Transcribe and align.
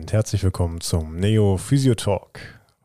und 0.00 0.12
herzlich 0.14 0.42
willkommen 0.42 0.80
zum 0.80 1.16
Neo 1.16 1.58
Physio 1.58 1.94
Talk. 1.94 2.40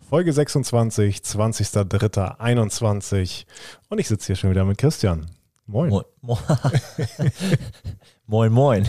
Folge 0.09 0.33
26, 0.33 1.19
20.03.21 1.19 3.45
und 3.87 3.99
ich 3.99 4.09
sitze 4.09 4.27
hier 4.27 4.35
schon 4.35 4.49
wieder 4.49 4.65
mit 4.65 4.77
Christian. 4.77 5.25
Moin. 5.65 5.89
Moin, 5.89 6.03
moin. 8.27 8.51
moin. 8.51 8.85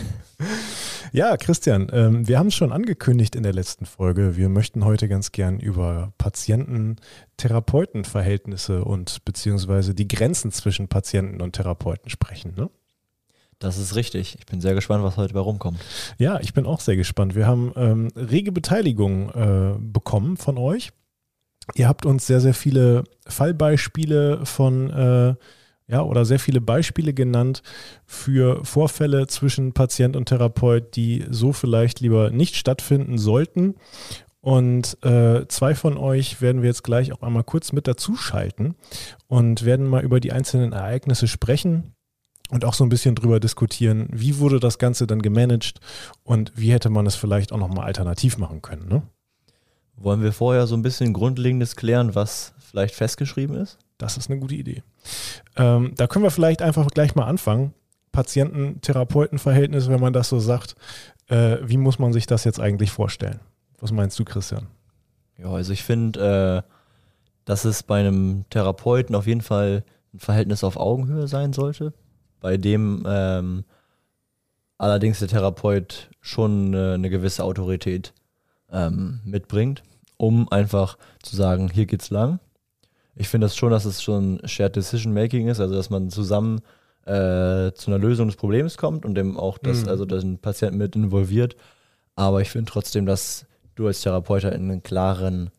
Ja, 1.13 1.37
Christian, 1.37 1.87
ähm, 1.93 2.27
wir 2.27 2.37
haben 2.37 2.47
es 2.47 2.55
schon 2.55 2.73
angekündigt 2.73 3.33
in 3.33 3.43
der 3.43 3.53
letzten 3.53 3.85
Folge. 3.85 4.35
Wir 4.35 4.49
möchten 4.49 4.83
heute 4.83 5.07
ganz 5.07 5.31
gern 5.31 5.61
über 5.61 6.11
Patienten-Therapeuten-Verhältnisse 6.17 8.83
und 8.83 9.23
beziehungsweise 9.23 9.95
die 9.95 10.09
Grenzen 10.09 10.51
zwischen 10.51 10.89
Patienten 10.89 11.41
und 11.41 11.53
Therapeuten 11.53 12.09
sprechen. 12.09 12.55
Ne? 12.57 12.69
Das 13.59 13.77
ist 13.77 13.95
richtig. 13.95 14.37
Ich 14.39 14.45
bin 14.45 14.61
sehr 14.61 14.75
gespannt, 14.75 15.03
was 15.03 15.17
heute 15.17 15.33
bei 15.33 15.39
rumkommt. 15.39 15.79
Ja, 16.19 16.39
ich 16.39 16.53
bin 16.53 16.65
auch 16.65 16.79
sehr 16.79 16.95
gespannt. 16.95 17.33
Wir 17.35 17.47
haben 17.47 17.73
ähm, 17.75 18.09
rege 18.15 18.51
Beteiligung 18.51 19.29
äh, 19.31 19.75
bekommen 19.79 20.37
von 20.37 20.57
euch. 20.57 20.91
Ihr 21.73 21.87
habt 21.87 22.05
uns 22.05 22.27
sehr, 22.27 22.39
sehr 22.39 22.53
viele 22.53 23.03
Fallbeispiele 23.27 24.45
von, 24.45 24.89
äh, 24.91 25.35
ja, 25.87 26.01
oder 26.01 26.23
sehr 26.23 26.39
viele 26.39 26.61
Beispiele 26.61 27.13
genannt 27.13 27.63
für 28.05 28.63
Vorfälle 28.63 29.27
zwischen 29.27 29.73
Patient 29.73 30.15
und 30.15 30.29
Therapeut, 30.29 30.95
die 30.95 31.25
so 31.29 31.51
vielleicht 31.51 31.99
lieber 31.99 32.29
nicht 32.29 32.55
stattfinden 32.55 33.17
sollten. 33.17 33.75
Und 34.39 35.03
äh, 35.03 35.47
zwei 35.47 35.73
von 35.75 35.97
euch 35.97 36.41
werden 36.41 36.61
wir 36.61 36.69
jetzt 36.69 36.83
gleich 36.83 37.11
auch 37.11 37.21
einmal 37.21 37.43
kurz 37.43 37.73
mit 37.73 37.87
dazuschalten 37.87 38.75
und 39.27 39.65
werden 39.65 39.87
mal 39.87 40.03
über 40.03 40.19
die 40.19 40.31
einzelnen 40.31 40.73
Ereignisse 40.73 41.27
sprechen 41.27 41.95
und 42.49 42.65
auch 42.65 42.73
so 42.73 42.83
ein 42.83 42.89
bisschen 42.89 43.15
drüber 43.15 43.39
diskutieren, 43.39 44.07
wie 44.11 44.39
wurde 44.39 44.59
das 44.59 44.77
Ganze 44.77 45.07
dann 45.07 45.21
gemanagt 45.21 45.79
und 46.23 46.51
wie 46.55 46.71
hätte 46.71 46.89
man 46.89 47.05
es 47.05 47.15
vielleicht 47.15 47.51
auch 47.51 47.57
nochmal 47.57 47.85
alternativ 47.85 48.37
machen 48.37 48.61
können. 48.61 48.87
Ne? 48.87 49.03
Wollen 49.95 50.21
wir 50.21 50.31
vorher 50.31 50.67
so 50.67 50.75
ein 50.75 50.81
bisschen 50.81 51.13
Grundlegendes 51.13 51.75
klären, 51.75 52.15
was 52.15 52.53
vielleicht 52.59 52.95
festgeschrieben 52.95 53.55
ist? 53.55 53.77
Das 53.97 54.17
ist 54.17 54.29
eine 54.29 54.39
gute 54.39 54.55
Idee. 54.55 54.83
Ähm, 55.55 55.93
da 55.95 56.07
können 56.07 56.23
wir 56.23 56.31
vielleicht 56.31 56.61
einfach 56.61 56.87
gleich 56.87 57.15
mal 57.15 57.25
anfangen. 57.25 57.73
Patienten-Therapeuten-Verhältnis, 58.11 59.89
wenn 59.89 59.99
man 59.99 60.13
das 60.13 60.29
so 60.29 60.39
sagt. 60.39 60.75
Äh, 61.27 61.57
wie 61.63 61.77
muss 61.77 61.99
man 61.99 62.13
sich 62.13 62.27
das 62.27 62.43
jetzt 62.43 62.59
eigentlich 62.59 62.91
vorstellen? 62.91 63.39
Was 63.79 63.91
meinst 63.91 64.17
du, 64.19 64.23
Christian? 64.23 64.67
Ja, 65.37 65.51
also 65.51 65.73
ich 65.73 65.83
finde, 65.83 66.63
äh, 66.65 66.71
dass 67.45 67.65
es 67.65 67.83
bei 67.83 67.99
einem 67.99 68.45
Therapeuten 68.49 69.15
auf 69.15 69.27
jeden 69.27 69.41
Fall 69.41 69.83
ein 70.13 70.19
Verhältnis 70.19 70.63
auf 70.63 70.77
Augenhöhe 70.77 71.27
sein 71.27 71.53
sollte 71.53 71.93
bei 72.39 72.57
dem 72.57 73.03
ähm, 73.07 73.63
allerdings 74.77 75.19
der 75.19 75.27
Therapeut 75.27 76.09
schon 76.21 76.73
äh, 76.73 76.93
eine 76.93 77.09
gewisse 77.09 77.43
Autorität 77.43 78.13
ähm, 78.71 79.21
mitbringt, 79.23 79.83
um 80.17 80.49
einfach 80.51 80.97
zu 81.21 81.35
sagen, 81.35 81.69
hier 81.69 81.85
geht's 81.85 82.09
lang. 82.09 82.39
Ich 83.15 83.29
finde 83.29 83.45
das 83.45 83.55
schon, 83.55 83.71
dass 83.71 83.85
es 83.85 84.03
schon 84.03 84.39
Shared 84.45 84.75
Decision 84.75 85.13
Making 85.13 85.47
ist, 85.47 85.59
also 85.59 85.75
dass 85.75 85.89
man 85.89 86.09
zusammen 86.09 86.61
äh, 87.05 87.71
zu 87.73 87.89
einer 87.89 87.97
Lösung 87.97 88.27
des 88.27 88.35
Problems 88.35 88.77
kommt 88.77 89.05
und 89.05 89.15
dem 89.15 89.37
auch 89.37 89.57
das, 89.57 89.83
mhm. 89.83 89.89
also 89.89 90.05
den 90.05 90.37
Patienten 90.37 90.77
mit 90.77 90.95
involviert. 90.95 91.55
Aber 92.15 92.41
ich 92.41 92.49
finde 92.49 92.71
trotzdem, 92.71 93.05
dass 93.05 93.45
du 93.75 93.87
als 93.87 94.01
Therapeut 94.01 94.45
einen 94.45 94.83
klaren 94.83 95.49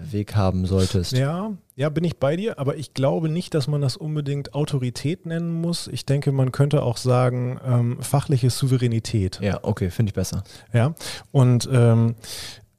Weg 0.00 0.34
haben 0.36 0.66
solltest. 0.66 1.12
Ja, 1.12 1.52
ja, 1.76 1.88
bin 1.88 2.04
ich 2.04 2.18
bei 2.18 2.36
dir, 2.36 2.58
aber 2.58 2.76
ich 2.76 2.94
glaube 2.94 3.28
nicht, 3.28 3.54
dass 3.54 3.68
man 3.68 3.80
das 3.80 3.96
unbedingt 3.96 4.54
Autorität 4.54 5.26
nennen 5.26 5.50
muss. 5.52 5.88
Ich 5.88 6.06
denke, 6.06 6.32
man 6.32 6.52
könnte 6.52 6.82
auch 6.82 6.96
sagen, 6.96 7.60
ähm, 7.64 8.02
fachliche 8.02 8.50
Souveränität. 8.50 9.40
Ja, 9.40 9.60
okay, 9.62 9.90
finde 9.90 10.10
ich 10.10 10.14
besser. 10.14 10.44
Ja, 10.72 10.94
und 11.30 11.68
ähm, 11.72 12.16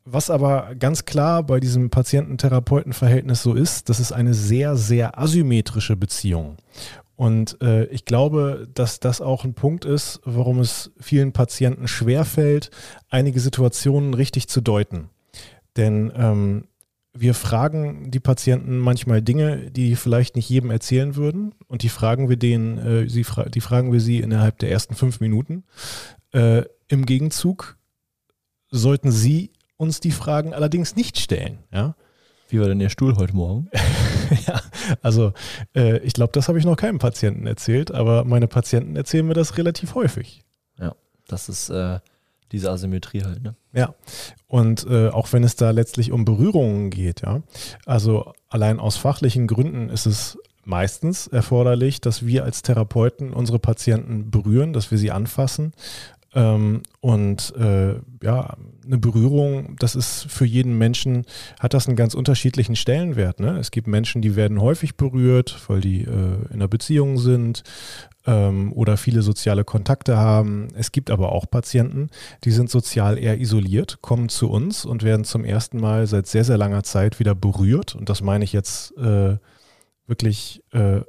was 0.05 0.29
aber 0.29 0.75
ganz 0.77 1.05
klar 1.05 1.43
bei 1.43 1.59
diesem 1.59 1.89
Patienten-Therapeuten-Verhältnis 1.89 3.43
so 3.43 3.53
ist, 3.53 3.89
das 3.89 3.99
ist 3.99 4.11
eine 4.11 4.33
sehr, 4.33 4.75
sehr 4.75 5.19
asymmetrische 5.19 5.95
Beziehung. 5.95 6.57
Und 7.15 7.61
äh, 7.61 7.83
ich 7.87 8.05
glaube, 8.05 8.67
dass 8.73 8.99
das 8.99 9.19
auch 9.19 9.43
ein 9.43 9.53
Punkt 9.53 9.83
ist, 9.83 10.21
warum 10.23 10.59
es 10.59 10.91
vielen 10.99 11.33
Patienten 11.33 11.87
schwerfällt, 11.87 12.71
einige 13.09 13.39
Situationen 13.39 14.13
richtig 14.13 14.47
zu 14.47 14.61
deuten. 14.61 15.09
Denn 15.75 16.11
ähm, 16.15 16.63
wir 17.13 17.33
fragen 17.33 18.11
die 18.11 18.19
Patienten 18.19 18.77
manchmal 18.77 19.21
Dinge, 19.21 19.71
die 19.71 19.95
vielleicht 19.95 20.35
nicht 20.35 20.49
jedem 20.49 20.71
erzählen 20.71 21.15
würden. 21.15 21.53
Und 21.67 21.83
die 21.83 21.89
fragen 21.89 22.29
wir 22.29 22.37
denen, 22.37 22.77
äh, 22.77 23.09
sie 23.09 23.23
fra 23.23 23.45
die 23.45 23.61
fragen 23.61 23.91
wir 23.91 23.99
sie 23.99 24.19
innerhalb 24.19 24.59
der 24.59 24.71
ersten 24.71 24.95
fünf 24.95 25.19
Minuten. 25.19 25.63
Äh, 26.31 26.63
Im 26.87 27.05
Gegenzug 27.05 27.77
sollten 28.69 29.11
sie 29.11 29.51
uns 29.77 29.99
die 29.99 30.11
Fragen 30.11 30.53
allerdings 30.53 30.95
nicht 30.95 31.17
stellen. 31.17 31.59
Ja? 31.71 31.95
Wie 32.49 32.59
war 32.59 32.67
denn 32.67 32.81
Ihr 32.81 32.89
Stuhl 32.89 33.15
heute 33.15 33.35
Morgen? 33.35 33.69
ja, 34.47 34.59
also 35.01 35.33
äh, 35.75 35.99
ich 35.99 36.13
glaube, 36.13 36.31
das 36.33 36.47
habe 36.47 36.57
ich 36.57 36.65
noch 36.65 36.75
keinem 36.75 36.97
Patienten 36.97 37.45
erzählt, 37.45 37.91
aber 37.91 38.25
meine 38.25 38.47
Patienten 38.47 38.95
erzählen 38.95 39.25
mir 39.25 39.35
das 39.35 39.57
relativ 39.57 39.95
häufig. 39.95 40.43
Ja, 40.79 40.95
das 41.27 41.47
ist 41.47 41.69
äh, 41.69 41.99
diese 42.51 42.71
Asymmetrie 42.71 43.23
halt, 43.23 43.43
ne? 43.43 43.55
Ja. 43.73 43.93
Und 44.47 44.85
äh, 44.89 45.09
auch 45.09 45.31
wenn 45.33 45.43
es 45.43 45.55
da 45.55 45.71
letztlich 45.71 46.11
um 46.11 46.25
Berührungen 46.25 46.89
geht, 46.89 47.21
ja. 47.21 47.41
Also 47.85 48.33
allein 48.49 48.79
aus 48.79 48.97
fachlichen 48.97 49.47
Gründen 49.47 49.89
ist 49.89 50.05
es 50.05 50.37
meistens 50.65 51.27
erforderlich, 51.27 52.01
dass 52.01 52.25
wir 52.25 52.43
als 52.43 52.61
Therapeuten 52.61 53.33
unsere 53.33 53.59
Patienten 53.59 54.29
berühren, 54.31 54.73
dass 54.73 54.91
wir 54.91 54.97
sie 54.97 55.11
anfassen. 55.11 55.73
Ähm, 56.35 56.83
und 57.01 57.55
äh, 57.55 57.95
ja, 58.21 58.55
eine 58.85 58.97
Berührung, 58.97 59.75
das 59.79 59.95
ist 59.95 60.25
für 60.29 60.45
jeden 60.45 60.77
Menschen, 60.77 61.25
hat 61.59 61.73
das 61.73 61.87
einen 61.87 61.95
ganz 61.95 62.13
unterschiedlichen 62.13 62.75
Stellenwert. 62.75 63.39
Ne? 63.39 63.57
Es 63.57 63.71
gibt 63.71 63.87
Menschen, 63.87 64.21
die 64.21 64.35
werden 64.35 64.61
häufig 64.61 64.95
berührt, 64.95 65.59
weil 65.67 65.81
die 65.81 66.01
äh, 66.01 66.07
in 66.07 66.53
einer 66.53 66.67
Beziehung 66.67 67.17
sind 67.17 67.63
ähm, 68.25 68.73
oder 68.73 68.97
viele 68.97 69.21
soziale 69.21 69.63
Kontakte 69.63 70.17
haben. 70.17 70.67
Es 70.75 70.91
gibt 70.91 71.09
aber 71.11 71.31
auch 71.31 71.49
Patienten, 71.49 72.09
die 72.43 72.51
sind 72.51 72.69
sozial 72.69 73.17
eher 73.17 73.39
isoliert, 73.39 73.99
kommen 74.01 74.29
zu 74.29 74.49
uns 74.49 74.85
und 74.85 75.03
werden 75.03 75.23
zum 75.23 75.45
ersten 75.45 75.79
Mal 75.79 76.07
seit 76.07 76.27
sehr, 76.27 76.43
sehr 76.43 76.57
langer 76.57 76.83
Zeit 76.83 77.19
wieder 77.19 77.35
berührt. 77.35 77.95
Und 77.95 78.09
das 78.09 78.21
meine 78.21 78.43
ich 78.43 78.53
jetzt 78.53 78.95
äh, 78.97 79.37
wirklich 80.07 80.63
äh, 80.73 81.01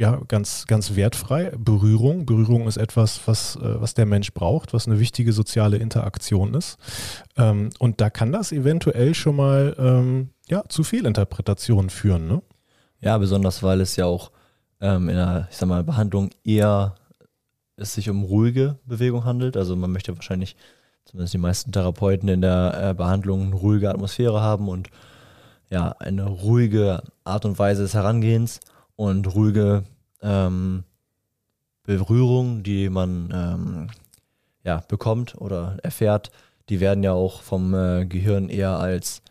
ja, 0.00 0.18
ganz, 0.28 0.66
ganz 0.66 0.96
wertfrei. 0.96 1.52
Berührung. 1.58 2.24
Berührung 2.24 2.66
ist 2.66 2.78
etwas, 2.78 3.20
was, 3.26 3.56
äh, 3.56 3.80
was 3.82 3.92
der 3.92 4.06
Mensch 4.06 4.32
braucht, 4.32 4.72
was 4.72 4.86
eine 4.86 4.98
wichtige 4.98 5.34
soziale 5.34 5.76
Interaktion 5.76 6.54
ist. 6.54 6.78
Ähm, 7.36 7.68
und 7.78 8.00
da 8.00 8.08
kann 8.08 8.32
das 8.32 8.50
eventuell 8.50 9.14
schon 9.14 9.36
mal 9.36 9.76
ähm, 9.78 10.30
ja, 10.48 10.64
zu 10.70 10.84
Fehlinterpretationen 10.84 11.90
führen. 11.90 12.26
Ne? 12.28 12.40
Ja, 13.02 13.18
besonders 13.18 13.62
weil 13.62 13.82
es 13.82 13.96
ja 13.96 14.06
auch 14.06 14.30
ähm, 14.80 15.10
in 15.10 15.18
einer, 15.18 15.48
ich 15.50 15.58
sag 15.58 15.68
mal, 15.68 15.84
Behandlung 15.84 16.30
eher 16.44 16.94
es 17.76 17.92
sich 17.92 18.08
um 18.08 18.24
ruhige 18.24 18.78
Bewegung 18.86 19.26
handelt. 19.26 19.54
Also 19.58 19.76
man 19.76 19.92
möchte 19.92 20.16
wahrscheinlich, 20.16 20.56
zumindest 21.04 21.34
die 21.34 21.38
meisten 21.38 21.72
Therapeuten 21.72 22.30
in 22.30 22.40
der 22.40 22.90
äh, 22.90 22.94
Behandlung, 22.94 23.48
eine 23.48 23.54
ruhige 23.54 23.90
Atmosphäre 23.90 24.40
haben 24.40 24.66
und 24.70 24.88
ja, 25.68 25.94
eine 25.98 26.24
ruhige 26.26 27.02
Art 27.24 27.44
und 27.44 27.58
Weise 27.58 27.82
des 27.82 27.92
Herangehens 27.92 28.60
und 29.00 29.34
ruhige 29.34 29.84
ähm, 30.20 30.84
Berührung, 31.84 32.62
die 32.62 32.90
man 32.90 33.30
ähm, 33.32 33.86
ja, 34.62 34.82
bekommt 34.88 35.40
oder 35.40 35.78
erfährt, 35.82 36.30
die 36.68 36.80
werden 36.80 37.02
ja 37.02 37.14
auch 37.14 37.40
vom 37.40 37.72
äh, 37.72 38.04
Gehirn 38.04 38.50
eher 38.50 38.78
als 38.78 39.22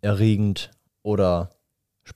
erregend 0.00 0.70
oder 1.02 1.50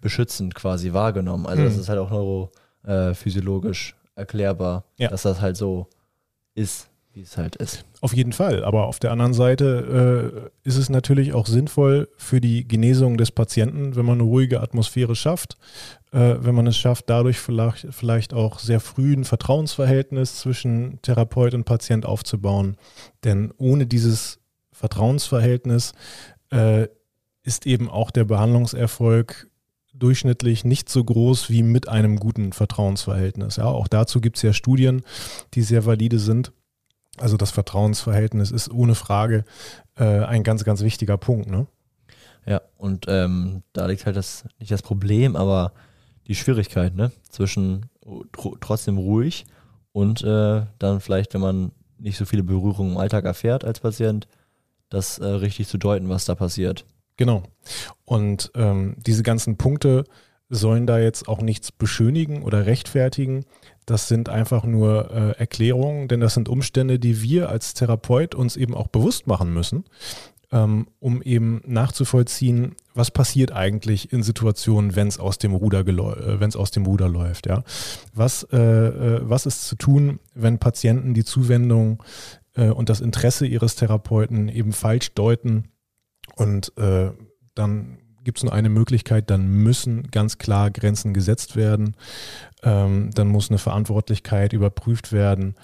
beschützend 0.00 0.54
quasi 0.54 0.94
wahrgenommen. 0.94 1.44
Also 1.44 1.60
mhm. 1.60 1.66
das 1.66 1.76
ist 1.76 1.90
halt 1.90 1.98
auch 1.98 2.10
neurophysiologisch 2.10 3.94
äh, 4.14 4.20
erklärbar, 4.20 4.84
ja. 4.96 5.08
dass 5.08 5.24
das 5.24 5.42
halt 5.42 5.58
so 5.58 5.88
ist, 6.54 6.88
wie 7.18 7.22
es 7.22 7.36
halt 7.36 7.56
ist. 7.56 7.84
Auf 8.00 8.14
jeden 8.14 8.32
Fall. 8.32 8.64
Aber 8.64 8.86
auf 8.86 9.00
der 9.00 9.10
anderen 9.10 9.34
Seite 9.34 10.50
äh, 10.64 10.68
ist 10.68 10.76
es 10.76 10.88
natürlich 10.88 11.32
auch 11.32 11.46
sinnvoll 11.46 12.08
für 12.16 12.40
die 12.40 12.66
Genesung 12.66 13.16
des 13.16 13.32
Patienten, 13.32 13.96
wenn 13.96 14.06
man 14.06 14.20
eine 14.20 14.22
ruhige 14.22 14.60
Atmosphäre 14.60 15.16
schafft, 15.16 15.56
äh, 16.12 16.36
wenn 16.38 16.54
man 16.54 16.68
es 16.68 16.78
schafft, 16.78 17.10
dadurch 17.10 17.40
vielleicht, 17.40 17.88
vielleicht 17.90 18.34
auch 18.34 18.60
sehr 18.60 18.78
früh 18.78 19.14
ein 19.14 19.24
Vertrauensverhältnis 19.24 20.36
zwischen 20.36 21.02
Therapeut 21.02 21.54
und 21.54 21.64
Patient 21.64 22.06
aufzubauen. 22.06 22.76
Denn 23.24 23.52
ohne 23.58 23.86
dieses 23.86 24.38
Vertrauensverhältnis 24.70 25.94
äh, 26.52 26.86
ist 27.42 27.66
eben 27.66 27.90
auch 27.90 28.12
der 28.12 28.24
Behandlungserfolg 28.24 29.48
durchschnittlich 29.92 30.64
nicht 30.64 30.88
so 30.88 31.02
groß 31.02 31.50
wie 31.50 31.64
mit 31.64 31.88
einem 31.88 32.20
guten 32.20 32.52
Vertrauensverhältnis. 32.52 33.56
Ja, 33.56 33.64
auch 33.64 33.88
dazu 33.88 34.20
gibt 34.20 34.36
es 34.36 34.42
ja 34.42 34.52
Studien, 34.52 35.02
die 35.54 35.62
sehr 35.62 35.84
valide 35.84 36.20
sind. 36.20 36.52
Also 37.20 37.36
das 37.36 37.50
Vertrauensverhältnis 37.50 38.50
ist 38.50 38.70
ohne 38.70 38.94
Frage 38.94 39.44
äh, 39.96 40.04
ein 40.04 40.42
ganz, 40.42 40.64
ganz 40.64 40.82
wichtiger 40.82 41.16
Punkt. 41.16 41.50
Ne? 41.50 41.66
Ja, 42.46 42.62
und 42.76 43.06
ähm, 43.08 43.62
da 43.72 43.86
liegt 43.86 44.06
halt 44.06 44.16
das 44.16 44.44
nicht 44.58 44.70
das 44.70 44.82
Problem, 44.82 45.36
aber 45.36 45.72
die 46.26 46.34
Schwierigkeit 46.34 46.94
ne? 46.94 47.12
zwischen 47.28 47.86
trotzdem 48.60 48.98
ruhig 48.98 49.46
und 49.92 50.22
äh, 50.22 50.62
dann 50.78 51.00
vielleicht, 51.00 51.34
wenn 51.34 51.40
man 51.40 51.72
nicht 51.98 52.16
so 52.16 52.24
viele 52.24 52.42
Berührungen 52.42 52.92
im 52.92 52.98
Alltag 52.98 53.24
erfährt 53.24 53.64
als 53.64 53.80
Patient, 53.80 54.28
das 54.88 55.18
äh, 55.18 55.26
richtig 55.26 55.68
zu 55.68 55.78
deuten, 55.78 56.08
was 56.08 56.24
da 56.24 56.34
passiert. 56.34 56.84
Genau. 57.16 57.42
Und 58.04 58.50
ähm, 58.54 58.94
diese 58.98 59.22
ganzen 59.22 59.58
Punkte 59.58 60.04
sollen 60.48 60.86
da 60.86 60.98
jetzt 60.98 61.28
auch 61.28 61.42
nichts 61.42 61.72
beschönigen 61.72 62.42
oder 62.42 62.66
rechtfertigen. 62.66 63.44
Das 63.88 64.06
sind 64.06 64.28
einfach 64.28 64.64
nur 64.64 65.10
äh, 65.10 65.30
Erklärungen, 65.38 66.08
denn 66.08 66.20
das 66.20 66.34
sind 66.34 66.50
Umstände, 66.50 66.98
die 66.98 67.22
wir 67.22 67.48
als 67.48 67.72
Therapeut 67.72 68.34
uns 68.34 68.54
eben 68.54 68.74
auch 68.74 68.88
bewusst 68.88 69.26
machen 69.26 69.54
müssen, 69.54 69.84
ähm, 70.52 70.88
um 70.98 71.22
eben 71.22 71.62
nachzuvollziehen, 71.66 72.74
was 72.92 73.10
passiert 73.10 73.50
eigentlich 73.50 74.12
in 74.12 74.22
Situationen, 74.22 74.94
wenn 74.94 75.08
es 75.08 75.18
aus 75.18 75.38
dem 75.38 75.54
Ruder 75.54 75.86
äh, 75.86 76.38
wenn 76.38 76.50
es 76.50 76.56
aus 76.56 76.70
dem 76.70 76.84
Ruder 76.84 77.08
läuft. 77.08 77.46
Ja, 77.46 77.64
was 78.12 78.42
äh, 78.52 78.58
äh, 78.58 79.20
was 79.22 79.46
ist 79.46 79.66
zu 79.66 79.76
tun, 79.76 80.20
wenn 80.34 80.58
Patienten 80.58 81.14
die 81.14 81.24
Zuwendung 81.24 82.02
äh, 82.56 82.68
und 82.68 82.90
das 82.90 83.00
Interesse 83.00 83.46
ihres 83.46 83.74
Therapeuten 83.74 84.50
eben 84.50 84.72
falsch 84.72 85.14
deuten 85.14 85.70
und 86.36 86.76
äh, 86.76 87.10
dann 87.54 87.96
gibt 88.28 88.40
es 88.40 88.44
nur 88.44 88.52
eine 88.52 88.68
Möglichkeit, 88.68 89.30
dann 89.30 89.48
müssen 89.48 90.10
ganz 90.10 90.36
klar 90.36 90.70
Grenzen 90.70 91.14
gesetzt 91.14 91.56
werden. 91.56 91.96
Ähm, 92.62 93.08
dann 93.14 93.28
muss 93.28 93.48
eine 93.48 93.56
Verantwortlichkeit 93.56 94.52
überprüft 94.52 95.12
werden. 95.12 95.54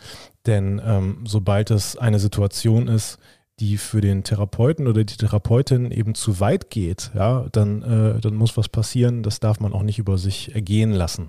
Denn 0.47 0.81
ähm, 0.83 1.25
sobald 1.27 1.71
es 1.71 1.99
eine 1.99 2.19
Situation 2.19 2.89
ist, 2.89 3.19
die 3.61 3.77
für 3.77 4.01
den 4.01 4.25
Therapeuten 4.25 4.87
oder 4.87 5.05
die 5.05 5.19
Therapeutin 5.19 5.91
eben 5.91 6.15
zu 6.15 6.41
weit 6.41 6.71
geht, 6.71 7.11
ja, 7.15 7.45
dann, 7.53 7.83
äh, 7.83 8.21
dann 8.23 8.35
muss 8.35 8.57
was 8.57 8.71
passieren. 8.71 9.23
Das 9.23 9.41
darf 9.41 9.61
man 9.61 9.75
auch 9.75 9.83
nicht 9.83 9.99
über 9.99 10.17
sich 10.17 10.55
ergehen 10.55 10.93
lassen. 10.93 11.29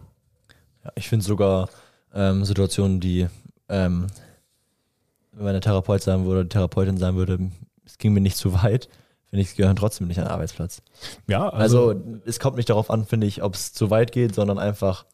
Ja, 0.85 0.93
ich 0.95 1.09
finde 1.09 1.25
sogar 1.25 1.67
ähm, 2.13 2.45
Situationen, 2.45 3.01
die, 3.01 3.27
ähm, 3.67 4.07
wenn 5.33 5.51
der 5.51 5.59
Therapeut 5.59 6.01
sagen 6.01 6.25
würde, 6.25 6.47
Therapeutin 6.47 6.95
sagen 6.95 7.17
würde, 7.17 7.51
es 7.85 7.97
ging 7.97 8.13
mir 8.13 8.21
nicht 8.21 8.37
zu 8.37 8.53
weit, 8.53 8.87
finde 9.35 9.49
ich, 9.49 9.55
gehören 9.55 9.75
trotzdem 9.75 10.07
nicht 10.07 10.17
an 10.17 10.25
den 10.25 10.31
Arbeitsplatz. 10.31 10.81
Ja, 11.27 11.49
also, 11.49 11.89
also 11.89 12.03
es 12.25 12.39
kommt 12.39 12.55
nicht 12.55 12.69
darauf 12.69 12.89
an, 12.89 13.05
finde 13.05 13.27
ich, 13.27 13.43
ob 13.43 13.55
es 13.55 13.73
zu 13.73 13.89
weit 13.89 14.13
geht, 14.13 14.33
sondern 14.33 14.57
einfach, 14.57 15.05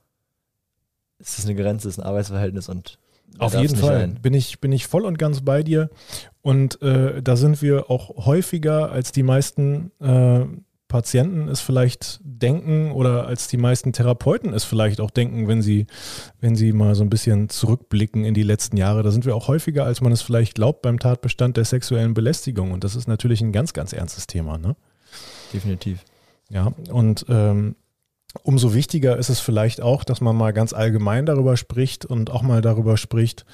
es 1.18 1.40
ist 1.40 1.46
eine 1.46 1.56
Grenze, 1.56 1.88
es 1.88 1.98
ist 1.98 2.04
ein 2.04 2.06
Arbeitsverhältnis 2.06 2.70
und 2.70 3.00
auf 3.40 3.56
jeden 3.56 3.78
Fall 3.78 4.10
bin 4.22 4.34
ich, 4.34 4.60
bin 4.60 4.72
ich 4.74 4.88
voll 4.88 5.06
und 5.06 5.18
ganz 5.18 5.42
bei 5.42 5.64
dir. 5.64 5.90
Und 6.42 6.82
äh, 6.82 7.24
da 7.24 7.38
sind 7.38 7.62
wir 7.62 7.90
auch 7.90 8.26
häufiger 8.26 8.92
als 8.92 9.12
die 9.14 9.24
meisten 9.24 9.92
äh, 10.02 10.46
Patienten 10.92 11.48
es 11.48 11.62
vielleicht 11.62 12.20
denken 12.22 12.92
oder 12.92 13.26
als 13.26 13.48
die 13.48 13.56
meisten 13.56 13.94
Therapeuten 13.94 14.54
es 14.54 14.66
vielleicht 14.66 15.00
auch 15.00 15.10
denken, 15.10 15.48
wenn 15.48 15.62
sie, 15.62 15.88
wenn 16.42 16.58
sie 16.58 16.74
mal 16.74 16.96
so 16.96 17.04
ein 17.04 17.10
bisschen 17.10 17.48
zurückblicken 17.48 18.26
in 18.26 18.34
die 18.34 18.44
letzten 18.44 18.76
Jahre. 18.76 19.02
Da 19.02 19.12
sind 19.12 19.26
wir 19.26 19.34
auch 19.34 19.48
häufiger, 19.48 19.86
als 19.86 20.02
man 20.02 20.12
es 20.12 20.22
vielleicht 20.22 20.56
glaubt, 20.56 20.82
beim 20.82 21.00
Tatbestand 21.00 21.56
der 21.56 21.64
sexuellen 21.64 22.14
Belästigung. 22.14 22.74
Und 22.74 22.84
das 22.84 22.98
ist 22.98 23.08
natürlich 23.08 23.40
ein 23.40 23.54
ganz, 23.54 23.72
ganz 23.72 23.94
ernstes 23.94 24.28
Thema. 24.28 24.58
Ne? 24.58 24.76
Definitiv. 25.54 26.04
Ja, 26.50 26.74
und 26.92 27.26
ähm, 27.30 27.78
umso 28.44 28.74
wichtiger 28.74 29.16
ist 29.16 29.30
es 29.30 29.40
vielleicht 29.40 29.80
auch, 29.80 30.04
dass 30.04 30.20
man 30.20 30.36
mal 30.36 30.52
ganz 30.52 30.74
allgemein 30.74 31.26
darüber 31.26 31.56
spricht 31.56 32.06
und 32.06 32.30
auch 32.32 32.42
mal 32.42 32.62
darüber 32.62 32.98
spricht, 32.98 33.46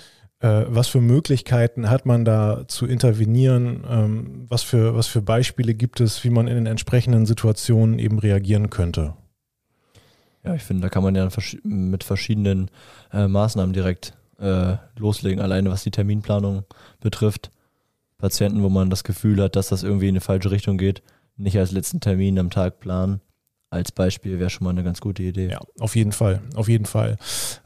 was 0.46 0.88
für 0.88 1.02
Möglichkeiten 1.02 1.90
hat 1.90 2.06
man 2.06 2.24
da 2.24 2.68
zu 2.68 2.86
intervenieren, 2.86 3.84
ähm, 3.90 4.46
was, 4.50 4.62
für, 4.62 4.96
was 4.96 5.08
für 5.08 5.22
Beispiele 5.22 5.74
gibt 5.74 6.00
es, 6.00 6.24
wie 6.24 6.30
man 6.30 6.48
in 6.48 6.56
den 6.56 6.66
entsprechenden 6.68 7.26
Situationen 7.26 7.98
eben 7.98 8.20
reagieren 8.20 8.70
könnte. 8.70 9.16
Ja, 10.44 10.54
ich 10.54 10.64
finde, 10.64 10.84
da 10.84 10.90
kann 10.90 11.04
man 11.04 11.16
ja 11.16 11.28
mit 11.64 12.04
verschiedenen 12.04 12.70
äh, 13.12 13.28
Maßnahmen 13.28 13.74
direkt 13.74 14.14
äh, 14.40 14.78
loslegen, 14.98 15.42
alleine 15.42 15.70
was 15.72 15.84
die 15.84 15.92
Terminplanung 15.92 16.64
betrifft. 17.00 17.52
Patienten, 18.18 18.64
wo 18.64 18.70
man 18.70 18.90
das 18.90 19.04
Gefühl 19.04 19.42
hat, 19.42 19.56
dass 19.56 19.70
das 19.70 19.84
irgendwie 19.84 20.08
in 20.08 20.14
eine 20.14 20.22
falsche 20.22 20.52
Richtung 20.52 20.78
geht, 20.78 21.04
nicht 21.36 21.58
als 21.58 21.72
letzten 21.72 22.00
Termin 22.00 22.40
am 22.40 22.50
Tag 22.50 22.80
planen, 22.80 23.22
als 23.70 23.92
Beispiel 23.92 24.40
wäre 24.40 24.50
schon 24.50 24.64
mal 24.64 24.72
eine 24.72 24.84
ganz 24.84 25.02
gute 25.02 25.24
Idee. 25.24 25.50
Ja, 25.50 25.60
auf 25.80 25.96
jeden 25.96 26.12
Fall, 26.12 26.42
auf 26.56 26.70
jeden 26.70 26.86
Fall. 26.86 27.18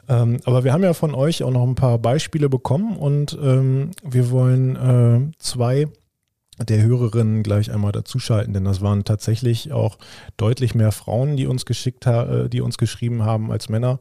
Ähm, 0.10 0.40
aber 0.46 0.64
wir 0.64 0.74
haben 0.74 0.84
ja 0.84 0.94
von 0.94 1.14
euch 1.14 1.44
auch 1.44 1.52
noch 1.52 1.64
ein 1.64 1.76
paar 1.76 2.00
Beispiele 2.00 2.50
bekommen 2.50 2.98
und 2.98 3.38
ähm, 3.42 3.92
wir 4.04 4.32
wollen 4.32 4.76
äh, 4.76 5.32
zwei 5.38 5.88
der 6.64 6.82
Hörerinnen 6.84 7.44
gleich 7.44 7.72
einmal 7.72 7.92
dazuschalten, 7.92 8.54
denn 8.54 8.66
das 8.66 8.82
waren 8.82 9.04
tatsächlich 9.04 9.72
auch 9.72 9.98
deutlich 10.38 10.76
mehr 10.76 10.92
Frauen, 10.92 11.38
die 11.38 11.48
uns 11.48 11.66
geschickt 11.66 12.06
haben, 12.06 12.46
äh, 12.46 12.50
die 12.50 12.62
uns 12.62 12.78
geschrieben 12.78 13.24
haben 13.24 13.52
als 13.52 13.70
Männer. 13.70 14.00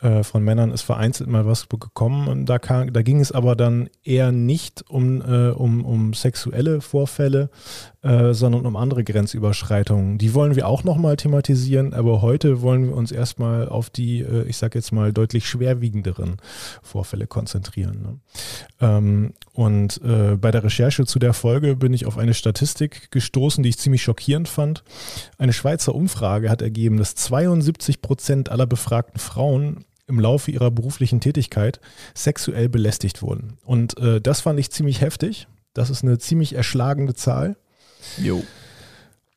Äh, 0.00 0.22
von 0.22 0.42
Männern 0.42 0.70
ist 0.72 0.82
vereinzelt 0.82 1.28
mal 1.28 1.46
was 1.46 1.68
gekommen. 1.68 2.46
Da, 2.46 2.58
kam, 2.58 2.92
da 2.92 3.02
ging 3.02 3.20
es 3.20 3.32
aber 3.32 3.56
dann 3.56 3.88
eher 4.02 4.32
nicht 4.32 4.88
um, 4.88 5.20
äh, 5.20 5.50
um, 5.50 5.84
um 5.84 6.14
sexuelle 6.14 6.80
Vorfälle, 6.80 7.50
sondern 8.02 8.64
um 8.64 8.76
andere 8.76 9.04
Grenzüberschreitungen. 9.04 10.16
Die 10.18 10.34
wollen 10.34 10.56
wir 10.56 10.66
auch 10.66 10.84
nochmal 10.84 11.16
thematisieren, 11.16 11.92
aber 11.92 12.22
heute 12.22 12.62
wollen 12.62 12.86
wir 12.86 12.96
uns 12.96 13.12
erstmal 13.12 13.68
auf 13.68 13.90
die, 13.90 14.22
ich 14.22 14.56
sage 14.56 14.78
jetzt 14.78 14.92
mal, 14.92 15.12
deutlich 15.12 15.46
schwerwiegenderen 15.46 16.36
Vorfälle 16.82 17.26
konzentrieren. 17.26 18.02
Ne? 18.02 18.18
Ähm, 18.80 19.32
und 19.52 20.00
bei 20.02 20.50
der 20.50 20.64
Recherche 20.64 21.04
zu 21.04 21.18
der 21.18 21.34
Folge 21.34 21.76
bin 21.76 21.92
ich 21.92 22.06
auf 22.06 22.16
eine 22.16 22.32
Statistik 22.32 23.10
gestoßen, 23.10 23.62
die 23.62 23.68
ich 23.70 23.78
ziemlich 23.78 24.02
schockierend 24.02 24.48
fand. 24.48 24.82
Eine 25.36 25.52
Schweizer 25.52 25.94
Umfrage 25.94 26.48
hat 26.48 26.62
ergeben, 26.62 26.96
dass 26.96 27.14
72 27.14 28.00
Prozent 28.00 28.50
aller 28.50 28.66
befragten 28.66 29.20
Frauen 29.20 29.84
im 30.10 30.20
Laufe 30.20 30.50
ihrer 30.50 30.70
beruflichen 30.70 31.20
Tätigkeit 31.20 31.80
sexuell 32.14 32.68
belästigt 32.68 33.22
wurden. 33.22 33.56
Und 33.64 33.98
äh, 33.98 34.20
das 34.20 34.42
fand 34.42 34.60
ich 34.60 34.70
ziemlich 34.70 35.00
heftig. 35.00 35.46
Das 35.72 35.88
ist 35.88 36.02
eine 36.02 36.18
ziemlich 36.18 36.54
erschlagende 36.54 37.14
Zahl. 37.14 37.56
Jo. 38.18 38.42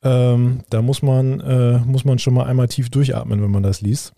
Ähm, 0.03 0.61
da 0.69 0.81
muss 0.81 1.01
man, 1.01 1.39
äh, 1.39 1.79
muss 1.79 2.05
man 2.05 2.19
schon 2.19 2.33
mal 2.33 2.45
einmal 2.45 2.67
tief 2.67 2.89
durchatmen, 2.89 3.41
wenn 3.41 3.51
man 3.51 3.63
das 3.63 3.81
liest. 3.81 4.13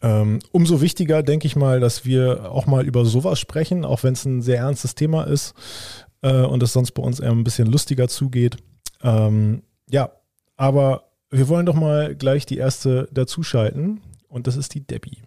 Ähm, 0.00 0.40
umso 0.52 0.80
wichtiger, 0.80 1.22
denke 1.22 1.46
ich 1.46 1.56
mal, 1.56 1.80
dass 1.80 2.04
wir 2.04 2.50
auch 2.50 2.66
mal 2.66 2.84
über 2.84 3.04
sowas 3.04 3.38
sprechen, 3.38 3.84
auch 3.84 4.02
wenn 4.02 4.14
es 4.14 4.24
ein 4.24 4.42
sehr 4.42 4.58
ernstes 4.58 4.94
Thema 4.94 5.24
ist 5.24 5.54
äh, 6.22 6.42
und 6.42 6.62
es 6.62 6.72
sonst 6.72 6.92
bei 6.92 7.02
uns 7.02 7.20
eher 7.20 7.30
ein 7.30 7.44
bisschen 7.44 7.68
lustiger 7.68 8.08
zugeht. 8.08 8.56
Ähm, 9.02 9.62
ja, 9.88 10.10
aber 10.56 11.04
wir 11.30 11.48
wollen 11.48 11.66
doch 11.66 11.74
mal 11.74 12.14
gleich 12.14 12.46
die 12.46 12.58
erste 12.58 13.08
dazuschalten 13.12 14.00
und 14.28 14.46
das 14.46 14.56
ist 14.56 14.74
die 14.74 14.86
Debbie. 14.86 15.18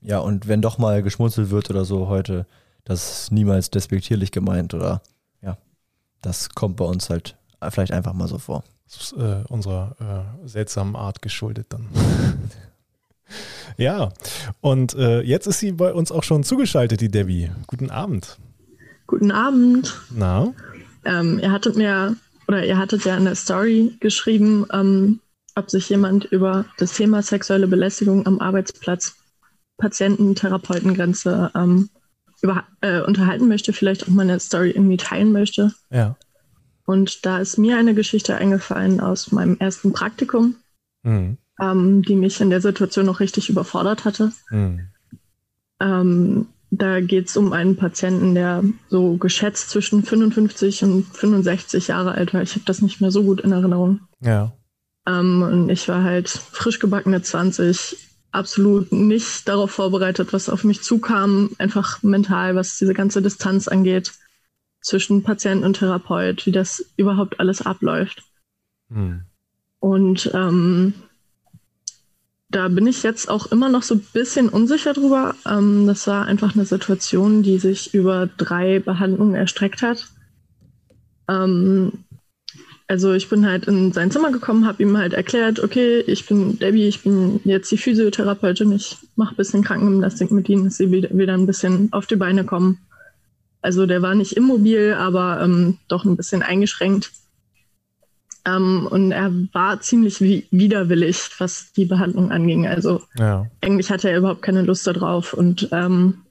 Ja, 0.00 0.18
und 0.18 0.48
wenn 0.48 0.62
doch 0.62 0.78
mal 0.78 1.02
geschmunzelt 1.02 1.50
wird 1.50 1.70
oder 1.70 1.84
so 1.84 2.08
heute, 2.08 2.46
das 2.84 3.22
ist 3.22 3.32
niemals 3.32 3.70
despektierlich 3.70 4.32
gemeint 4.32 4.74
oder 4.74 5.02
das 6.22 6.50
kommt 6.50 6.76
bei 6.76 6.84
uns 6.84 7.10
halt 7.10 7.36
vielleicht 7.70 7.92
einfach 7.92 8.12
mal 8.12 8.28
so 8.28 8.38
vor. 8.38 8.64
Das 8.86 9.00
ist 9.00 9.12
äh, 9.12 9.44
unserer 9.48 10.34
äh, 10.42 10.48
seltsamen 10.48 10.96
Art 10.96 11.22
geschuldet 11.22 11.66
dann. 11.68 11.88
ja, 13.76 14.12
und 14.60 14.94
äh, 14.94 15.20
jetzt 15.20 15.46
ist 15.46 15.60
sie 15.60 15.72
bei 15.72 15.92
uns 15.92 16.10
auch 16.10 16.24
schon 16.24 16.42
zugeschaltet, 16.42 17.00
die 17.00 17.10
Debbie. 17.10 17.50
Guten 17.66 17.90
Abend. 17.90 18.38
Guten 19.06 19.30
Abend. 19.30 20.00
Na? 20.10 20.52
Ähm, 21.04 21.38
ihr 21.38 21.52
hattet 21.52 21.76
mir, 21.76 22.16
oder 22.48 22.64
ihr 22.64 22.78
hattet 22.78 23.04
ja 23.04 23.16
in 23.16 23.24
der 23.24 23.36
Story 23.36 23.96
geschrieben, 24.00 24.66
ähm, 24.72 25.20
ob 25.54 25.70
sich 25.70 25.88
jemand 25.88 26.24
über 26.26 26.64
das 26.78 26.94
Thema 26.94 27.22
sexuelle 27.22 27.68
Belästigung 27.68 28.26
am 28.26 28.40
Arbeitsplatz 28.40 29.16
Patienten-Therapeutengrenze 29.78 31.50
ähm, 31.54 31.90
über, 32.42 32.64
äh, 32.80 33.00
unterhalten 33.00 33.48
möchte, 33.48 33.72
vielleicht 33.72 34.04
auch 34.04 34.08
meine 34.08 34.38
Story 34.40 34.70
irgendwie 34.70 34.96
teilen 34.96 35.32
möchte. 35.32 35.72
Ja. 35.90 36.16
Und 36.84 37.24
da 37.24 37.38
ist 37.38 37.58
mir 37.58 37.76
eine 37.76 37.94
Geschichte 37.94 38.36
eingefallen 38.36 39.00
aus 39.00 39.30
meinem 39.32 39.56
ersten 39.58 39.92
Praktikum, 39.92 40.56
mhm. 41.02 41.38
ähm, 41.60 42.02
die 42.02 42.16
mich 42.16 42.40
in 42.40 42.50
der 42.50 42.60
Situation 42.60 43.06
noch 43.06 43.20
richtig 43.20 43.48
überfordert 43.48 44.04
hatte. 44.04 44.32
Mhm. 44.50 44.88
Ähm, 45.80 46.46
da 46.70 47.00
geht 47.00 47.28
es 47.28 47.36
um 47.36 47.52
einen 47.52 47.76
Patienten, 47.76 48.34
der 48.34 48.62
so 48.88 49.16
geschätzt 49.16 49.70
zwischen 49.70 50.04
55 50.04 50.84
und 50.84 51.04
65 51.04 51.88
Jahre 51.88 52.12
alt 52.12 52.32
war. 52.32 52.42
Ich 52.42 52.54
habe 52.54 52.64
das 52.64 52.80
nicht 52.80 53.00
mehr 53.00 53.10
so 53.10 53.24
gut 53.24 53.40
in 53.40 53.52
Erinnerung. 53.52 54.00
Ja. 54.20 54.52
Ähm, 55.06 55.42
und 55.42 55.68
ich 55.68 55.88
war 55.88 56.04
halt 56.04 56.28
frisch 56.28 56.78
gebackene 56.78 57.22
20, 57.22 57.96
absolut 58.32 58.92
nicht 58.92 59.48
darauf 59.48 59.70
vorbereitet, 59.70 60.32
was 60.32 60.48
auf 60.48 60.64
mich 60.64 60.82
zukam, 60.82 61.50
einfach 61.58 62.02
mental, 62.02 62.54
was 62.54 62.78
diese 62.78 62.94
ganze 62.94 63.22
Distanz 63.22 63.68
angeht 63.68 64.12
zwischen 64.80 65.22
Patient 65.22 65.64
und 65.64 65.78
Therapeut, 65.78 66.46
wie 66.46 66.52
das 66.52 66.84
überhaupt 66.96 67.40
alles 67.40 67.62
abläuft. 67.62 68.22
Hm. 68.88 69.22
Und 69.78 70.30
ähm, 70.34 70.94
da 72.50 72.68
bin 72.68 72.86
ich 72.86 73.02
jetzt 73.02 73.30
auch 73.30 73.46
immer 73.46 73.68
noch 73.68 73.82
so 73.82 73.94
ein 73.94 74.06
bisschen 74.12 74.48
unsicher 74.48 74.92
drüber. 74.92 75.34
Ähm, 75.46 75.86
das 75.86 76.06
war 76.06 76.26
einfach 76.26 76.54
eine 76.54 76.64
Situation, 76.64 77.42
die 77.42 77.58
sich 77.58 77.94
über 77.94 78.26
drei 78.26 78.80
Behandlungen 78.80 79.34
erstreckt 79.34 79.82
hat. 79.82 80.08
Ähm, 81.28 82.04
also 82.90 83.12
ich 83.12 83.28
bin 83.28 83.46
halt 83.46 83.68
in 83.68 83.92
sein 83.92 84.10
Zimmer 84.10 84.32
gekommen, 84.32 84.66
habe 84.66 84.82
ihm 84.82 84.98
halt 84.98 85.12
erklärt, 85.12 85.60
okay, 85.60 86.00
ich 86.08 86.26
bin 86.26 86.58
Debbie, 86.58 86.88
ich 86.88 87.04
bin 87.04 87.40
jetzt 87.44 87.70
die 87.70 87.76
Physiotherapeutin, 87.76 88.72
ich 88.72 88.96
mache 89.14 89.32
ein 89.32 89.36
bisschen 89.36 89.62
Krankengymnastik 89.62 90.32
mit 90.32 90.48
ihnen, 90.48 90.64
dass 90.64 90.78
sie 90.78 90.90
wieder, 90.90 91.08
wieder 91.16 91.34
ein 91.34 91.46
bisschen 91.46 91.92
auf 91.92 92.06
die 92.06 92.16
Beine 92.16 92.42
kommen. 92.42 92.78
Also 93.62 93.86
der 93.86 94.02
war 94.02 94.16
nicht 94.16 94.32
immobil, 94.32 94.94
aber 94.94 95.40
ähm, 95.40 95.78
doch 95.86 96.04
ein 96.04 96.16
bisschen 96.16 96.42
eingeschränkt. 96.42 97.12
Ähm, 98.44 98.88
und 98.90 99.12
er 99.12 99.32
war 99.52 99.80
ziemlich 99.80 100.20
widerwillig, 100.20 101.30
was 101.38 101.72
die 101.72 101.84
Behandlung 101.84 102.32
anging. 102.32 102.66
Also 102.66 103.02
ja. 103.16 103.46
eigentlich 103.60 103.92
hatte 103.92 104.10
er 104.10 104.18
überhaupt 104.18 104.42
keine 104.42 104.62
Lust 104.62 104.84
darauf. 104.88 105.32
Und 105.32 105.68
ähm, 105.70 106.22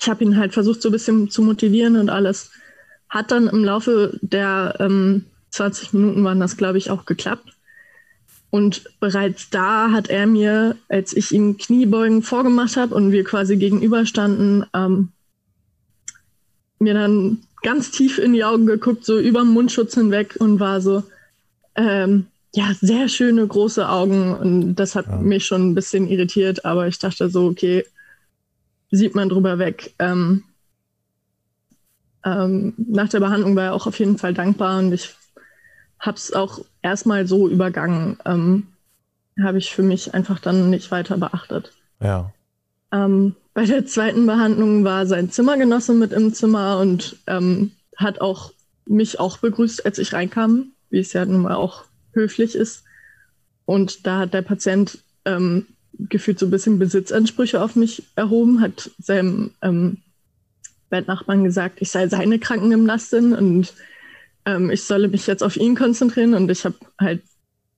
ich 0.00 0.08
habe 0.08 0.24
ihn 0.24 0.38
halt 0.38 0.54
versucht, 0.54 0.82
so 0.82 0.88
ein 0.88 0.92
bisschen 0.92 1.30
zu 1.30 1.40
motivieren 1.40 1.94
und 1.94 2.10
alles. 2.10 2.50
Hat 3.08 3.30
dann 3.30 3.46
im 3.46 3.62
Laufe 3.62 4.18
der 4.22 4.74
ähm, 4.80 5.26
20 5.50 5.92
Minuten 5.92 6.24
waren 6.24 6.40
das, 6.40 6.56
glaube 6.56 6.78
ich, 6.78 6.90
auch 6.90 7.04
geklappt. 7.04 7.52
Und 8.50 8.84
bereits 8.98 9.50
da 9.50 9.90
hat 9.90 10.08
er 10.08 10.26
mir, 10.26 10.76
als 10.88 11.12
ich 11.14 11.32
ihm 11.32 11.58
Kniebeugen 11.58 12.22
vorgemacht 12.22 12.76
habe 12.76 12.94
und 12.94 13.12
wir 13.12 13.24
quasi 13.24 13.56
gegenüberstanden, 13.56 14.64
ähm, 14.74 15.10
mir 16.78 16.94
dann 16.94 17.38
ganz 17.62 17.90
tief 17.90 18.18
in 18.18 18.32
die 18.32 18.44
Augen 18.44 18.66
geguckt, 18.66 19.04
so 19.04 19.18
über 19.18 19.40
den 19.40 19.52
Mundschutz 19.52 19.94
hinweg 19.94 20.36
und 20.38 20.60
war 20.60 20.80
so, 20.80 21.02
ähm, 21.74 22.26
ja, 22.54 22.72
sehr 22.80 23.08
schöne 23.08 23.46
große 23.46 23.86
Augen 23.88 24.34
und 24.34 24.76
das 24.76 24.94
hat 24.94 25.06
ja. 25.06 25.18
mich 25.18 25.44
schon 25.44 25.70
ein 25.70 25.74
bisschen 25.74 26.08
irritiert, 26.08 26.64
aber 26.64 26.88
ich 26.88 26.98
dachte 26.98 27.28
so, 27.28 27.46
okay, 27.46 27.84
sieht 28.90 29.14
man 29.14 29.28
drüber 29.28 29.58
weg. 29.58 29.94
Ähm, 29.98 30.44
ähm, 32.24 32.74
nach 32.76 33.08
der 33.08 33.20
Behandlung 33.20 33.54
war 33.54 33.64
er 33.64 33.74
auch 33.74 33.86
auf 33.86 33.98
jeden 33.98 34.18
Fall 34.18 34.34
dankbar 34.34 34.78
und 34.78 34.92
ich 34.92 35.14
habe 36.00 36.16
es 36.16 36.32
auch 36.32 36.60
erstmal 36.82 37.26
so 37.26 37.48
übergangen. 37.48 38.18
Ähm, 38.24 38.66
habe 39.42 39.58
ich 39.58 39.72
für 39.72 39.82
mich 39.82 40.14
einfach 40.14 40.40
dann 40.40 40.70
nicht 40.70 40.90
weiter 40.90 41.16
beachtet. 41.16 41.72
Ja. 42.00 42.32
Ähm, 42.92 43.34
bei 43.54 43.64
der 43.64 43.86
zweiten 43.86 44.26
Behandlung 44.26 44.84
war 44.84 45.06
sein 45.06 45.30
Zimmergenosse 45.30 45.94
mit 45.94 46.12
im 46.12 46.32
Zimmer 46.32 46.78
und 46.80 47.16
ähm, 47.26 47.72
hat 47.96 48.20
auch 48.20 48.52
mich 48.86 49.20
auch 49.20 49.38
begrüßt, 49.38 49.84
als 49.84 49.98
ich 49.98 50.12
reinkam, 50.12 50.72
wie 50.90 51.00
es 51.00 51.12
ja 51.12 51.24
nun 51.24 51.42
mal 51.42 51.54
auch 51.54 51.84
höflich 52.12 52.54
ist. 52.54 52.84
Und 53.64 54.06
da 54.06 54.20
hat 54.20 54.34
der 54.34 54.42
Patient 54.42 54.98
ähm, 55.24 55.66
gefühlt 55.98 56.38
so 56.38 56.46
ein 56.46 56.50
bisschen 56.50 56.78
Besitzansprüche 56.78 57.60
auf 57.60 57.76
mich 57.76 58.04
erhoben, 58.16 58.60
hat 58.60 58.90
seinem 58.98 59.50
ähm, 59.62 59.98
Bettnachbarn 60.88 61.44
gesagt, 61.44 61.78
ich 61.80 61.90
sei 61.90 62.08
seine 62.08 62.38
Krankengymnastin 62.38 63.34
und 63.34 63.74
ähm, 64.48 64.70
ich 64.70 64.82
solle 64.84 65.08
mich 65.08 65.26
jetzt 65.26 65.42
auf 65.42 65.56
ihn 65.56 65.76
konzentrieren 65.76 66.34
und 66.34 66.50
ich 66.50 66.64
habe 66.64 66.76
halt 66.98 67.22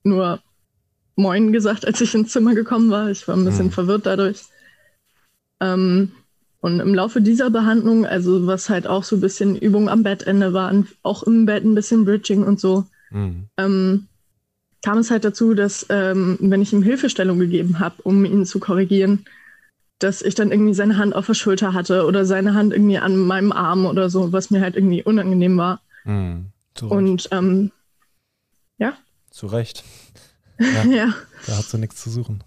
nur 0.05 0.41
Moin 1.17 1.53
gesagt, 1.53 1.85
als 1.85 2.01
ich 2.01 2.15
ins 2.15 2.33
Zimmer 2.33 2.55
gekommen 2.55 2.91
war. 2.91 3.11
Ich 3.11 3.27
war 3.27 3.37
ein 3.37 3.45
bisschen 3.45 3.67
mhm. 3.67 3.73
verwirrt 3.73 4.07
dadurch. 4.07 4.45
Ähm, 5.61 6.13
und 6.61 6.79
im 6.81 6.95
Laufe 6.95 7.21
dieser 7.21 7.51
Behandlung, 7.51 8.07
also 8.07 8.47
was 8.47 8.71
halt 8.71 8.87
auch 8.87 9.03
so 9.03 9.17
ein 9.17 9.21
bisschen 9.21 9.57
Übung 9.57 9.89
am 9.89 10.03
Bettende 10.03 10.53
war, 10.53 10.73
auch 11.03 11.23
im 11.25 11.45
Bett 11.45 11.65
ein 11.65 11.75
bisschen 11.75 12.05
Bridging 12.05 12.45
und 12.45 12.61
so, 12.61 12.85
mhm. 13.11 13.49
ähm, 13.57 14.07
kam 14.83 14.99
es 14.99 15.11
halt 15.11 15.25
dazu, 15.25 15.55
dass 15.55 15.87
ähm, 15.91 16.39
wenn 16.41 16.63
ich 16.63 16.73
ihm 16.73 16.83
Hilfestellung 16.83 17.39
gegeben 17.39 17.81
habe, 17.81 17.97
um 18.05 18.25
ihn 18.25 18.47
zu 18.47 18.61
korrigieren, 18.61 19.25
dass 19.99 20.23
ich 20.23 20.35
dann 20.35 20.53
irgendwie 20.53 20.75
seine 20.75 20.97
Hand 20.97 21.15
auf 21.15 21.27
der 21.27 21.35
Schulter 21.35 21.75
hatte 21.75 22.07
oder 22.07 22.25
seine 22.25 22.55
Hand 22.55 22.73
irgendwie 22.73 22.99
an 22.99 23.17
meinem 23.19 23.53
Arm 23.53 23.85
oder 23.85 24.09
so, 24.09 24.33
was 24.33 24.51
mir 24.51 24.61
halt 24.61 24.77
irgendwie 24.77 25.03
unangenehm 25.03 25.57
war. 25.59 25.81
Mhm. 26.05 26.47
Und 26.89 27.29
ähm, 27.33 27.73
ja. 28.79 28.95
Zu 29.31 29.47
Recht. 29.47 29.85
Ja, 30.61 30.85
ja. 30.85 31.15
Da 31.47 31.57
hat 31.57 31.65
sie 31.65 31.79
nichts 31.79 32.03
zu 32.03 32.11
suchen. 32.11 32.45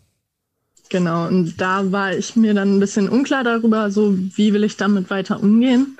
Genau, 0.89 1.25
und 1.25 1.59
da 1.59 1.91
war 1.91 2.13
ich 2.13 2.35
mir 2.35 2.53
dann 2.53 2.77
ein 2.77 2.79
bisschen 2.79 3.09
unklar 3.09 3.43
darüber, 3.43 3.89
so 3.89 4.15
wie 4.15 4.53
will 4.53 4.63
ich 4.63 4.77
damit 4.77 5.09
weiter 5.09 5.41
umgehen, 5.41 5.97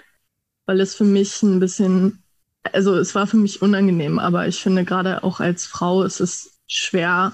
weil 0.67 0.79
es 0.79 0.93
für 0.93 1.05
mich 1.05 1.41
ein 1.41 1.59
bisschen, 1.59 2.21
also 2.71 2.95
es 2.95 3.15
war 3.15 3.25
für 3.25 3.37
mich 3.37 3.63
unangenehm, 3.63 4.19
aber 4.19 4.47
ich 4.47 4.61
finde 4.61 4.85
gerade 4.85 5.23
auch 5.23 5.39
als 5.39 5.65
Frau 5.65 6.03
ist 6.03 6.19
es 6.19 6.59
schwer 6.67 7.33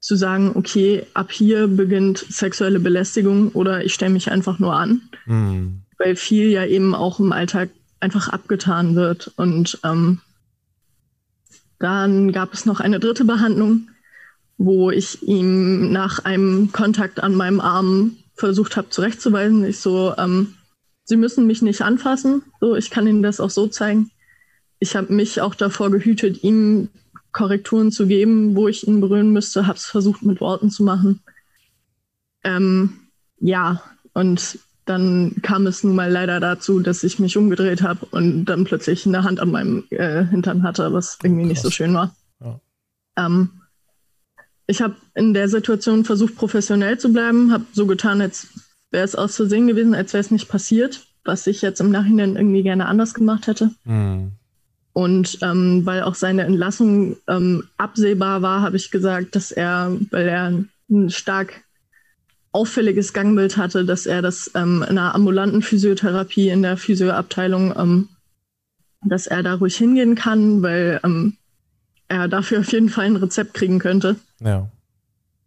zu 0.00 0.16
sagen, 0.16 0.52
okay, 0.54 1.06
ab 1.14 1.32
hier 1.32 1.66
beginnt 1.66 2.18
sexuelle 2.18 2.80
Belästigung 2.80 3.52
oder 3.52 3.82
ich 3.82 3.94
stelle 3.94 4.12
mich 4.12 4.30
einfach 4.30 4.58
nur 4.58 4.74
an, 4.74 5.00
mhm. 5.24 5.82
weil 5.96 6.16
viel 6.16 6.50
ja 6.50 6.66
eben 6.66 6.94
auch 6.94 7.18
im 7.20 7.32
Alltag 7.32 7.70
einfach 8.00 8.28
abgetan 8.28 8.94
wird 8.94 9.32
und 9.36 9.78
ähm, 9.84 10.20
dann 11.80 12.30
gab 12.30 12.52
es 12.52 12.66
noch 12.66 12.78
eine 12.78 13.00
dritte 13.00 13.24
Behandlung, 13.24 13.88
wo 14.58 14.90
ich 14.90 15.22
ihm 15.22 15.90
nach 15.90 16.24
einem 16.24 16.70
Kontakt 16.70 17.20
an 17.22 17.34
meinem 17.34 17.60
Arm 17.60 18.16
versucht 18.34 18.76
habe 18.76 18.90
zurechtzuweisen. 18.90 19.64
Ich 19.64 19.80
so, 19.80 20.14
ähm, 20.16 20.54
Sie 21.04 21.16
müssen 21.16 21.46
mich 21.46 21.62
nicht 21.62 21.82
anfassen. 21.82 22.42
So, 22.60 22.76
ich 22.76 22.90
kann 22.90 23.06
Ihnen 23.06 23.22
das 23.22 23.40
auch 23.40 23.50
so 23.50 23.66
zeigen. 23.66 24.10
Ich 24.78 24.94
habe 24.94 25.12
mich 25.12 25.40
auch 25.40 25.54
davor 25.54 25.90
gehütet, 25.90 26.44
ihm 26.44 26.88
Korrekturen 27.32 27.90
zu 27.90 28.06
geben, 28.06 28.54
wo 28.54 28.68
ich 28.68 28.86
ihn 28.86 29.00
berühren 29.00 29.32
müsste. 29.32 29.66
Habe 29.66 29.78
es 29.78 29.86
versucht 29.86 30.22
mit 30.22 30.40
Worten 30.40 30.70
zu 30.70 30.84
machen. 30.84 31.20
Ähm, 32.44 33.08
ja, 33.38 33.82
und 34.12 34.58
dann 34.90 35.36
kam 35.42 35.66
es 35.68 35.84
nun 35.84 35.94
mal 35.94 36.10
leider 36.10 36.40
dazu, 36.40 36.80
dass 36.80 37.04
ich 37.04 37.20
mich 37.20 37.36
umgedreht 37.36 37.82
habe 37.82 38.04
und 38.10 38.44
dann 38.46 38.64
plötzlich 38.64 39.06
eine 39.06 39.22
Hand 39.22 39.38
an 39.38 39.52
meinem 39.52 39.84
äh, 39.90 40.24
Hintern 40.24 40.64
hatte, 40.64 40.92
was 40.92 41.18
irgendwie 41.22 41.42
Krass. 41.42 41.50
nicht 41.50 41.62
so 41.62 41.70
schön 41.70 41.94
war. 41.94 42.14
Ja. 42.40 42.60
Ähm, 43.16 43.50
ich 44.66 44.82
habe 44.82 44.96
in 45.14 45.32
der 45.32 45.48
Situation 45.48 46.04
versucht, 46.04 46.34
professionell 46.34 46.98
zu 46.98 47.12
bleiben, 47.12 47.52
habe 47.52 47.64
so 47.72 47.86
getan, 47.86 48.20
als 48.20 48.48
wäre 48.90 49.04
es 49.04 49.14
aus 49.14 49.36
Versehen 49.36 49.68
gewesen, 49.68 49.94
als 49.94 50.12
wäre 50.12 50.20
es 50.20 50.32
nicht 50.32 50.48
passiert, 50.48 51.06
was 51.24 51.46
ich 51.46 51.62
jetzt 51.62 51.80
im 51.80 51.90
Nachhinein 51.90 52.34
irgendwie 52.34 52.64
gerne 52.64 52.86
anders 52.86 53.14
gemacht 53.14 53.46
hätte. 53.46 53.70
Mhm. 53.84 54.32
Und 54.92 55.38
ähm, 55.42 55.86
weil 55.86 56.02
auch 56.02 56.16
seine 56.16 56.42
Entlassung 56.42 57.16
ähm, 57.28 57.62
absehbar 57.76 58.42
war, 58.42 58.62
habe 58.62 58.76
ich 58.76 58.90
gesagt, 58.90 59.36
dass 59.36 59.52
er, 59.52 59.96
weil 60.10 60.28
er 60.28 60.64
ein 60.90 61.10
stark 61.10 61.62
auffälliges 62.52 63.12
Gangbild 63.12 63.56
hatte, 63.56 63.84
dass 63.84 64.06
er 64.06 64.22
das 64.22 64.50
ähm, 64.54 64.82
in 64.82 64.98
einer 64.98 65.14
ambulanten 65.14 65.62
Physiotherapie 65.62 66.48
in 66.48 66.62
der 66.62 66.76
Physioabteilung, 66.76 67.74
ähm, 67.76 68.08
dass 69.04 69.26
er 69.26 69.42
da 69.42 69.54
ruhig 69.54 69.76
hingehen 69.76 70.14
kann, 70.14 70.62
weil 70.62 71.00
ähm, 71.04 71.36
er 72.08 72.28
dafür 72.28 72.60
auf 72.60 72.72
jeden 72.72 72.88
Fall 72.88 73.06
ein 73.06 73.16
Rezept 73.16 73.54
kriegen 73.54 73.78
könnte. 73.78 74.16
Ja. 74.40 74.68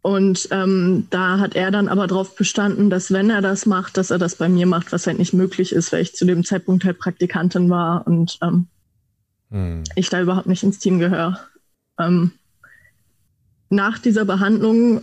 Und 0.00 0.48
ähm, 0.50 1.06
da 1.10 1.38
hat 1.38 1.54
er 1.56 1.70
dann 1.70 1.88
aber 1.88 2.06
darauf 2.06 2.36
bestanden, 2.36 2.90
dass 2.90 3.10
wenn 3.10 3.30
er 3.30 3.40
das 3.40 3.64
macht, 3.64 3.96
dass 3.96 4.10
er 4.10 4.18
das 4.18 4.36
bei 4.36 4.48
mir 4.50 4.66
macht, 4.66 4.92
was 4.92 5.06
halt 5.06 5.18
nicht 5.18 5.32
möglich 5.32 5.72
ist, 5.72 5.92
weil 5.92 6.02
ich 6.02 6.14
zu 6.14 6.26
dem 6.26 6.44
Zeitpunkt 6.44 6.84
halt 6.84 6.98
Praktikantin 6.98 7.70
war 7.70 8.06
und 8.06 8.38
ähm, 8.42 8.66
hm. 9.50 9.84
ich 9.94 10.10
da 10.10 10.20
überhaupt 10.20 10.46
nicht 10.46 10.62
ins 10.62 10.78
Team 10.78 10.98
gehöre. 10.98 11.40
Ähm, 11.98 12.32
nach 13.70 13.98
dieser 13.98 14.26
Behandlung 14.26 15.02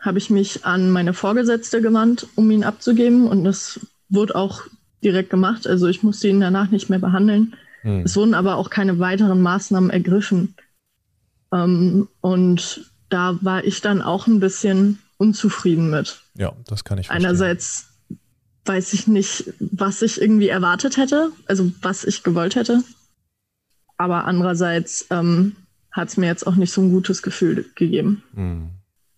habe 0.00 0.18
ich 0.18 0.30
mich 0.30 0.64
an 0.64 0.90
meine 0.90 1.14
Vorgesetzte 1.14 1.82
gewandt, 1.82 2.26
um 2.34 2.50
ihn 2.50 2.64
abzugeben. 2.64 3.28
Und 3.28 3.44
das 3.44 3.80
wurde 4.08 4.34
auch 4.34 4.62
direkt 5.04 5.30
gemacht. 5.30 5.66
Also 5.66 5.86
ich 5.86 6.02
musste 6.02 6.28
ihn 6.28 6.40
danach 6.40 6.70
nicht 6.70 6.90
mehr 6.90 6.98
behandeln. 6.98 7.54
Hm. 7.82 8.02
Es 8.04 8.16
wurden 8.16 8.34
aber 8.34 8.56
auch 8.56 8.70
keine 8.70 8.98
weiteren 8.98 9.40
Maßnahmen 9.42 9.90
ergriffen. 9.90 10.54
Ähm, 11.52 12.08
und 12.20 12.90
da 13.08 13.38
war 13.40 13.64
ich 13.64 13.80
dann 13.80 14.02
auch 14.02 14.26
ein 14.26 14.40
bisschen 14.40 14.98
unzufrieden 15.16 15.90
mit. 15.90 16.20
Ja, 16.34 16.52
das 16.66 16.84
kann 16.84 16.98
ich 16.98 17.08
verstehen. 17.08 17.26
Einerseits 17.26 17.88
weiß 18.64 18.92
ich 18.92 19.06
nicht, 19.06 19.52
was 19.58 20.02
ich 20.02 20.20
irgendwie 20.20 20.48
erwartet 20.48 20.96
hätte, 20.96 21.30
also 21.46 21.72
was 21.82 22.04
ich 22.04 22.22
gewollt 22.22 22.54
hätte. 22.54 22.82
Aber 23.96 24.24
andererseits 24.24 25.06
ähm, 25.10 25.56
hat 25.90 26.08
es 26.08 26.16
mir 26.16 26.26
jetzt 26.26 26.46
auch 26.46 26.54
nicht 26.54 26.72
so 26.72 26.80
ein 26.80 26.90
gutes 26.90 27.22
Gefühl 27.22 27.66
gegeben. 27.74 28.22
Hm. 28.34 28.70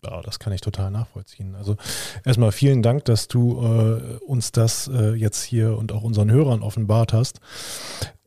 Ja, 0.04 0.20
das 0.20 0.40
kann 0.40 0.52
ich 0.52 0.60
total 0.60 0.90
nachvollziehen. 0.90 1.54
Also 1.54 1.76
erstmal 2.24 2.50
vielen 2.50 2.82
Dank, 2.82 3.04
dass 3.04 3.28
du 3.28 3.64
äh, 3.64 4.16
uns 4.24 4.50
das 4.50 4.88
äh, 4.88 5.12
jetzt 5.14 5.42
hier 5.44 5.78
und 5.78 5.92
auch 5.92 6.02
unseren 6.02 6.30
Hörern 6.30 6.62
offenbart 6.62 7.12
hast. 7.12 7.40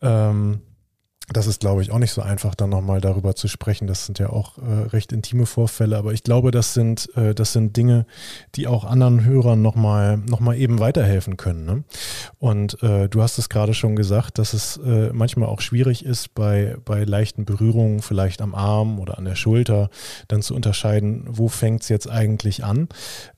Ähm, 0.02 0.62
das 1.34 1.48
ist, 1.48 1.60
glaube 1.60 1.82
ich, 1.82 1.92
auch 1.92 1.98
nicht 1.98 2.12
so 2.12 2.22
einfach, 2.22 2.54
dann 2.56 2.70
nochmal 2.70 3.02
darüber 3.02 3.36
zu 3.36 3.48
sprechen. 3.48 3.88
Das 3.88 4.06
sind 4.06 4.20
ja 4.20 4.30
auch 4.30 4.58
äh, 4.58 4.88
recht 4.90 5.12
intime 5.12 5.46
Vorfälle, 5.46 5.98
aber 5.98 6.14
ich 6.14 6.24
glaube, 6.24 6.52
das 6.52 6.74
sind, 6.74 7.10
äh, 7.16 7.34
das 7.34 7.54
sind 7.54 7.76
Dinge, 7.76 8.06
die 8.56 8.68
auch 8.68 8.86
anderen 8.86 9.26
Hörern 9.26 9.62
nochmal 9.62 10.18
noch 10.18 10.40
mal 10.40 10.56
eben 10.56 10.80
weiterhelfen 10.80 11.38
können. 11.38 11.66
Ne? 11.66 11.84
Und 12.38 12.82
äh, 12.84 13.10
du 13.10 13.22
hast 13.22 13.38
es 13.38 13.50
gerade 13.50 13.74
schon 13.74 13.96
gesagt, 13.96 14.38
dass 14.38 14.54
es 14.54 14.78
äh, 14.78 15.12
manchmal 15.14 15.50
auch 15.50 15.62
schwierig 15.62 16.06
ist, 16.06 16.36
bei, 16.36 16.78
bei 16.86 17.04
leichten 17.04 17.46
Berührungen, 17.46 18.02
vielleicht 18.02 18.42
am 18.42 18.54
Arm 18.54 19.00
oder 19.00 19.18
an 19.18 19.26
der 19.26 19.36
Schulter, 19.36 19.90
dann 20.28 20.42
zu 20.42 20.54
unterscheiden, 20.56 21.26
wo 21.28 21.48
fängt 21.48 21.84
es 21.84 21.90
jetzt 21.90 22.10
eigentlich 22.10 22.64
an. 22.64 22.88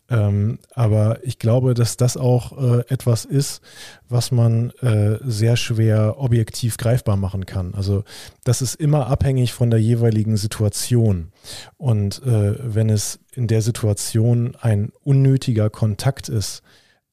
Ähm, 0.09 0.59
aber 0.73 1.19
ich 1.23 1.37
glaube, 1.37 1.73
dass 1.73 1.97
das 1.97 2.15
auch 2.15 2.57
äh, 2.57 2.83
etwas 2.87 3.25
ist, 3.25 3.61
was 4.07 4.31
man 4.31 4.71
äh, 4.81 5.17
sehr 5.23 5.57
schwer 5.57 6.15
objektiv 6.17 6.77
greifbar 6.77 7.17
machen 7.17 7.45
kann. 7.45 7.73
Also 7.75 8.03
das 8.43 8.61
ist 8.61 8.75
immer 8.75 9.07
abhängig 9.07 9.53
von 9.53 9.69
der 9.69 9.81
jeweiligen 9.81 10.37
Situation. 10.37 11.31
Und 11.77 12.21
äh, 12.23 12.55
wenn 12.73 12.89
es 12.89 13.19
in 13.33 13.47
der 13.47 13.61
Situation 13.61 14.55
ein 14.61 14.91
unnötiger 15.03 15.69
Kontakt 15.69 16.29
ist, 16.29 16.63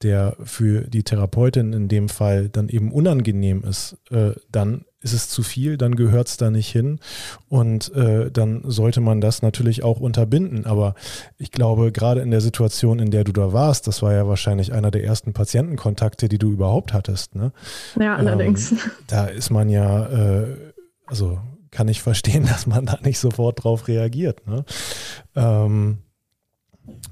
der 0.02 0.36
für 0.44 0.82
die 0.82 1.02
Therapeutin 1.02 1.72
in 1.72 1.88
dem 1.88 2.08
Fall 2.08 2.48
dann 2.48 2.68
eben 2.68 2.92
unangenehm 2.92 3.64
ist, 3.64 3.96
äh, 4.10 4.32
dann 4.50 4.84
ist 5.04 5.12
es 5.12 5.28
zu 5.28 5.42
viel, 5.42 5.76
dann 5.76 5.94
gehört 5.94 6.28
es 6.28 6.36
da 6.38 6.50
nicht 6.50 6.70
hin 6.70 6.98
und 7.48 7.94
äh, 7.94 8.30
dann 8.30 8.62
sollte 8.64 9.00
man 9.00 9.20
das 9.20 9.42
natürlich 9.42 9.84
auch 9.84 10.00
unterbinden. 10.00 10.64
Aber 10.64 10.94
ich 11.36 11.52
glaube, 11.52 11.92
gerade 11.92 12.22
in 12.22 12.30
der 12.30 12.40
Situation, 12.40 12.98
in 12.98 13.10
der 13.10 13.22
du 13.22 13.32
da 13.32 13.52
warst, 13.52 13.86
das 13.86 14.02
war 14.02 14.14
ja 14.14 14.26
wahrscheinlich 14.26 14.72
einer 14.72 14.90
der 14.90 15.04
ersten 15.04 15.34
Patientenkontakte, 15.34 16.28
die 16.28 16.38
du 16.38 16.50
überhaupt 16.50 16.94
hattest. 16.94 17.34
Ne? 17.34 17.52
Ja, 18.00 18.16
allerdings. 18.16 18.72
Ähm, 18.72 18.78
da 19.06 19.26
ist 19.26 19.50
man 19.50 19.68
ja, 19.68 20.06
äh, 20.06 20.56
also 21.06 21.38
kann 21.70 21.88
ich 21.88 22.00
verstehen, 22.02 22.46
dass 22.48 22.66
man 22.66 22.86
da 22.86 22.98
nicht 23.02 23.18
sofort 23.18 23.62
drauf 23.62 23.86
reagiert. 23.88 24.46
Ne? 24.46 24.64
Ähm, 25.36 25.98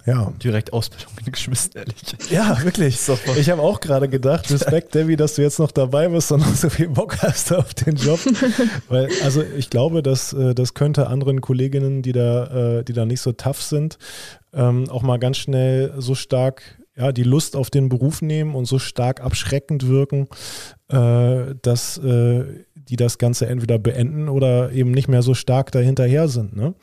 ja. 0.06 0.32
Direkt 0.42 0.72
Ausbildung 0.72 1.12
geschmissen, 1.32 1.72
ehrlich. 1.74 1.94
Ja, 2.30 2.62
wirklich. 2.62 2.98
Ich 3.36 3.50
habe 3.50 3.62
auch 3.62 3.80
gerade 3.80 4.08
gedacht, 4.08 4.50
Respekt, 4.50 4.94
Debbie, 4.94 5.16
dass 5.16 5.34
du 5.34 5.42
jetzt 5.42 5.58
noch 5.58 5.70
dabei 5.70 6.08
bist 6.08 6.32
und 6.32 6.40
noch 6.40 6.54
so 6.54 6.70
viel 6.70 6.88
Bock 6.88 7.18
hast 7.22 7.52
auf 7.52 7.74
den 7.74 7.96
Job. 7.96 8.20
Weil, 8.88 9.08
also 9.22 9.42
ich 9.42 9.70
glaube, 9.70 10.02
dass 10.02 10.32
äh, 10.32 10.54
das 10.54 10.74
könnte 10.74 11.06
anderen 11.06 11.40
Kolleginnen, 11.40 12.02
die 12.02 12.12
da, 12.12 12.78
äh, 12.78 12.84
die 12.84 12.92
da 12.92 13.04
nicht 13.04 13.20
so 13.20 13.32
tough 13.32 13.62
sind, 13.62 13.98
ähm, 14.52 14.88
auch 14.90 15.02
mal 15.02 15.18
ganz 15.18 15.38
schnell 15.38 15.94
so 15.98 16.14
stark 16.14 16.78
ja, 16.94 17.10
die 17.10 17.22
Lust 17.22 17.56
auf 17.56 17.70
den 17.70 17.88
Beruf 17.88 18.20
nehmen 18.20 18.54
und 18.54 18.66
so 18.66 18.78
stark 18.78 19.22
abschreckend 19.22 19.86
wirken, 19.86 20.28
äh, 20.88 21.54
dass 21.62 21.98
die 22.88 22.96
das 22.96 23.18
Ganze 23.18 23.46
entweder 23.46 23.78
beenden 23.78 24.28
oder 24.28 24.72
eben 24.72 24.90
nicht 24.90 25.08
mehr 25.08 25.22
so 25.22 25.34
stark 25.34 25.72
dahinterher 25.72 26.28
sind. 26.28 26.56
Ne? 26.56 26.74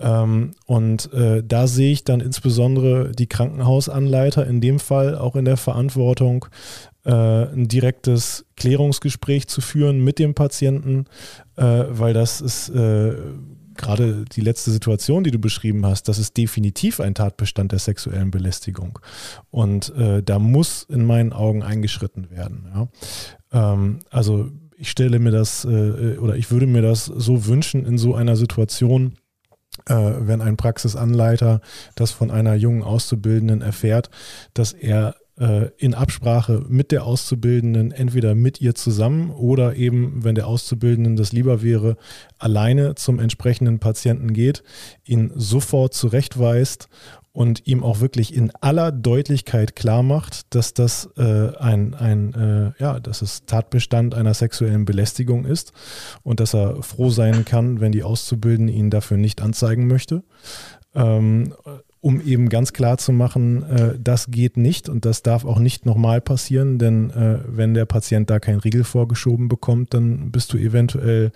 Ähm, 0.00 0.52
und 0.66 1.12
äh, 1.12 1.42
da 1.46 1.66
sehe 1.66 1.92
ich 1.92 2.04
dann 2.04 2.20
insbesondere 2.20 3.12
die 3.12 3.26
Krankenhausanleiter 3.26 4.46
in 4.46 4.60
dem 4.60 4.78
Fall 4.78 5.16
auch 5.16 5.36
in 5.36 5.44
der 5.44 5.56
Verantwortung, 5.56 6.46
äh, 7.04 7.12
ein 7.12 7.68
direktes 7.68 8.44
Klärungsgespräch 8.56 9.46
zu 9.48 9.60
führen 9.60 10.02
mit 10.02 10.18
dem 10.18 10.34
Patienten, 10.34 11.04
äh, 11.56 11.84
weil 11.88 12.12
das 12.12 12.40
ist 12.40 12.68
äh, 12.70 13.14
gerade 13.76 14.24
die 14.24 14.40
letzte 14.40 14.70
Situation, 14.70 15.24
die 15.24 15.30
du 15.30 15.38
beschrieben 15.38 15.86
hast, 15.86 16.08
das 16.08 16.18
ist 16.18 16.36
definitiv 16.36 17.00
ein 17.00 17.14
Tatbestand 17.14 17.72
der 17.72 17.78
sexuellen 17.78 18.30
Belästigung. 18.30 18.98
Und 19.50 19.94
äh, 19.96 20.22
da 20.22 20.38
muss 20.38 20.84
in 20.84 21.04
meinen 21.04 21.32
Augen 21.32 21.62
eingeschritten 21.62 22.30
werden. 22.30 22.68
Ja? 22.74 23.72
Ähm, 23.72 24.00
also 24.10 24.50
ich 24.78 24.90
stelle 24.90 25.18
mir 25.18 25.30
das 25.30 25.64
äh, 25.64 26.18
oder 26.18 26.36
ich 26.36 26.50
würde 26.50 26.66
mir 26.66 26.82
das 26.82 27.06
so 27.06 27.46
wünschen 27.46 27.84
in 27.84 27.98
so 27.98 28.14
einer 28.14 28.36
Situation, 28.36 29.16
äh, 29.86 29.94
wenn 29.94 30.40
ein 30.40 30.56
Praxisanleiter 30.56 31.60
das 31.94 32.10
von 32.10 32.30
einer 32.30 32.54
jungen 32.54 32.82
Auszubildenden 32.82 33.62
erfährt, 33.62 34.10
dass 34.54 34.72
er 34.72 35.10
äh, 35.10 35.25
in 35.76 35.94
Absprache 35.94 36.64
mit 36.66 36.92
der 36.92 37.04
Auszubildenden, 37.04 37.92
entweder 37.92 38.34
mit 38.34 38.62
ihr 38.62 38.74
zusammen 38.74 39.30
oder 39.30 39.76
eben, 39.76 40.24
wenn 40.24 40.34
der 40.34 40.46
Auszubildenden 40.46 41.16
das 41.16 41.32
lieber 41.32 41.62
wäre, 41.62 41.98
alleine 42.38 42.94
zum 42.94 43.18
entsprechenden 43.18 43.78
Patienten 43.78 44.32
geht, 44.32 44.62
ihn 45.04 45.30
sofort 45.34 45.92
zurechtweist 45.92 46.88
und 47.36 47.66
ihm 47.66 47.84
auch 47.84 48.00
wirklich 48.00 48.34
in 48.34 48.50
aller 48.62 48.90
Deutlichkeit 48.90 49.76
klar 49.76 50.02
macht, 50.02 50.54
dass 50.54 50.72
das 50.72 51.10
äh, 51.18 51.54
ein, 51.58 51.92
ein 51.92 52.32
äh, 52.32 52.82
ja, 52.82 52.98
dass 52.98 53.20
es 53.20 53.44
Tatbestand 53.44 54.14
einer 54.14 54.32
sexuellen 54.32 54.86
Belästigung 54.86 55.44
ist 55.44 55.72
und 56.22 56.40
dass 56.40 56.54
er 56.54 56.82
froh 56.82 57.10
sein 57.10 57.44
kann, 57.44 57.78
wenn 57.78 57.92
die 57.92 58.04
Auszubildende 58.04 58.72
ihn 58.72 58.88
dafür 58.88 59.18
nicht 59.18 59.42
anzeigen 59.42 59.86
möchte. 59.86 60.22
Ähm, 60.94 61.52
um 62.06 62.20
eben 62.20 62.48
ganz 62.48 62.72
klar 62.72 62.98
zu 62.98 63.10
machen, 63.10 63.64
äh, 63.64 63.98
das 63.98 64.30
geht 64.30 64.56
nicht 64.56 64.88
und 64.88 65.04
das 65.04 65.24
darf 65.24 65.44
auch 65.44 65.58
nicht 65.58 65.86
nochmal 65.86 66.20
passieren, 66.20 66.78
denn 66.78 67.10
äh, 67.10 67.40
wenn 67.48 67.74
der 67.74 67.84
Patient 67.84 68.30
da 68.30 68.38
kein 68.38 68.60
Riegel 68.60 68.84
vorgeschoben 68.84 69.48
bekommt, 69.48 69.92
dann 69.92 70.30
bist 70.30 70.52
du 70.52 70.56
eventuell 70.56 71.32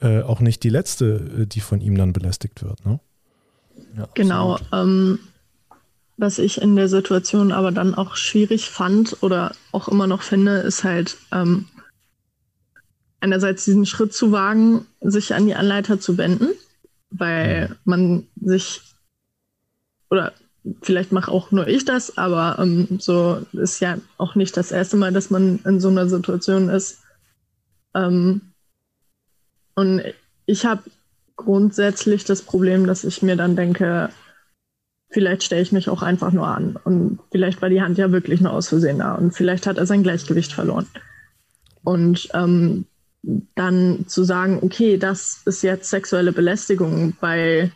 äh, 0.00 0.22
auch 0.22 0.38
nicht 0.38 0.62
die 0.62 0.68
Letzte, 0.68 1.40
äh, 1.40 1.46
die 1.46 1.58
von 1.58 1.80
ihm 1.80 1.98
dann 1.98 2.12
belästigt 2.12 2.62
wird. 2.62 2.86
Ne? 2.86 3.00
Ja, 3.96 4.08
genau. 4.14 4.60
Ähm, 4.72 5.18
was 6.18 6.38
ich 6.38 6.62
in 6.62 6.76
der 6.76 6.88
Situation 6.88 7.50
aber 7.50 7.72
dann 7.72 7.96
auch 7.96 8.14
schwierig 8.14 8.70
fand 8.70 9.24
oder 9.24 9.50
auch 9.72 9.88
immer 9.88 10.06
noch 10.06 10.22
finde, 10.22 10.58
ist 10.58 10.84
halt 10.84 11.16
ähm, 11.32 11.66
einerseits 13.18 13.64
diesen 13.64 13.86
Schritt 13.86 14.14
zu 14.14 14.30
wagen, 14.30 14.86
sich 15.00 15.34
an 15.34 15.46
die 15.46 15.56
Anleiter 15.56 15.98
zu 15.98 16.16
wenden, 16.16 16.50
weil 17.10 17.74
man 17.84 18.28
sich 18.40 18.91
oder 20.12 20.34
vielleicht 20.82 21.10
mache 21.10 21.32
auch 21.32 21.50
nur 21.50 21.66
ich 21.66 21.86
das, 21.86 22.18
aber 22.18 22.56
ähm, 22.60 23.00
so 23.00 23.44
ist 23.52 23.80
ja 23.80 23.96
auch 24.18 24.34
nicht 24.34 24.56
das 24.56 24.70
erste 24.70 24.98
Mal, 24.98 25.10
dass 25.10 25.30
man 25.30 25.58
in 25.64 25.80
so 25.80 25.88
einer 25.88 26.06
Situation 26.06 26.68
ist. 26.68 27.00
Ähm, 27.94 28.42
und 29.74 30.02
ich 30.44 30.66
habe 30.66 30.82
grundsätzlich 31.36 32.24
das 32.24 32.42
Problem, 32.42 32.86
dass 32.86 33.04
ich 33.04 33.22
mir 33.22 33.36
dann 33.36 33.56
denke, 33.56 34.10
vielleicht 35.08 35.44
stelle 35.44 35.62
ich 35.62 35.72
mich 35.72 35.88
auch 35.88 36.02
einfach 36.02 36.30
nur 36.30 36.46
an. 36.46 36.78
Und 36.84 37.20
vielleicht 37.32 37.62
war 37.62 37.70
die 37.70 37.80
Hand 37.80 37.96
ja 37.96 38.12
wirklich 38.12 38.42
nur 38.42 38.52
aus 38.52 38.68
Versehen 38.68 38.98
da 38.98 39.14
und 39.14 39.32
vielleicht 39.32 39.66
hat 39.66 39.78
er 39.78 39.86
sein 39.86 40.02
Gleichgewicht 40.02 40.52
verloren. 40.52 40.86
Und 41.84 42.28
ähm, 42.34 42.84
dann 43.54 44.04
zu 44.08 44.24
sagen, 44.24 44.58
okay, 44.60 44.98
das 44.98 45.40
ist 45.46 45.62
jetzt 45.62 45.88
sexuelle 45.88 46.32
Belästigung, 46.32 47.16
weil 47.20 47.72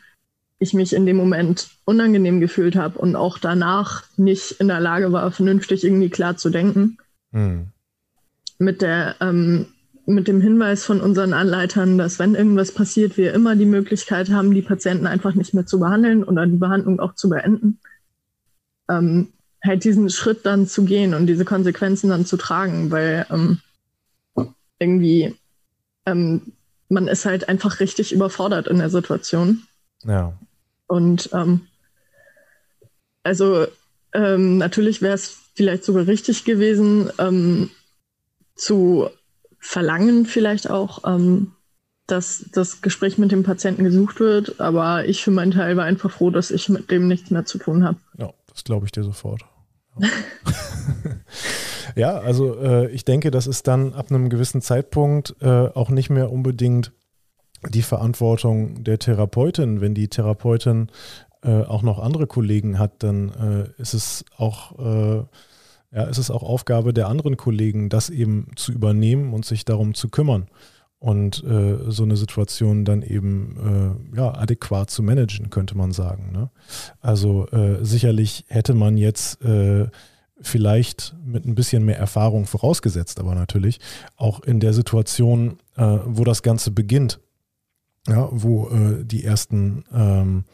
ich 0.59 0.73
mich 0.73 0.95
in 0.95 1.07
dem 1.07 1.17
Moment 1.17 1.69
unangenehm 1.85 2.41
gefühlt 2.41 2.77
habe 2.77 2.99
und 2.99 3.15
auch 3.15 3.39
danach 3.39 4.05
nicht 4.17 4.53
in 4.53 4.69
der 4.69 4.81
Lage 4.81 5.13
war, 5.13 5.31
vernünftig 5.31 5.85
irgendwie 5.85 6.09
klar 6.09 6.37
zu 6.37 6.51
denken. 6.51 6.99
Hm. 7.33 7.69
Mit, 8.59 8.81
der, 8.81 9.17
ähm, 9.21 9.67
mit 10.07 10.29
dem 10.29 10.41
Hinweis 10.41 10.85
von 10.85 11.01
unseren 11.01 11.35
Anleitern, 11.35 11.99
dass 11.99 12.19
wenn 12.19 12.35
irgendwas 12.35 12.73
passiert, 12.73 13.19
wir 13.19 13.35
immer 13.35 13.55
die 13.55 13.67
Möglichkeit 13.67 14.31
haben, 14.31 14.55
die 14.55 14.63
Patienten 14.63 15.07
einfach 15.07 15.35
nicht 15.35 15.53
mehr 15.53 15.67
zu 15.67 15.79
behandeln 15.79 16.25
oder 16.25 16.47
die 16.47 16.57
Behandlung 16.57 17.01
auch 17.01 17.15
zu 17.15 17.29
beenden. 17.29 17.79
Ähm, 18.89 19.33
halt 19.63 19.85
diesen 19.85 20.09
Schritt 20.09 20.47
dann 20.47 20.67
zu 20.67 20.85
gehen 20.85 21.13
und 21.13 21.27
diese 21.27 21.45
Konsequenzen 21.45 22.09
dann 22.09 22.25
zu 22.25 22.37
tragen, 22.37 22.91
weil 22.91 23.27
ähm, 23.31 23.61
irgendwie 24.79 25.35
ähm, 26.07 26.53
man 26.89 27.09
ist 27.09 27.27
halt 27.27 27.49
einfach 27.49 27.81
richtig 27.81 28.13
überfordert 28.13 28.69
in 28.69 28.79
der 28.79 28.91
Situation. 28.91 29.63
Ja. 30.05 30.39
Und 30.87 31.31
ähm, 31.33 31.67
also 33.23 33.67
ähm, 34.13 34.59
natürlich 34.59 35.03
wäre 35.03 35.15
es 35.15 35.39
vielleicht 35.55 35.85
sogar 35.85 36.07
richtig 36.07 36.45
gewesen, 36.45 37.11
ähm, 37.19 37.71
zu 38.55 39.09
verlangen 39.59 40.27
vielleicht 40.27 40.71
auch, 40.71 41.03
ähm, 41.05 41.53
dass 42.07 42.47
das 42.53 42.83
Gespräch 42.83 43.19
mit 43.19 43.33
dem 43.33 43.43
Patienten 43.43 43.85
gesucht 43.85 44.21
wird. 44.21 44.61
Aber 44.61 45.07
ich 45.07 45.25
für 45.25 45.33
meinen 45.33 45.51
Teil 45.51 45.77
war 45.77 45.85
einfach 45.85 46.11
froh, 46.11 46.31
dass 46.31 46.51
ich 46.51 46.69
mit 46.69 46.91
dem 46.91 47.09
nichts 47.09 47.31
mehr 47.31 47.45
zu 47.45 47.59
tun 47.59 47.85
habe. 47.85 47.99
Ja, 48.17 48.33
das 48.49 48.65
glaube 48.65 48.87
ich 48.87 48.93
dir 48.93 49.03
sofort. 49.03 49.43
ja, 51.97 52.19
also 52.19 52.57
äh, 52.59 52.91
ich 52.91 53.05
denke, 53.05 53.31
das 53.31 53.47
ist 53.47 53.67
dann 53.67 53.93
ab 53.93 54.11
einem 54.11 54.29
gewissen 54.29 54.63
Zeitpunkt 54.63 55.35
äh, 55.41 55.69
auch 55.69 55.91
nicht 55.91 56.11
mehr 56.11 56.31
unbedingt 56.31 56.93
die 57.71 57.83
Verantwortung 57.83 58.85
der 58.85 58.99
Therapeutin. 58.99 59.81
Wenn 59.81 59.95
die 59.95 60.09
Therapeutin 60.09 60.89
äh, 61.43 61.63
auch 61.63 61.83
noch 61.83 61.99
andere 61.99 62.27
Kollegen 62.27 62.79
hat, 62.79 63.03
dann 63.03 63.31
äh, 63.31 63.81
ist 63.81 63.95
es 63.95 64.25
auch 64.37 64.79
äh, 64.79 65.25
ja, 65.93 66.05
ist 66.05 66.19
es 66.19 66.31
auch 66.31 66.43
Aufgabe 66.43 66.93
der 66.93 67.09
anderen 67.09 67.37
Kollegen, 67.37 67.89
das 67.89 68.11
eben 68.11 68.49
zu 68.57 68.73
übernehmen 68.73 69.33
und 69.33 69.45
sich 69.45 69.65
darum 69.65 69.95
zu 69.95 70.09
kümmern 70.09 70.47
und 70.99 71.45
äh, 71.45 71.91
so 71.91 72.03
eine 72.03 72.17
Situation 72.17 72.85
dann 72.85 73.03
eben 73.03 74.05
äh, 74.13 74.17
ja, 74.17 74.35
adäquat 74.35 74.91
zu 74.91 75.03
managen, 75.03 75.51
könnte 75.51 75.77
man 75.77 75.93
sagen. 75.93 76.33
Ne? 76.33 76.51
Also 77.01 77.47
äh, 77.49 77.85
sicherlich 77.85 78.45
hätte 78.49 78.75
man 78.75 78.97
jetzt 78.97 79.39
vielleicht 80.43 81.15
mit 81.25 81.47
ein 81.47 81.55
bisschen 81.55 81.85
mehr 81.85 81.99
Erfahrung 81.99 82.45
vorausgesetzt, 82.45 83.19
aber 83.21 83.35
natürlich 83.35 83.81
auch 84.17 84.41
in 84.41 84.61
der 84.61 84.75
Situation, 84.75 85.59
wo 85.77 86.25
das 86.25 86.43
Ganze 86.43 86.71
beginnt, 86.71 87.21
ja, 88.09 88.29
wo 88.31 88.69
äh, 88.69 89.05
die 89.05 89.25
ersten 89.25 89.85
ähm, 89.93 90.45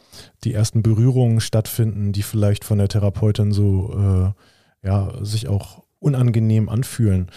die 0.45 0.55
ersten 0.55 0.83
Berührungen 0.83 1.41
stattfinden, 1.41 2.13
die 2.13 2.23
vielleicht 2.23 2.65
von 2.65 2.79
der 2.79 2.89
Therapeutin 2.89 3.53
so 3.53 4.35
äh, 4.85 4.87
ja 4.87 5.13
sich 5.23 5.49
auch 5.49 5.83
unangenehm 5.99 6.69
anfühlen. 6.69 7.31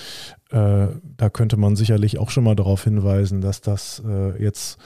Äh, 0.50 0.88
da 1.18 1.30
könnte 1.30 1.58
man 1.58 1.76
sicherlich 1.76 2.18
auch 2.18 2.30
schon 2.30 2.44
mal 2.44 2.56
darauf 2.56 2.84
hinweisen, 2.84 3.42
dass 3.42 3.62
das 3.62 4.02
äh, 4.06 4.42
jetzt 4.42 4.78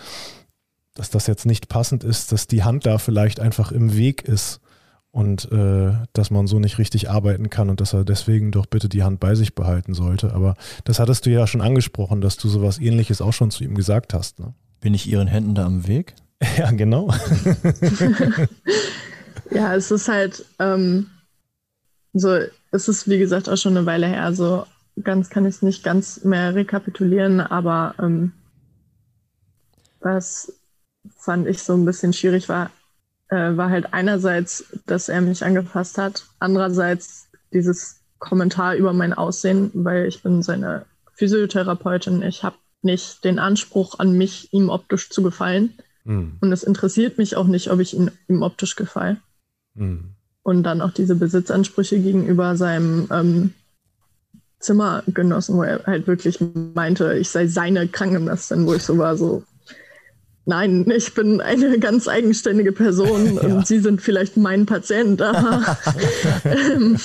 dass 0.95 1.09
das 1.09 1.27
jetzt 1.27 1.45
nicht 1.45 1.69
passend 1.69 2.03
ist, 2.03 2.33
dass 2.33 2.47
die 2.47 2.63
Hand 2.63 2.85
da 2.85 2.97
vielleicht 2.97 3.39
einfach 3.39 3.71
im 3.71 3.95
Weg 3.95 4.23
ist 4.23 4.59
und 5.11 5.51
äh, 5.51 5.93
dass 6.13 6.29
man 6.29 6.45
so 6.45 6.59
nicht 6.59 6.77
richtig 6.77 7.09
arbeiten 7.09 7.49
kann 7.49 7.69
und 7.69 7.79
dass 7.79 7.93
er 7.93 8.03
deswegen 8.03 8.51
doch 8.51 8.65
bitte 8.65 8.89
die 8.89 9.03
Hand 9.03 9.19
bei 9.19 9.33
sich 9.33 9.55
behalten 9.55 9.93
sollte. 9.93 10.33
Aber 10.33 10.55
das 10.83 10.99
hattest 10.99 11.25
du 11.25 11.29
ja 11.29 11.47
schon 11.47 11.61
angesprochen, 11.61 12.21
dass 12.21 12.37
du 12.37 12.49
sowas 12.49 12.79
ähnliches 12.79 13.21
auch 13.21 13.33
schon 13.33 13.49
zu 13.49 13.63
ihm 13.63 13.75
gesagt 13.75 14.13
hast. 14.13 14.39
Ne? 14.39 14.53
Bin 14.81 14.93
ich 14.93 15.09
Ihren 15.09 15.27
Händen 15.27 15.55
da 15.55 15.65
am 15.65 15.87
Weg? 15.87 16.15
Ja, 16.57 16.71
genau. 16.71 17.09
ja, 19.51 19.75
es 19.75 19.91
ist 19.91 20.07
halt 20.07 20.45
ähm, 20.57 21.07
so, 22.13 22.39
es 22.71 22.87
ist 22.87 23.09
wie 23.09 23.19
gesagt 23.19 23.49
auch 23.49 23.57
schon 23.57 23.75
eine 23.75 23.85
Weile 23.85 24.07
her. 24.07 24.23
Also 24.23 24.65
ganz 25.03 25.29
kann 25.29 25.45
ich 25.45 25.55
es 25.55 25.61
nicht 25.61 25.83
ganz 25.83 26.23
mehr 26.23 26.55
rekapitulieren, 26.55 27.41
aber 27.41 27.93
ähm, 27.99 28.31
was 29.99 30.53
fand 31.17 31.45
ich 31.47 31.61
so 31.61 31.73
ein 31.73 31.83
bisschen 31.85 32.13
schwierig 32.13 32.47
war, 32.47 32.71
äh, 33.29 33.57
war 33.57 33.69
halt 33.69 33.93
einerseits, 33.93 34.65
dass 34.85 35.09
er 35.09 35.21
mich 35.21 35.43
angefasst 35.43 35.97
hat, 35.97 36.25
andererseits 36.39 37.27
dieses 37.53 37.99
Kommentar 38.19 38.75
über 38.75 38.93
mein 38.93 39.13
Aussehen, 39.13 39.71
weil 39.73 40.05
ich 40.05 40.21
bin 40.23 40.43
seine 40.43 40.85
Physiotherapeutin. 41.13 42.21
Ich 42.21 42.43
habe 42.43 42.55
nicht 42.81 43.23
den 43.23 43.39
Anspruch 43.39 43.99
an 43.99 44.17
mich, 44.17 44.53
ihm 44.53 44.69
optisch 44.69 45.09
zu 45.09 45.23
gefallen. 45.23 45.73
Mhm. 46.03 46.37
Und 46.41 46.51
es 46.51 46.63
interessiert 46.63 47.17
mich 47.17 47.35
auch 47.35 47.47
nicht, 47.47 47.69
ob 47.69 47.79
ich 47.79 47.93
ihn, 47.93 48.11
ihm 48.27 48.41
optisch 48.41 48.75
gefalle. 48.75 49.17
Mhm. 49.75 50.11
Und 50.43 50.63
dann 50.63 50.81
auch 50.81 50.91
diese 50.91 51.15
Besitzansprüche 51.15 51.99
gegenüber 51.99 52.55
seinem 52.55 53.07
ähm, 53.11 53.53
Zimmergenossen, 54.59 55.55
wo 55.55 55.63
er 55.63 55.83
halt 55.85 56.07
wirklich 56.07 56.39
meinte, 56.73 57.13
ich 57.17 57.29
sei 57.29 57.47
seine 57.47 57.87
Krankengymnastin, 57.87 58.65
wo 58.65 58.73
ich 58.73 58.83
so 58.83 58.97
war, 58.97 59.15
so, 59.15 59.43
nein, 60.45 60.89
ich 60.89 61.13
bin 61.13 61.39
eine 61.39 61.79
ganz 61.79 62.07
eigenständige 62.07 62.71
Person 62.71 63.35
ja. 63.41 63.41
und 63.41 63.67
Sie 63.67 63.79
sind 63.79 64.01
vielleicht 64.01 64.37
mein 64.37 64.65
Patient, 64.65 65.21
aber 65.21 65.77
ähm, 66.43 66.97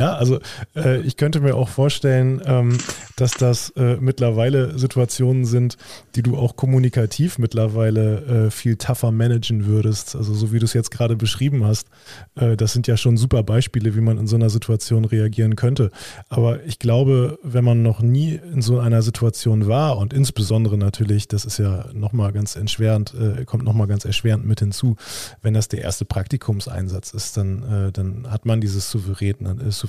ja, 0.00 0.14
also 0.14 0.40
äh, 0.74 1.00
ich 1.02 1.18
könnte 1.18 1.40
mir 1.40 1.54
auch 1.54 1.68
vorstellen, 1.68 2.40
ähm, 2.46 2.78
dass 3.16 3.32
das 3.32 3.68
äh, 3.76 3.98
mittlerweile 4.00 4.78
Situationen 4.78 5.44
sind, 5.44 5.76
die 6.14 6.22
du 6.22 6.38
auch 6.38 6.56
kommunikativ 6.56 7.38
mittlerweile 7.38 8.46
äh, 8.46 8.50
viel 8.50 8.76
tougher 8.76 9.12
managen 9.12 9.66
würdest. 9.66 10.16
Also 10.16 10.32
so 10.32 10.52
wie 10.52 10.58
du 10.58 10.64
es 10.64 10.72
jetzt 10.72 10.90
gerade 10.90 11.16
beschrieben 11.16 11.66
hast, 11.66 11.88
äh, 12.36 12.56
das 12.56 12.72
sind 12.72 12.86
ja 12.86 12.96
schon 12.96 13.18
super 13.18 13.42
Beispiele, 13.42 13.94
wie 13.94 14.00
man 14.00 14.16
in 14.16 14.26
so 14.26 14.36
einer 14.36 14.48
Situation 14.48 15.04
reagieren 15.04 15.54
könnte. 15.54 15.90
Aber 16.30 16.64
ich 16.64 16.78
glaube, 16.78 17.38
wenn 17.42 17.64
man 17.64 17.82
noch 17.82 18.00
nie 18.00 18.40
in 18.54 18.62
so 18.62 18.78
einer 18.78 19.02
Situation 19.02 19.66
war 19.66 19.98
und 19.98 20.14
insbesondere 20.14 20.78
natürlich, 20.78 21.28
das 21.28 21.44
ist 21.44 21.58
ja 21.58 21.86
nochmal 21.92 22.32
ganz 22.32 22.56
erschwerend, 22.56 23.12
äh, 23.12 23.44
kommt 23.44 23.64
nochmal 23.64 23.86
ganz 23.86 24.06
erschwerend 24.06 24.46
mit 24.46 24.60
hinzu, 24.60 24.96
wenn 25.42 25.52
das 25.52 25.68
der 25.68 25.82
erste 25.82 26.06
Praktikumseinsatz 26.06 27.12
ist, 27.12 27.36
dann, 27.36 27.62
äh, 27.88 27.92
dann 27.92 28.30
hat 28.30 28.46
man 28.46 28.62
dieses 28.62 28.90
Souverän, 28.90 29.36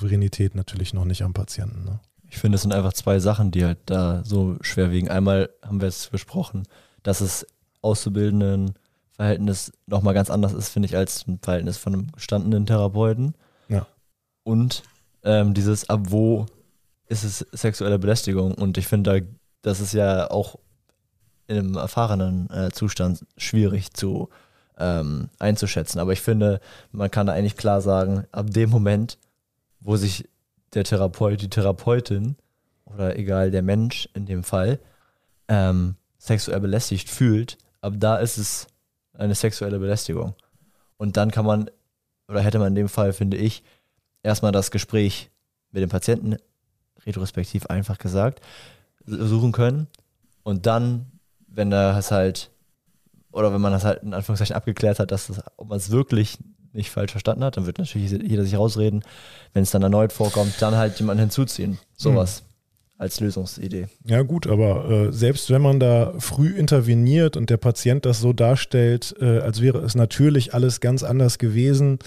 Souveränität 0.02 0.54
natürlich 0.54 0.92
noch 0.94 1.04
nicht 1.04 1.22
am 1.22 1.32
Patienten. 1.32 1.84
Ne? 1.84 2.00
Ich 2.28 2.38
finde, 2.38 2.56
es 2.56 2.62
sind 2.62 2.74
einfach 2.74 2.92
zwei 2.92 3.18
Sachen, 3.20 3.50
die 3.50 3.64
halt 3.64 3.78
da 3.86 4.22
so 4.24 4.56
schwer 4.60 4.90
wiegen. 4.90 5.08
Einmal 5.08 5.50
haben 5.62 5.80
wir 5.80 5.88
es 5.88 6.08
besprochen, 6.08 6.64
dass 7.02 7.20
es 7.20 7.46
auszubildenden 7.82 8.74
Verhältnis 9.12 9.72
nochmal 9.86 10.14
ganz 10.14 10.30
anders 10.30 10.52
ist, 10.52 10.70
finde 10.70 10.86
ich, 10.86 10.96
als 10.96 11.26
ein 11.28 11.38
Verhältnis 11.40 11.76
von 11.76 11.94
einem 11.94 12.12
gestandenen 12.12 12.66
Therapeuten. 12.66 13.34
Ja. 13.68 13.86
Und 14.42 14.82
ähm, 15.24 15.54
dieses, 15.54 15.88
ab 15.88 16.00
wo 16.08 16.46
ist 17.08 17.22
es 17.24 17.46
sexuelle 17.52 17.98
Belästigung? 17.98 18.54
Und 18.54 18.78
ich 18.78 18.88
finde, 18.88 19.20
da, 19.20 19.26
das 19.62 19.80
ist 19.80 19.92
ja 19.92 20.30
auch 20.30 20.58
in 21.46 21.58
einem 21.58 21.76
erfahrenen 21.76 22.50
äh, 22.50 22.70
Zustand 22.70 23.24
schwierig 23.36 23.92
zu 23.92 24.30
ähm, 24.78 25.28
einzuschätzen. 25.38 26.00
Aber 26.00 26.12
ich 26.12 26.22
finde, 26.22 26.60
man 26.90 27.10
kann 27.10 27.26
da 27.26 27.34
eigentlich 27.34 27.56
klar 27.56 27.80
sagen, 27.80 28.24
ab 28.32 28.50
dem 28.50 28.70
Moment, 28.70 29.18
wo 29.82 29.96
sich 29.96 30.28
der 30.74 30.84
Therapeut, 30.84 31.40
die 31.42 31.50
Therapeutin 31.50 32.36
oder 32.84 33.16
egal 33.18 33.50
der 33.50 33.62
Mensch 33.62 34.08
in 34.14 34.26
dem 34.26 34.44
Fall 34.44 34.78
ähm, 35.48 35.96
sexuell 36.18 36.60
belästigt 36.60 37.10
fühlt, 37.10 37.58
ab 37.80 37.94
da 37.96 38.16
ist 38.16 38.38
es 38.38 38.66
eine 39.14 39.34
sexuelle 39.34 39.78
Belästigung. 39.78 40.34
Und 40.96 41.16
dann 41.16 41.30
kann 41.30 41.44
man, 41.44 41.70
oder 42.28 42.40
hätte 42.40 42.58
man 42.58 42.68
in 42.68 42.74
dem 42.74 42.88
Fall, 42.88 43.12
finde 43.12 43.36
ich, 43.36 43.62
erstmal 44.22 44.52
das 44.52 44.70
Gespräch 44.70 45.30
mit 45.70 45.82
dem 45.82 45.90
Patienten 45.90 46.36
retrospektiv 47.04 47.66
einfach 47.66 47.98
gesagt, 47.98 48.40
suchen 49.04 49.52
können 49.52 49.88
und 50.42 50.66
dann, 50.66 51.06
wenn 51.48 51.72
er 51.72 51.96
es 51.96 52.10
halt, 52.10 52.50
oder 53.32 53.52
wenn 53.52 53.60
man 53.60 53.72
das 53.72 53.84
halt 53.84 54.02
in 54.02 54.14
Anführungszeichen 54.14 54.54
abgeklärt 54.54 54.98
hat, 54.98 55.10
dass 55.10 55.26
das, 55.26 55.42
ob 55.56 55.68
man 55.68 55.78
es 55.78 55.90
wirklich 55.90 56.38
nicht 56.72 56.90
falsch 56.90 57.12
verstanden 57.12 57.44
hat, 57.44 57.56
dann 57.56 57.66
wird 57.66 57.78
natürlich 57.78 58.10
jeder 58.10 58.44
sich 58.44 58.56
rausreden. 58.56 59.02
Wenn 59.52 59.62
es 59.62 59.70
dann 59.70 59.82
erneut 59.82 60.12
vorkommt, 60.12 60.54
dann 60.60 60.76
halt 60.76 60.98
jemanden 60.98 61.20
hinzuziehen. 61.20 61.78
Sowas. 61.96 62.42
Mhm 62.42 62.52
als 63.02 63.18
Lösungsidee. 63.18 63.88
Ja 64.06 64.22
gut, 64.22 64.46
aber 64.46 64.88
äh, 64.88 65.12
selbst 65.12 65.50
wenn 65.50 65.60
man 65.60 65.80
da 65.80 66.14
früh 66.18 66.50
interveniert 66.50 67.36
und 67.36 67.50
der 67.50 67.56
Patient 67.56 68.06
das 68.06 68.20
so 68.20 68.32
darstellt, 68.32 69.14
äh, 69.20 69.40
als 69.40 69.60
wäre 69.60 69.78
es 69.78 69.96
natürlich 69.96 70.54
alles 70.54 70.80
ganz 70.80 71.02
anders 71.02 71.38
gewesen, 71.38 71.98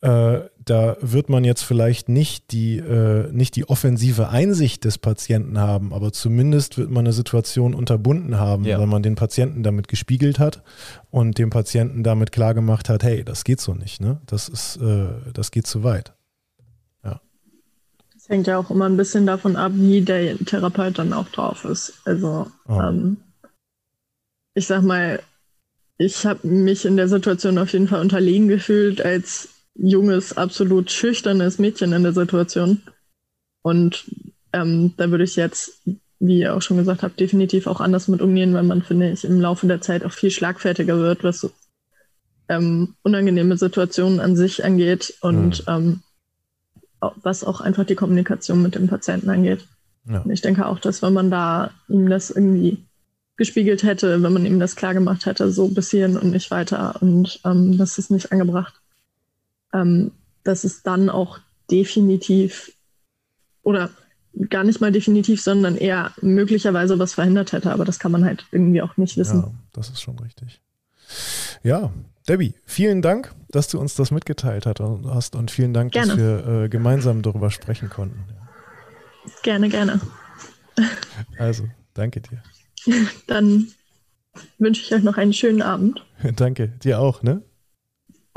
äh, 0.00 0.40
da 0.64 0.96
wird 1.00 1.28
man 1.28 1.42
jetzt 1.42 1.62
vielleicht 1.62 2.08
nicht 2.08 2.52
die, 2.52 2.76
äh, 2.76 3.32
nicht 3.32 3.56
die 3.56 3.68
offensive 3.68 4.28
Einsicht 4.28 4.84
des 4.84 4.96
Patienten 4.96 5.58
haben, 5.58 5.92
aber 5.92 6.12
zumindest 6.12 6.78
wird 6.78 6.90
man 6.90 7.04
eine 7.04 7.12
Situation 7.12 7.74
unterbunden 7.74 8.38
haben, 8.38 8.64
ja. 8.64 8.78
wenn 8.78 8.88
man 8.88 9.02
den 9.02 9.16
Patienten 9.16 9.64
damit 9.64 9.88
gespiegelt 9.88 10.38
hat 10.38 10.62
und 11.10 11.38
dem 11.38 11.50
Patienten 11.50 12.04
damit 12.04 12.30
klargemacht 12.30 12.88
hat, 12.88 13.02
hey, 13.02 13.24
das 13.24 13.42
geht 13.42 13.60
so 13.60 13.74
nicht, 13.74 14.00
ne? 14.00 14.20
Das 14.26 14.48
ist, 14.48 14.76
äh, 14.76 15.08
das 15.32 15.50
geht 15.50 15.66
zu 15.66 15.82
weit. 15.82 16.12
Ja. 17.02 17.20
Das 18.14 18.28
hängt 18.28 18.46
ja 18.46 18.58
auch 18.58 18.70
immer 18.70 18.86
ein 18.86 18.96
bisschen 18.96 19.26
davon 19.26 19.56
ab, 19.56 19.72
wie 19.74 20.02
der 20.02 20.38
Therapeut 20.38 20.98
dann 20.98 21.12
auch 21.12 21.28
drauf 21.30 21.64
ist. 21.64 21.94
Also 22.04 22.46
oh. 22.68 22.80
ähm, 22.80 23.16
ich 24.54 24.68
sag 24.68 24.82
mal, 24.82 25.20
ich 25.96 26.24
habe 26.24 26.46
mich 26.46 26.84
in 26.84 26.96
der 26.96 27.08
Situation 27.08 27.58
auf 27.58 27.72
jeden 27.72 27.88
Fall 27.88 28.00
unterlegen 28.00 28.46
gefühlt 28.46 29.00
als 29.04 29.48
junges, 29.78 30.36
absolut 30.36 30.90
schüchternes 30.90 31.58
Mädchen 31.58 31.92
in 31.92 32.02
der 32.02 32.12
Situation. 32.12 32.82
Und 33.62 34.04
ähm, 34.52 34.92
da 34.96 35.10
würde 35.10 35.24
ich 35.24 35.36
jetzt, 35.36 35.80
wie 36.18 36.40
ihr 36.40 36.54
auch 36.54 36.62
schon 36.62 36.76
gesagt 36.76 37.02
habt, 37.02 37.20
definitiv 37.20 37.66
auch 37.66 37.80
anders 37.80 38.08
mit 38.08 38.20
umgehen, 38.20 38.54
weil 38.54 38.64
man, 38.64 38.82
finde 38.82 39.10
ich, 39.10 39.24
im 39.24 39.40
Laufe 39.40 39.66
der 39.66 39.80
Zeit 39.80 40.04
auch 40.04 40.12
viel 40.12 40.30
schlagfertiger 40.30 40.98
wird, 40.98 41.22
was 41.22 41.48
ähm, 42.48 42.94
unangenehme 43.02 43.56
Situationen 43.56 44.20
an 44.20 44.36
sich 44.36 44.64
angeht 44.64 45.14
und 45.20 45.66
mhm. 45.66 45.72
ähm, 45.72 46.02
was 47.22 47.44
auch 47.44 47.60
einfach 47.60 47.84
die 47.84 47.94
Kommunikation 47.94 48.62
mit 48.62 48.74
dem 48.74 48.88
Patienten 48.88 49.30
angeht. 49.30 49.64
Ja. 50.08 50.24
ich 50.28 50.40
denke 50.40 50.66
auch, 50.66 50.78
dass 50.80 51.02
wenn 51.02 51.12
man 51.12 51.30
da 51.30 51.70
ihm 51.88 52.08
das 52.08 52.30
irgendwie 52.30 52.78
gespiegelt 53.36 53.82
hätte, 53.82 54.22
wenn 54.22 54.32
man 54.32 54.46
ihm 54.46 54.58
das 54.58 54.74
klar 54.74 54.94
gemacht 54.94 55.26
hätte, 55.26 55.50
so 55.52 55.68
bis 55.68 55.90
hierhin 55.90 56.16
und 56.16 56.30
nicht 56.30 56.50
weiter 56.50 57.00
und 57.00 57.40
ähm, 57.44 57.76
das 57.76 57.98
ist 57.98 58.10
nicht 58.10 58.32
angebracht 58.32 58.80
ähm, 59.72 60.12
dass 60.44 60.64
es 60.64 60.82
dann 60.82 61.10
auch 61.10 61.40
definitiv 61.70 62.72
oder 63.62 63.90
gar 64.50 64.64
nicht 64.64 64.80
mal 64.80 64.92
definitiv, 64.92 65.42
sondern 65.42 65.76
eher 65.76 66.12
möglicherweise 66.20 66.98
was 66.98 67.14
verhindert 67.14 67.52
hätte. 67.52 67.72
Aber 67.72 67.84
das 67.84 67.98
kann 67.98 68.12
man 68.12 68.24
halt 68.24 68.46
irgendwie 68.52 68.82
auch 68.82 68.96
nicht 68.96 69.16
wissen. 69.16 69.40
Ja, 69.40 69.50
das 69.72 69.90
ist 69.90 70.00
schon 70.00 70.18
richtig. 70.18 70.60
Ja, 71.62 71.92
Debbie, 72.28 72.54
vielen 72.64 73.02
Dank, 73.02 73.34
dass 73.48 73.68
du 73.68 73.80
uns 73.80 73.94
das 73.94 74.10
mitgeteilt 74.10 74.66
hast 74.66 75.34
und 75.34 75.50
vielen 75.50 75.72
Dank, 75.72 75.92
gerne. 75.92 76.08
dass 76.08 76.18
wir 76.18 76.64
äh, 76.64 76.68
gemeinsam 76.68 77.22
darüber 77.22 77.50
sprechen 77.50 77.88
konnten. 77.88 78.24
Gerne, 79.42 79.68
gerne. 79.68 80.00
Also, 81.38 81.68
danke 81.94 82.20
dir. 82.20 82.42
Dann 83.26 83.68
wünsche 84.58 84.82
ich 84.82 84.94
euch 84.94 85.02
noch 85.02 85.16
einen 85.16 85.32
schönen 85.32 85.62
Abend. 85.62 86.04
danke, 86.36 86.68
dir 86.68 87.00
auch, 87.00 87.22
ne? 87.22 87.42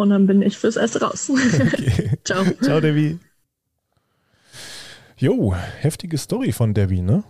Und 0.02 0.10
dann 0.10 0.26
bin 0.26 0.42
ich 0.42 0.58
fürs 0.58 0.78
Erste 0.78 1.02
raus. 1.02 1.32
Okay. 1.62 2.18
Ciao. 2.24 2.44
Ciao, 2.62 2.82
Debbie. 2.82 3.20
Jo, 5.18 5.54
heftige 5.54 6.18
Story 6.18 6.52
von 6.52 6.74
Debbie, 6.74 7.04
ne? 7.04 7.24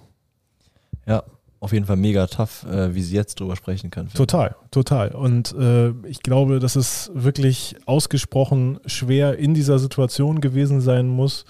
Ja, 1.06 1.24
auf 1.60 1.74
jeden 1.74 1.86
Fall 1.86 1.98
mega 1.98 2.28
tough, 2.28 2.64
äh, 2.64 2.96
wie 2.96 3.02
sie 3.02 3.16
jetzt 3.16 3.40
drüber 3.42 3.58
sprechen 3.58 3.92
kann. 3.92 4.08
Total, 4.14 4.56
total. 4.72 5.10
Und 5.10 5.54
äh, 5.54 5.90
ich 6.08 6.22
glaube, 6.24 6.60
dass 6.60 6.78
es 6.78 7.12
wirklich 7.14 7.76
ausgesprochen 7.86 8.80
schwer 8.86 9.38
in 9.38 9.54
dieser 9.54 9.78
Situation 9.78 10.40
gewesen 10.40 10.80
sein 10.80 11.08
muss, 11.08 11.44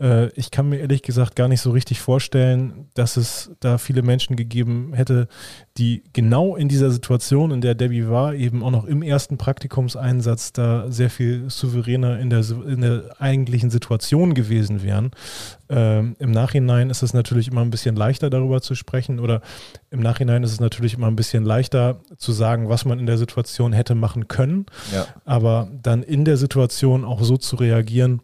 äh, 0.00 0.28
ich 0.30 0.50
kann 0.50 0.68
mir 0.68 0.78
ehrlich 0.78 1.02
gesagt 1.02 1.36
gar 1.36 1.48
nicht 1.48 1.60
so 1.60 1.70
richtig 1.70 2.00
vorstellen, 2.00 2.88
dass 2.94 3.16
es 3.16 3.52
da 3.60 3.78
viele 3.78 4.02
Menschen 4.02 4.36
gegeben 4.36 4.92
hätte, 4.94 5.28
die 5.76 6.02
genau 6.12 6.56
in 6.56 6.68
dieser 6.68 6.90
Situation, 6.90 7.50
in 7.50 7.60
der 7.60 7.74
Debbie 7.74 8.08
war, 8.08 8.34
eben 8.34 8.62
auch 8.62 8.70
noch 8.70 8.84
im 8.84 9.02
ersten 9.02 9.38
Praktikumseinsatz 9.38 10.52
da 10.52 10.90
sehr 10.90 11.10
viel 11.10 11.48
souveräner 11.48 12.18
in 12.18 12.30
der, 12.30 12.44
in 12.66 12.80
der 12.80 13.16
eigentlichen 13.18 13.70
Situation 13.70 14.34
gewesen 14.34 14.82
wären. 14.82 15.12
Ähm, 15.68 16.16
Im 16.18 16.30
Nachhinein 16.32 16.90
ist 16.90 17.02
es 17.02 17.14
natürlich 17.14 17.48
immer 17.48 17.62
ein 17.62 17.70
bisschen 17.70 17.96
leichter 17.96 18.30
darüber 18.30 18.60
zu 18.60 18.74
sprechen 18.74 19.20
oder 19.20 19.40
im 19.90 20.00
Nachhinein 20.00 20.42
ist 20.42 20.52
es 20.52 20.60
natürlich 20.60 20.94
immer 20.94 21.06
ein 21.06 21.16
bisschen 21.16 21.44
leichter 21.44 22.00
zu 22.18 22.32
sagen, 22.32 22.68
was 22.68 22.84
man 22.84 22.98
in 22.98 23.06
der 23.06 23.18
Situation 23.18 23.72
hätte 23.72 23.94
machen 23.94 24.28
können. 24.28 24.66
Ja. 24.92 25.06
Aber 25.24 25.68
dann 25.82 26.02
in 26.02 26.24
der 26.24 26.36
Situation 26.36 27.04
auch 27.04 27.22
so 27.22 27.36
zu 27.36 27.56
reagieren, 27.56 28.20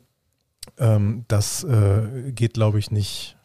ähm, 0.78 1.24
das 1.28 1.64
äh, 1.64 2.32
geht, 2.32 2.54
glaube 2.54 2.78
ich, 2.78 2.90
nicht, 2.90 3.36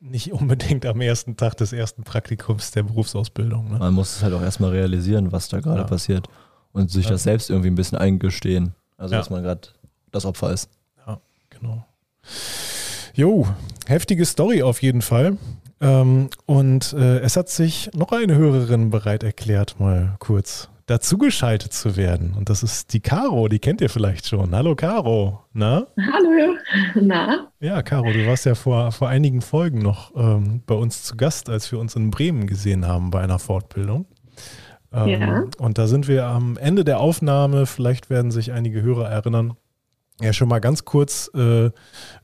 nicht 0.00 0.32
unbedingt 0.32 0.86
am 0.86 1.00
ersten 1.00 1.36
Tag 1.36 1.56
des 1.56 1.72
ersten 1.72 2.04
Praktikums 2.04 2.70
der 2.70 2.84
Berufsausbildung. 2.84 3.72
Ne? 3.72 3.78
Man 3.78 3.94
muss 3.94 4.16
es 4.16 4.22
halt 4.22 4.34
auch 4.34 4.42
erstmal 4.42 4.70
realisieren, 4.70 5.32
was 5.32 5.48
da 5.48 5.60
gerade 5.60 5.80
ja. 5.80 5.86
passiert 5.86 6.28
und 6.72 6.90
sich 6.90 7.06
ja. 7.06 7.12
das 7.12 7.22
selbst 7.24 7.50
irgendwie 7.50 7.70
ein 7.70 7.74
bisschen 7.74 7.98
eingestehen. 7.98 8.74
Also, 8.96 9.14
dass 9.14 9.30
man 9.30 9.42
gerade 9.42 9.68
das 10.10 10.24
Opfer 10.24 10.52
ist. 10.52 10.70
Ja, 11.06 11.20
genau. 11.50 11.84
Jo, 13.14 13.46
heftige 13.86 14.24
Story 14.24 14.62
auf 14.62 14.82
jeden 14.82 15.02
Fall. 15.02 15.36
Ähm, 15.80 16.30
und 16.46 16.92
äh, 16.92 17.20
es 17.20 17.36
hat 17.36 17.48
sich 17.48 17.90
noch 17.94 18.12
eine 18.12 18.34
Hörerin 18.36 18.90
bereit 18.90 19.22
erklärt, 19.22 19.78
mal 19.78 20.16
kurz 20.18 20.68
dazugeschaltet 20.88 21.72
zu 21.72 21.96
werden. 21.96 22.34
Und 22.36 22.48
das 22.48 22.62
ist 22.62 22.94
die 22.94 23.00
Caro, 23.00 23.48
die 23.48 23.58
kennt 23.58 23.80
ihr 23.80 23.90
vielleicht 23.90 24.26
schon. 24.26 24.54
Hallo 24.54 24.74
Caro, 24.74 25.44
na? 25.52 25.86
Hallo, 25.96 26.56
na? 26.94 27.48
Ja, 27.60 27.82
Caro, 27.82 28.10
du 28.10 28.26
warst 28.26 28.46
ja 28.46 28.54
vor, 28.54 28.90
vor 28.90 29.08
einigen 29.08 29.42
Folgen 29.42 29.80
noch 29.80 30.16
ähm, 30.16 30.62
bei 30.66 30.74
uns 30.74 31.02
zu 31.02 31.16
Gast, 31.16 31.50
als 31.50 31.70
wir 31.70 31.78
uns 31.78 31.94
in 31.94 32.10
Bremen 32.10 32.46
gesehen 32.46 32.86
haben 32.86 33.10
bei 33.10 33.20
einer 33.20 33.38
Fortbildung. 33.38 34.06
Ähm, 34.90 35.08
ja. 35.08 35.44
Und 35.58 35.76
da 35.76 35.86
sind 35.86 36.08
wir 36.08 36.24
am 36.24 36.56
Ende 36.56 36.84
der 36.84 37.00
Aufnahme, 37.00 37.66
vielleicht 37.66 38.08
werden 38.08 38.30
sich 38.30 38.52
einige 38.52 38.80
Hörer 38.80 39.10
erinnern, 39.10 39.54
ja 40.20 40.32
schon 40.32 40.48
mal 40.48 40.58
ganz 40.58 40.84
kurz 40.84 41.30
äh, 41.34 41.70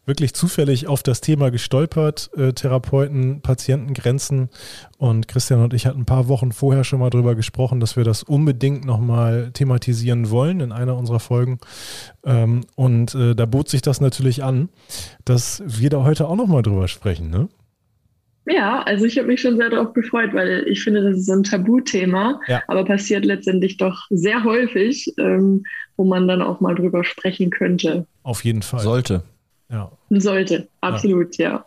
wirklich 0.05 0.35
zufällig 0.35 0.89
auf 0.89 1.03
das 1.03 1.21
Thema 1.21 1.51
gestolpert, 1.51 2.31
äh, 2.37 2.53
Therapeuten, 2.53 3.41
Patientengrenzen. 3.41 4.51
Und 4.99 5.29
Christian 5.29 5.63
und 5.63 5.75
ich 5.75 5.87
hatten 5.87 6.01
ein 6.01 6.07
paar 6.07 6.29
Wochen 6.29 6.53
vorher 6.53 6.85
schon 6.85 7.01
mal 7.01 7.11
drüber 7.11 7.35
gesprochen, 7.35 7.81
dass 7.81 7.97
wir 7.97 8.05
das 8.05 8.23
unbedingt 8.23 8.85
nochmal 8.85 9.51
thematisieren 9.53 10.31
wollen 10.31 10.61
in 10.61 10.73
einer 10.73 10.97
unserer 10.97 11.21
Folgen. 11.21 11.59
Ähm, 12.25 12.63
und 12.75 13.15
äh, 13.15 13.35
da 13.35 13.47
bot 13.47 13.69
sich 13.69 13.83
das 13.83 14.01
natürlich 14.01 14.43
an, 14.43 14.69
dass 15.25 15.63
wir 15.67 15.91
da 15.91 16.03
heute 16.05 16.29
auch 16.29 16.37
nochmal 16.37 16.63
drüber 16.63 16.89
sprechen. 16.89 17.31
Ne? 17.31 17.49
Ja, 18.47 18.83
also 18.83 19.07
ich 19.07 19.17
habe 19.17 19.29
mich 19.29 19.41
schon 19.41 19.57
sehr 19.57 19.71
darauf 19.71 19.95
gefreut, 19.95 20.35
weil 20.35 20.65
ich 20.69 20.83
finde, 20.83 21.03
das 21.03 21.19
ist 21.19 21.27
so 21.27 21.33
ein 21.33 21.45
Tabuthema, 21.45 22.41
ja. 22.47 22.63
aber 22.69 22.85
passiert 22.85 23.25
letztendlich 23.25 23.79
doch 23.79 24.07
sehr 24.11 24.45
häufig, 24.45 25.13
ähm, 25.19 25.65
wo 25.97 26.05
man 26.05 26.29
dann 26.29 26.43
auch 26.43 26.61
mal 26.61 26.75
drüber 26.75 27.05
sprechen 27.05 27.51
könnte. 27.51 28.07
Auf 28.23 28.45
jeden 28.45 28.63
Fall. 28.63 28.81
Sollte. 28.81 29.23
Ja. 29.71 29.91
Sollte, 30.11 30.69
absolut, 30.83 31.39
ja. 31.39 31.51
ja. 31.51 31.67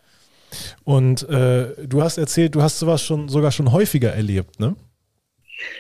Und 0.84 1.28
äh, 1.30 1.88
du 1.88 2.02
hast 2.02 2.18
erzählt, 2.18 2.56
du 2.56 2.62
hast 2.62 2.80
sowas 2.80 3.04
schon 3.04 3.28
sogar 3.28 3.52
schon 3.52 3.72
häufiger 3.72 4.14
erlebt, 4.14 4.60
ne? 4.60 4.76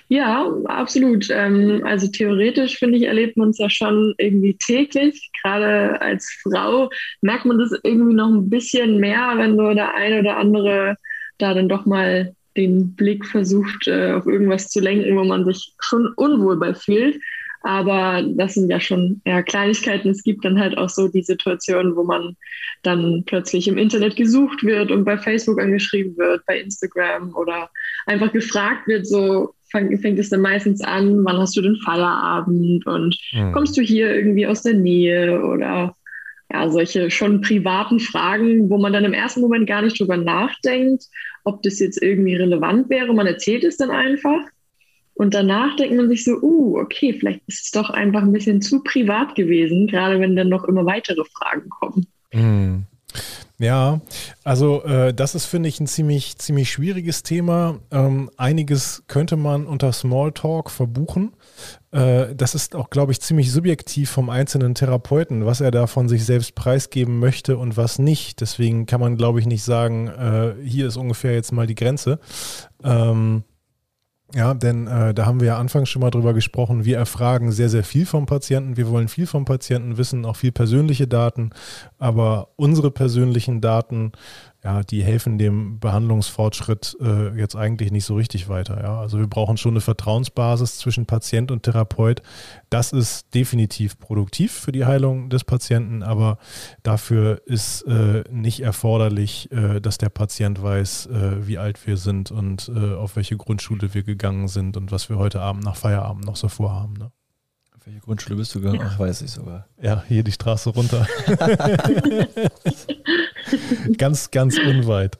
Ja, 0.07 0.51
absolut. 0.65 1.29
Ähm, 1.29 1.81
also 1.85 2.07
theoretisch 2.07 2.77
finde 2.77 2.97
ich, 2.97 3.03
erlebt 3.03 3.37
man 3.37 3.49
es 3.49 3.57
ja 3.57 3.69
schon 3.69 4.13
irgendwie 4.17 4.55
täglich. 4.57 5.29
Gerade 5.41 6.01
als 6.01 6.31
Frau 6.41 6.89
merkt 7.21 7.45
man 7.45 7.59
das 7.59 7.73
irgendwie 7.83 8.13
noch 8.13 8.29
ein 8.29 8.49
bisschen 8.49 8.99
mehr, 8.99 9.33
wenn 9.35 9.55
nur 9.55 9.75
der 9.75 9.93
eine 9.95 10.19
oder 10.19 10.37
andere 10.37 10.97
da 11.37 11.53
dann 11.53 11.69
doch 11.69 11.85
mal 11.85 12.33
den 12.55 12.95
Blick 12.95 13.25
versucht, 13.25 13.87
äh, 13.87 14.13
auf 14.13 14.25
irgendwas 14.25 14.69
zu 14.69 14.79
lenken, 14.79 15.15
wo 15.15 15.23
man 15.23 15.45
sich 15.45 15.73
schon 15.79 16.07
unwohl 16.15 16.57
bei 16.57 16.73
fühlt. 16.73 17.19
Aber 17.61 18.23
das 18.35 18.53
sind 18.53 18.69
ja 18.69 18.79
schon 18.79 19.21
eher 19.25 19.43
Kleinigkeiten. 19.43 20.09
Es 20.09 20.23
gibt 20.23 20.45
dann 20.45 20.59
halt 20.59 20.77
auch 20.77 20.89
so 20.89 21.07
die 21.07 21.23
Situation, 21.23 21.95
wo 21.95 22.03
man 22.03 22.35
dann 22.83 23.23
plötzlich 23.25 23.67
im 23.67 23.77
Internet 23.77 24.15
gesucht 24.15 24.63
wird 24.63 24.89
und 24.91 25.03
bei 25.03 25.17
Facebook 25.17 25.59
angeschrieben 25.59 26.17
wird, 26.17 26.45
bei 26.45 26.59
Instagram 26.59 27.35
oder 27.35 27.69
einfach 28.05 28.31
gefragt 28.31 28.87
wird, 28.87 29.05
so 29.05 29.53
fang, 29.71 29.97
fängt 29.97 30.19
es 30.19 30.29
dann 30.29 30.41
meistens 30.41 30.81
an, 30.81 31.23
wann 31.25 31.37
hast 31.37 31.55
du 31.57 31.61
den 31.61 31.77
Feierabend 31.77 32.85
und 32.85 33.17
mhm. 33.33 33.51
kommst 33.51 33.77
du 33.77 33.81
hier 33.81 34.13
irgendwie 34.13 34.47
aus 34.47 34.63
der 34.63 34.73
Nähe 34.73 35.43
oder 35.43 35.95
ja, 36.51 36.69
solche 36.69 37.11
schon 37.11 37.41
privaten 37.41 37.99
Fragen, 37.99 38.69
wo 38.69 38.77
man 38.77 38.93
dann 38.93 39.05
im 39.05 39.13
ersten 39.13 39.41
Moment 39.41 39.67
gar 39.67 39.81
nicht 39.81 39.99
drüber 39.99 40.17
nachdenkt, 40.17 41.05
ob 41.43 41.61
das 41.63 41.79
jetzt 41.79 42.01
irgendwie 42.01 42.35
relevant 42.35 42.89
wäre. 42.89 43.13
Man 43.13 43.27
erzählt 43.27 43.63
es 43.63 43.77
dann 43.77 43.91
einfach. 43.91 44.39
Und 45.13 45.33
danach 45.33 45.75
denkt 45.75 45.95
man 45.95 46.09
sich 46.09 46.23
so, 46.23 46.39
uh, 46.41 46.79
okay, 46.79 47.11
vielleicht 47.11 47.41
ist 47.47 47.65
es 47.65 47.71
doch 47.71 47.89
einfach 47.89 48.21
ein 48.21 48.31
bisschen 48.31 48.61
zu 48.61 48.83
privat 48.83 49.33
gewesen, 49.33 49.87
gerade 49.87 50.19
wenn 50.19 50.35
dann 50.35 50.49
noch 50.49 50.63
immer 50.65 50.85
weitere 50.85 51.23
Fragen 51.25 51.69
kommen. 51.69 52.05
Mhm. 52.31 52.83
Ja, 53.59 54.01
also 54.43 54.83
äh, 54.83 55.15
das 55.15 55.33
ist, 55.33 55.45
finde 55.45 55.67
ich, 55.67 55.79
ein 55.79 55.87
ziemlich, 55.87 56.37
ziemlich 56.37 56.71
schwieriges 56.71 57.23
Thema. 57.23 57.79
Ähm, 57.89 58.29
einiges 58.37 59.03
könnte 59.07 59.35
man 59.35 59.65
unter 59.65 59.91
Smalltalk 59.93 60.69
verbuchen. 60.69 61.33
Äh, 61.89 62.35
das 62.35 62.53
ist 62.53 62.75
auch, 62.75 62.91
glaube 62.91 63.13
ich, 63.13 63.19
ziemlich 63.19 63.51
subjektiv 63.51 64.11
vom 64.11 64.29
einzelnen 64.29 64.75
Therapeuten, 64.75 65.47
was 65.47 65.59
er 65.59 65.71
da 65.71 65.87
von 65.87 66.07
sich 66.07 66.23
selbst 66.23 66.53
preisgeben 66.53 67.17
möchte 67.17 67.57
und 67.57 67.77
was 67.77 67.97
nicht. 67.97 68.41
Deswegen 68.41 68.85
kann 68.85 69.01
man, 69.01 69.17
glaube 69.17 69.39
ich, 69.39 69.47
nicht 69.47 69.63
sagen, 69.63 70.07
äh, 70.07 70.53
hier 70.63 70.87
ist 70.87 70.97
ungefähr 70.97 71.33
jetzt 71.33 71.51
mal 71.51 71.65
die 71.65 71.75
Grenze. 71.75 72.19
Ähm, 72.83 73.43
ja, 74.33 74.53
denn 74.53 74.87
äh, 74.87 75.13
da 75.13 75.25
haben 75.25 75.39
wir 75.39 75.47
ja 75.47 75.57
anfangs 75.57 75.89
schon 75.89 76.01
mal 76.01 76.11
drüber 76.11 76.33
gesprochen. 76.33 76.83
Wir 76.83 76.97
erfragen 76.97 77.51
sehr, 77.51 77.69
sehr 77.69 77.83
viel 77.83 78.05
vom 78.05 78.25
Patienten. 78.25 78.75
Wir 78.75 78.89
wollen 78.89 79.07
viel 79.07 79.25
vom 79.25 79.45
Patienten 79.45 79.97
wissen, 79.97 80.25
auch 80.25 80.35
viel 80.35 80.51
persönliche 80.51 81.07
Daten. 81.07 81.51
Aber 81.97 82.49
unsere 82.57 82.91
persönlichen 82.91 83.61
Daten 83.61 84.11
ja, 84.67 84.83
die 84.83 85.01
helfen 85.01 85.37
dem 85.37 85.79
Behandlungsfortschritt 85.79 86.97
äh, 86.99 87.29
jetzt 87.39 87.55
eigentlich 87.55 87.89
nicht 87.89 88.03
so 88.03 88.15
richtig 88.15 88.49
weiter. 88.49 88.83
Ja? 88.83 88.99
Also 88.99 89.17
wir 89.17 89.27
brauchen 89.27 89.55
schon 89.55 89.71
eine 89.71 89.79
Vertrauensbasis 89.79 90.77
zwischen 90.77 91.05
Patient 91.05 91.51
und 91.51 91.63
Therapeut. 91.63 92.21
Das 92.69 92.91
ist 92.91 93.33
definitiv 93.33 93.97
produktiv 93.97 94.51
für 94.51 94.73
die 94.73 94.83
Heilung 94.83 95.29
des 95.29 95.45
Patienten, 95.45 96.03
aber 96.03 96.37
dafür 96.83 97.41
ist 97.45 97.83
äh, 97.83 98.25
nicht 98.29 98.59
erforderlich, 98.59 99.49
äh, 99.53 99.79
dass 99.79 99.99
der 99.99 100.09
Patient 100.09 100.61
weiß, 100.61 101.05
äh, 101.05 101.47
wie 101.47 101.59
alt 101.59 101.87
wir 101.87 101.95
sind 101.95 102.29
und 102.31 102.69
äh, 102.75 102.93
auf 102.93 103.15
welche 103.15 103.37
Grundschule 103.37 103.93
wir 103.93 104.03
gegangen 104.03 104.49
sind 104.49 104.75
und 104.75 104.91
was 104.91 105.07
wir 105.07 105.17
heute 105.17 105.39
Abend 105.39 105.63
nach 105.63 105.77
Feierabend 105.77 106.25
noch 106.25 106.35
so 106.35 106.49
vorhaben. 106.49 106.95
Ne? 106.95 107.09
Welche 107.85 108.01
Grundschule 108.01 108.35
bist 108.35 108.53
du 108.53 108.59
gegangen? 108.59 108.81
Ach, 108.83 108.99
weiß 108.99 109.21
ich 109.21 109.31
sogar. 109.31 109.65
Ja, 109.81 110.03
hier 110.09 110.21
die 110.25 110.33
Straße 110.33 110.71
runter. 110.71 111.07
ganz, 113.97 114.31
ganz 114.31 114.57
unweit. 114.57 115.19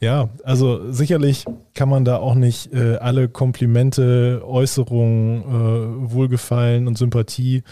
Ja, 0.00 0.28
also 0.44 0.92
sicherlich 0.92 1.44
kann 1.74 1.88
man 1.88 2.04
da 2.04 2.18
auch 2.18 2.36
nicht 2.36 2.72
äh, 2.72 2.96
alle 2.96 3.28
Komplimente, 3.28 4.42
Äußerungen, 4.46 5.42
äh, 5.42 6.12
Wohlgefallen 6.12 6.86
und 6.86 6.96
Sympathie 6.96 7.64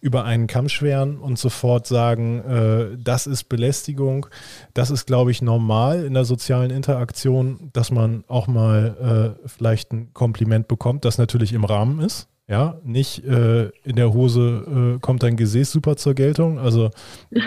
über 0.00 0.24
einen 0.24 0.46
Kamm 0.46 0.70
schweren 0.70 1.18
und 1.18 1.38
sofort 1.38 1.86
sagen, 1.86 2.40
äh, 2.40 2.96
das 2.98 3.26
ist 3.26 3.50
Belästigung. 3.50 4.26
Das 4.72 4.90
ist, 4.90 5.04
glaube 5.06 5.30
ich, 5.30 5.42
normal 5.42 6.04
in 6.04 6.14
der 6.14 6.24
sozialen 6.24 6.70
Interaktion, 6.70 7.68
dass 7.74 7.90
man 7.90 8.24
auch 8.28 8.46
mal 8.46 9.36
äh, 9.44 9.48
vielleicht 9.48 9.92
ein 9.92 10.14
Kompliment 10.14 10.68
bekommt, 10.68 11.04
das 11.04 11.18
natürlich 11.18 11.52
im 11.52 11.64
Rahmen 11.64 12.00
ist. 12.00 12.28
Ja, 12.46 12.78
nicht 12.84 13.24
äh, 13.24 13.70
in 13.84 13.96
der 13.96 14.12
Hose 14.12 14.96
äh, 14.96 15.00
kommt 15.00 15.22
dein 15.22 15.36
Gesäß 15.36 15.70
super 15.70 15.96
zur 15.96 16.14
Geltung. 16.14 16.58
Also 16.58 16.90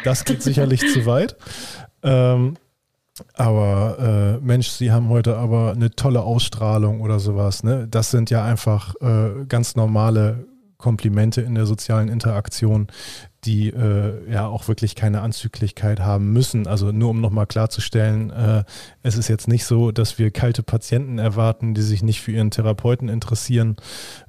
das 0.03 0.25
geht 0.25 0.41
sicherlich 0.41 0.81
zu 0.91 1.05
weit. 1.05 1.36
Ähm, 2.01 2.55
aber 3.33 4.38
äh, 4.39 4.45
Mensch, 4.45 4.69
Sie 4.69 4.91
haben 4.91 5.10
heute 5.10 5.38
aber 5.38 5.71
eine 5.71 5.91
tolle 5.91 6.21
Ausstrahlung 6.21 7.01
oder 7.01 7.19
sowas. 7.19 7.63
Ne? 7.63 7.88
Das 7.89 8.12
sind 8.12 8.29
ja 8.29 8.43
einfach 8.43 8.95
äh, 9.01 9.45
ganz 9.47 9.75
normale 9.75 10.47
Komplimente 10.77 11.41
in 11.41 11.55
der 11.55 11.65
sozialen 11.65 12.07
Interaktion, 12.07 12.87
die 13.45 13.69
äh, 13.69 14.31
ja 14.31 14.47
auch 14.47 14.67
wirklich 14.67 14.95
keine 14.95 15.21
Anzüglichkeit 15.21 15.99
haben 15.99 16.33
müssen. 16.33 16.67
Also 16.67 16.91
nur 16.91 17.09
um 17.09 17.21
nochmal 17.21 17.47
klarzustellen, 17.47 18.29
äh, 18.29 18.63
es 19.03 19.17
ist 19.17 19.27
jetzt 19.27 19.47
nicht 19.47 19.65
so, 19.65 19.91
dass 19.91 20.19
wir 20.19 20.31
kalte 20.31 20.63
Patienten 20.63 21.17
erwarten, 21.17 21.73
die 21.73 21.81
sich 21.81 22.03
nicht 22.03 22.21
für 22.21 22.31
ihren 22.31 22.51
Therapeuten 22.51 23.09
interessieren 23.09 23.77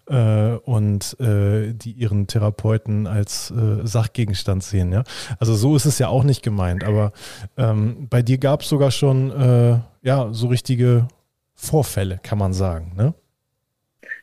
äh, 0.06 0.52
und 0.52 1.18
äh, 1.20 1.74
die 1.74 1.92
ihren 1.92 2.26
Therapeuten 2.26 3.06
als 3.06 3.50
äh, 3.50 3.86
Sachgegenstand 3.86 4.62
sehen. 4.62 4.92
Ja? 4.92 5.04
Also 5.38 5.54
so 5.54 5.76
ist 5.76 5.84
es 5.84 5.98
ja 5.98 6.08
auch 6.08 6.24
nicht 6.24 6.42
gemeint. 6.42 6.84
Aber 6.84 7.12
ähm, 7.56 8.06
bei 8.08 8.22
dir 8.22 8.38
gab 8.38 8.62
es 8.62 8.68
sogar 8.68 8.90
schon 8.90 9.30
äh, 9.32 9.78
ja 10.02 10.32
so 10.32 10.46
richtige 10.46 11.08
Vorfälle, 11.54 12.20
kann 12.22 12.38
man 12.38 12.52
sagen. 12.52 12.92
Ne? 12.96 13.14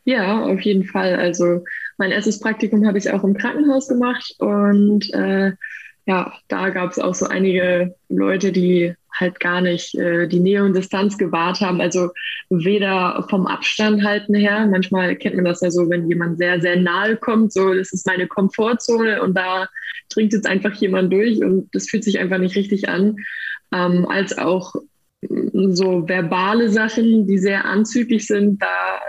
Ja, 0.06 0.44
auf 0.46 0.62
jeden 0.62 0.86
Fall. 0.86 1.16
Also 1.16 1.64
mein 1.98 2.12
erstes 2.12 2.40
Praktikum 2.40 2.86
habe 2.88 2.98
ich 2.98 3.12
auch 3.12 3.24
im 3.24 3.36
Krankenhaus 3.36 3.88
gemacht 3.88 4.36
und 4.40 5.14
äh, 5.14 5.54
ja, 6.08 6.34
da 6.48 6.70
gab 6.70 6.92
es 6.92 7.00
auch 7.00 7.16
so 7.16 7.26
einige 7.26 7.96
Leute, 8.10 8.52
die 8.52 8.94
halt 9.20 9.40
gar 9.40 9.62
nicht 9.62 9.96
äh, 9.96 10.28
die 10.28 10.40
Nähe 10.40 10.64
und 10.64 10.76
Distanz 10.76 11.18
gewahrt 11.18 11.62
haben. 11.62 11.82
Also 11.82 12.10
weder 12.50 13.26
vom 13.30 13.48
Abstand 13.48 14.04
halten 14.04 14.36
her. 14.36 14.68
Manchmal 14.70 15.16
kennt 15.16 15.36
man 15.36 15.46
das 15.46 15.62
ja 15.62 15.72
so, 15.72 15.90
wenn 15.90 16.08
jemand 16.08 16.38
sehr, 16.38 16.62
sehr 16.62 16.76
nahe 16.80 17.16
kommt, 17.16 17.54
so, 17.54 17.74
das 17.74 17.94
ist 17.94 18.06
meine 18.06 18.28
Komfortzone 18.28 19.22
und 19.22 19.36
da 19.36 19.68
dringt 20.10 20.34
jetzt 20.34 20.48
einfach 20.48 20.74
jemand 20.76 21.12
durch 21.12 21.42
und 21.44 21.70
das 21.74 21.90
fühlt 21.90 22.04
sich 22.04 22.20
einfach 22.20 22.38
nicht 22.38 22.56
richtig 22.56 22.90
an. 22.90 23.18
Ähm, 23.74 24.06
als 24.08 24.38
auch 24.38 24.76
so 25.22 26.08
verbale 26.08 26.70
Sachen, 26.70 27.26
die 27.26 27.40
sehr 27.40 27.66
anzüglich 27.66 28.28
sind, 28.28 28.62
da 28.62 29.00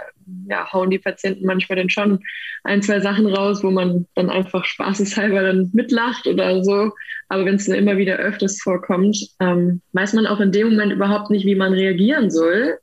ja, 0.49 0.73
hauen 0.73 0.91
die 0.91 0.99
Patienten 0.99 1.47
manchmal 1.47 1.77
dann 1.77 1.91
schon 1.91 2.21
ein, 2.65 2.83
zwei 2.83 3.01
Sachen 3.01 3.27
raus, 3.27 3.63
wo 3.63 3.71
man 3.71 4.07
dann 4.15 4.31
einfach 4.31 4.65
spaßeshalber 4.65 5.43
dann 5.43 5.71
mitlacht 5.73 6.27
oder 6.27 6.63
so. 6.65 6.93
Aber 7.29 7.45
wenn 7.45 7.57
es 7.57 7.67
dann 7.67 7.77
immer 7.77 7.97
wieder 7.97 8.17
öfters 8.17 8.61
vorkommt, 8.61 9.17
ähm, 9.41 9.81
weiß 9.93 10.15
man 10.15 10.27
auch 10.27 10.41
in 10.41 10.53
dem 10.53 10.71
Moment 10.71 10.93
überhaupt 10.93 11.31
nicht, 11.31 11.47
wie 11.47 11.55
man 11.55 11.73
reagieren 11.73 12.31
soll, 12.31 12.79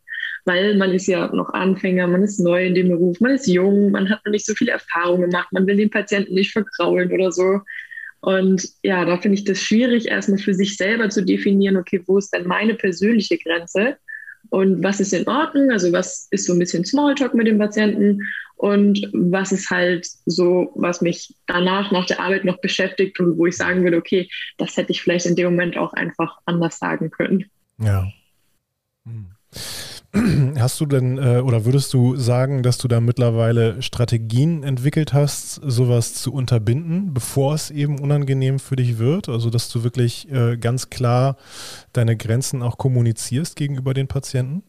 weil 0.45 0.75
man 0.75 0.91
ist 0.91 1.07
ja 1.07 1.33
noch 1.33 1.49
Anfänger, 1.49 2.07
man 2.07 2.23
ist 2.23 2.39
neu 2.39 2.65
in 2.65 2.75
dem 2.75 2.89
Beruf, 2.89 3.19
man 3.19 3.31
ist 3.31 3.47
jung, 3.47 3.91
man 3.91 4.09
hat 4.09 4.25
noch 4.25 4.31
nicht 4.31 4.45
so 4.45 4.53
viel 4.53 4.69
Erfahrung 4.69 5.21
gemacht, 5.21 5.47
man 5.51 5.65
will 5.67 5.77
den 5.77 5.89
Patienten 5.89 6.33
nicht 6.33 6.51
vergraulen 6.51 7.11
oder 7.11 7.31
so. 7.31 7.61
Und 8.19 8.65
ja, 8.83 9.03
da 9.03 9.17
finde 9.17 9.37
ich 9.37 9.43
das 9.43 9.61
schwierig, 9.61 10.07
erstmal 10.07 10.37
für 10.39 10.53
sich 10.53 10.77
selber 10.77 11.09
zu 11.09 11.25
definieren, 11.25 11.75
okay, 11.75 12.01
wo 12.05 12.17
ist 12.17 12.33
denn 12.33 12.47
meine 12.47 12.73
persönliche 12.73 13.37
Grenze 13.37 13.97
und 14.53 14.83
was 14.83 14.99
ist 14.99 15.13
in 15.13 15.27
Ordnung, 15.27 15.71
also 15.71 15.91
was 15.91 16.27
ist 16.29 16.45
so 16.45 16.53
ein 16.53 16.59
bisschen 16.59 16.85
Smalltalk 16.85 17.33
mit 17.33 17.47
dem 17.47 17.57
Patienten 17.57 18.21
und 18.55 19.09
was 19.11 19.51
ist 19.51 19.71
halt 19.71 20.07
so, 20.27 20.71
was 20.75 21.01
mich 21.01 21.33
danach 21.47 21.91
nach 21.91 22.05
der 22.05 22.19
Arbeit 22.19 22.45
noch 22.45 22.61
beschäftigt 22.61 23.19
und 23.19 23.35
wo 23.39 23.47
ich 23.47 23.57
sagen 23.57 23.83
würde, 23.83 23.97
okay, 23.97 24.29
das 24.59 24.77
hätte 24.77 24.91
ich 24.91 25.01
vielleicht 25.01 25.25
in 25.25 25.35
dem 25.35 25.45
Moment 25.45 25.75
auch 25.75 25.93
einfach 25.93 26.37
anders 26.45 26.77
sagen 26.77 27.09
können. 27.09 27.49
Ja. 27.79 28.07
Hm. 29.05 29.31
Hast 30.59 30.79
du 30.79 30.85
denn 30.85 31.17
äh, 31.17 31.39
oder 31.39 31.65
würdest 31.65 31.93
du 31.93 32.15
sagen, 32.15 32.61
dass 32.61 32.77
du 32.77 32.87
da 32.87 33.01
mittlerweile 33.01 33.81
Strategien 33.81 34.63
entwickelt 34.63 35.11
hast, 35.11 35.55
sowas 35.55 36.13
zu 36.13 36.31
unterbinden, 36.31 37.13
bevor 37.13 37.55
es 37.55 37.71
eben 37.71 37.99
unangenehm 37.99 38.59
für 38.59 38.75
dich 38.75 38.99
wird? 38.99 39.27
Also, 39.27 39.49
dass 39.49 39.69
du 39.69 39.83
wirklich 39.83 40.31
äh, 40.31 40.57
ganz 40.57 40.91
klar 40.91 41.37
deine 41.93 42.15
Grenzen 42.15 42.61
auch 42.61 42.77
kommunizierst 42.77 43.55
gegenüber 43.55 43.95
den 43.95 44.07
Patienten? 44.07 44.61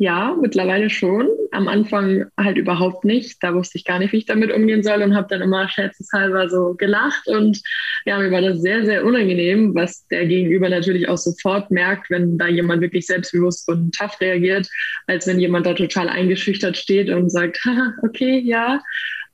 Ja, 0.00 0.36
mittlerweile 0.40 0.90
schon. 0.90 1.28
Am 1.50 1.66
Anfang 1.66 2.26
halt 2.38 2.56
überhaupt 2.56 3.04
nicht. 3.04 3.42
Da 3.42 3.52
wusste 3.52 3.78
ich 3.78 3.84
gar 3.84 3.98
nicht, 3.98 4.12
wie 4.12 4.18
ich 4.18 4.26
damit 4.26 4.52
umgehen 4.52 4.84
soll 4.84 5.02
und 5.02 5.16
habe 5.16 5.26
dann 5.28 5.42
immer 5.42 5.68
scherzeshalber 5.68 6.48
so 6.48 6.74
gelacht. 6.74 7.26
Und 7.26 7.60
ja, 8.06 8.16
mir 8.20 8.30
war 8.30 8.40
das 8.40 8.60
sehr, 8.60 8.84
sehr 8.84 9.04
unangenehm, 9.04 9.74
was 9.74 10.06
der 10.06 10.26
Gegenüber 10.26 10.68
natürlich 10.68 11.08
auch 11.08 11.16
sofort 11.16 11.72
merkt, 11.72 12.10
wenn 12.10 12.38
da 12.38 12.46
jemand 12.46 12.80
wirklich 12.80 13.06
selbstbewusst 13.06 13.68
und 13.68 13.92
tough 13.92 14.20
reagiert, 14.20 14.68
als 15.08 15.26
wenn 15.26 15.40
jemand 15.40 15.66
da 15.66 15.74
total 15.74 16.08
eingeschüchtert 16.08 16.76
steht 16.76 17.10
und 17.10 17.30
sagt, 17.30 17.58
Haha, 17.64 17.94
okay, 18.04 18.38
ja. 18.38 18.80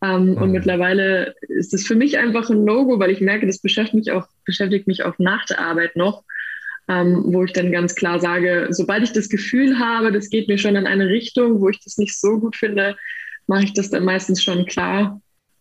Ähm, 0.03 0.31
mhm. 0.31 0.38
Und 0.38 0.53
mittlerweile 0.53 1.35
ist 1.48 1.74
es 1.74 1.87
für 1.87 1.94
mich 1.94 2.16
einfach 2.16 2.48
ein 2.48 2.64
No-Go, 2.64 2.98
weil 2.98 3.11
ich 3.11 3.20
merke, 3.20 3.46
das 3.46 3.59
beschäftigt 3.59 3.94
mich 3.94 4.12
auch, 4.12 4.29
beschäftigt 4.46 4.87
mich 4.87 5.05
auch 5.05 5.18
nach 5.18 5.44
der 5.44 5.61
Arbeit 5.61 5.94
noch 5.94 6.24
ähm, 6.88 7.25
wo 7.27 7.44
ich 7.44 7.53
dann 7.53 7.73
ganz 7.73 7.94
klar 7.94 8.18
sage, 8.18 8.68
sobald 8.70 9.03
ich 9.03 9.12
das 9.12 9.29
Gefühl 9.29 9.79
habe, 9.79 10.12
das 10.12 10.29
geht 10.29 10.49
mir 10.49 10.59
schon 10.59 10.77
in 10.77 10.87
eine 10.87 11.09
Richtung, 11.09 11.61
wo 11.61 11.68
ich 11.68 11.81
das 11.83 11.99
nicht 11.99 12.18
so 12.18 12.38
gut 12.38 12.57
finde, 12.57 12.97
mache 13.47 13.64
ich 13.64 13.73
das 13.73 13.90
dann 13.90 14.05
meistens 14.05 14.42
schon 14.42 14.66
klar 14.66 15.20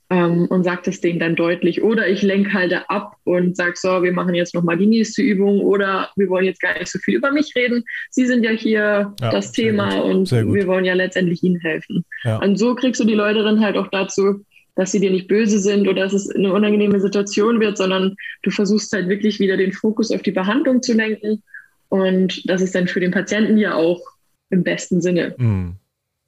ähm, 0.09 0.47
und 0.49 0.63
sage 0.63 0.81
das 0.85 1.01
denen 1.01 1.19
dann 1.19 1.35
deutlich. 1.35 1.81
Oder 1.81 2.07
ich 2.07 2.21
lenke 2.21 2.53
halt 2.53 2.73
ab 2.87 3.15
und 3.23 3.55
sage 3.55 3.73
so, 3.75 4.03
wir 4.03 4.11
machen 4.11 4.35
jetzt 4.35 4.53
nochmal 4.53 4.77
die 4.77 4.85
nächste 4.85 5.21
Übung 5.21 5.61
oder 5.61 6.09
wir 6.15 6.29
wollen 6.29 6.45
jetzt 6.45 6.61
gar 6.61 6.77
nicht 6.77 6.91
so 6.91 6.99
viel 6.99 7.15
über 7.15 7.31
mich 7.31 7.53
reden. 7.55 7.83
Sie 8.09 8.25
sind 8.25 8.43
ja 8.43 8.51
hier 8.51 9.13
ja, 9.19 9.31
das 9.31 9.51
Thema 9.51 9.95
gut. 9.95 10.31
und 10.31 10.31
wir 10.31 10.67
wollen 10.67 10.85
ja 10.85 10.93
letztendlich 10.93 11.43
Ihnen 11.43 11.59
helfen. 11.59 12.05
Ja. 12.23 12.37
Und 12.37 12.57
so 12.57 12.75
kriegst 12.75 12.99
du 13.01 13.05
die 13.05 13.13
Leute 13.13 13.43
dann 13.43 13.61
halt 13.61 13.77
auch 13.77 13.87
dazu, 13.87 14.43
dass 14.75 14.91
sie 14.91 14.99
dir 14.99 15.11
nicht 15.11 15.27
böse 15.27 15.59
sind 15.59 15.87
oder 15.87 16.03
dass 16.03 16.13
es 16.13 16.29
eine 16.29 16.53
unangenehme 16.53 16.99
Situation 16.99 17.59
wird, 17.59 17.77
sondern 17.77 18.15
du 18.41 18.51
versuchst 18.51 18.91
halt 18.93 19.07
wirklich 19.07 19.39
wieder 19.39 19.57
den 19.57 19.71
Fokus 19.71 20.11
auf 20.11 20.21
die 20.21 20.31
Behandlung 20.31 20.81
zu 20.81 20.93
lenken. 20.93 21.43
Und 21.89 22.49
das 22.49 22.61
ist 22.61 22.73
dann 22.73 22.87
für 22.87 22.99
den 22.99 23.11
Patienten 23.11 23.57
ja 23.57 23.75
auch 23.75 24.01
im 24.49 24.63
besten 24.63 25.01
Sinne. 25.01 25.35
Mhm. 25.37 25.75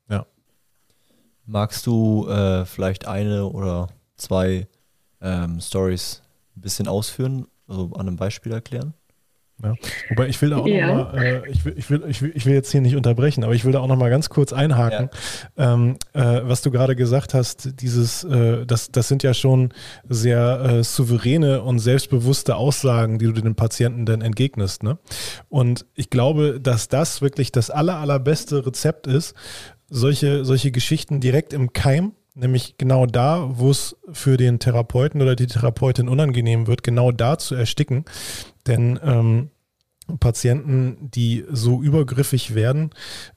Ja. 0.09 0.25
Magst 1.45 1.87
du 1.87 2.27
äh, 2.27 2.65
vielleicht 2.65 3.07
eine 3.07 3.45
oder 3.47 3.89
zwei 4.15 4.67
ähm, 5.21 5.59
Stories 5.59 6.21
ein 6.55 6.61
bisschen 6.61 6.87
ausführen, 6.87 7.47
also 7.67 7.91
an 7.95 8.07
einem 8.07 8.17
Beispiel 8.17 8.51
erklären? 8.51 8.93
Ja. 9.63 9.73
Wobei 10.09 10.27
ich 10.27 10.41
will 10.41 10.49
da 10.49 10.57
auch 10.57 10.67
ja. 10.67 10.93
noch 10.93 11.13
mal, 11.13 11.23
äh, 11.23 11.49
ich, 11.49 11.63
will, 11.63 11.73
ich, 11.77 11.89
will, 11.89 12.03
ich, 12.07 12.21
will, 12.21 12.31
ich 12.35 12.45
will 12.45 12.53
jetzt 12.53 12.71
hier 12.71 12.81
nicht 12.81 12.95
unterbrechen, 12.95 13.43
aber 13.43 13.53
ich 13.53 13.63
will 13.63 13.71
da 13.71 13.79
auch 13.79 13.87
noch 13.87 13.95
mal 13.95 14.09
ganz 14.09 14.29
kurz 14.29 14.51
einhaken, 14.51 15.09
ja. 15.57 15.73
ähm, 15.73 15.97
äh, 16.13 16.41
was 16.43 16.61
du 16.61 16.71
gerade 16.71 16.95
gesagt 16.95 17.33
hast, 17.33 17.81
dieses, 17.81 18.25
äh, 18.25 18.65
das, 18.65 18.91
das 18.91 19.07
sind 19.07 19.23
ja 19.23 19.33
schon 19.33 19.73
sehr 20.09 20.59
äh, 20.61 20.83
souveräne 20.83 21.61
und 21.61 21.79
selbstbewusste 21.79 22.57
Aussagen, 22.57 23.17
die 23.17 23.25
du 23.25 23.31
den 23.31 23.55
Patienten 23.55 24.05
dann 24.05 24.21
entgegnest. 24.21 24.83
Ne? 24.83 24.97
Und 25.47 25.85
ich 25.95 26.09
glaube, 26.09 26.59
dass 26.59 26.89
das 26.89 27.21
wirklich 27.21 27.53
das 27.53 27.69
aller, 27.69 27.97
allerbeste 27.97 28.65
Rezept 28.65 29.07
ist, 29.07 29.35
solche, 29.89 30.43
solche 30.43 30.71
Geschichten 30.71 31.21
direkt 31.21 31.53
im 31.53 31.71
Keim 31.71 32.11
nämlich 32.37 32.77
genau 32.77 33.05
da, 33.05 33.47
wo 33.49 33.71
es 33.71 33.95
für 34.11 34.35
den 34.35 34.59
Therapeuten 34.59 35.21
oder 35.21 35.37
die 35.37 35.47
Therapeutin 35.47 36.09
unangenehm 36.09 36.67
wird, 36.67 36.83
genau 36.83 37.11
da 37.11 37.37
zu 37.37 37.55
ersticken. 37.55 38.03
Denn 38.67 38.99
ähm, 39.03 39.49
Patienten, 40.19 41.09
die 41.11 41.45
so 41.49 41.81
übergriffig 41.81 42.55
werden, 42.55 42.91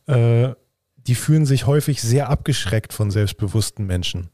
äh, 0.06 0.50
die 1.08 1.14
fühlen 1.14 1.46
sich 1.46 1.66
häufig 1.66 2.02
sehr 2.02 2.28
abgeschreckt 2.28 2.92
von 2.92 3.10
selbstbewussten 3.10 3.86
Menschen. 3.86 4.28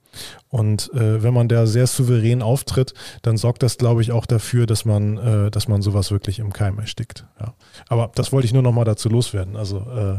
Und 0.49 0.93
äh, 0.93 1.23
wenn 1.23 1.33
man 1.33 1.49
da 1.49 1.67
sehr 1.67 1.87
souverän 1.87 2.43
auftritt, 2.43 2.95
dann 3.23 3.37
sorgt 3.37 3.63
das, 3.63 3.79
glaube 3.79 4.03
ich, 4.03 4.11
auch 4.11 4.27
dafür, 4.27 4.67
dass 4.67 4.85
man, 4.85 5.17
äh, 5.19 5.51
dass 5.53 5.69
man 5.69 5.83
sowas 5.83 6.11
wirklich 6.11 6.41
im 6.41 6.53
Keim 6.53 6.79
erstickt. 6.79 7.27
Ja. 7.39 7.55
Aber 7.89 8.11
das 8.15 8.33
wollte 8.33 8.47
ich 8.47 8.53
nur 8.53 8.63
noch 8.63 8.73
mal 8.73 8.85
dazu 8.85 9.09
loswerden. 9.09 9.57
Also 9.57 9.79
äh, 9.79 10.19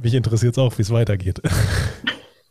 mich 0.00 0.14
interessiert 0.14 0.54
es 0.54 0.58
auch, 0.58 0.76
wie 0.78 0.82
es 0.82 0.90
weitergeht. 0.90 1.42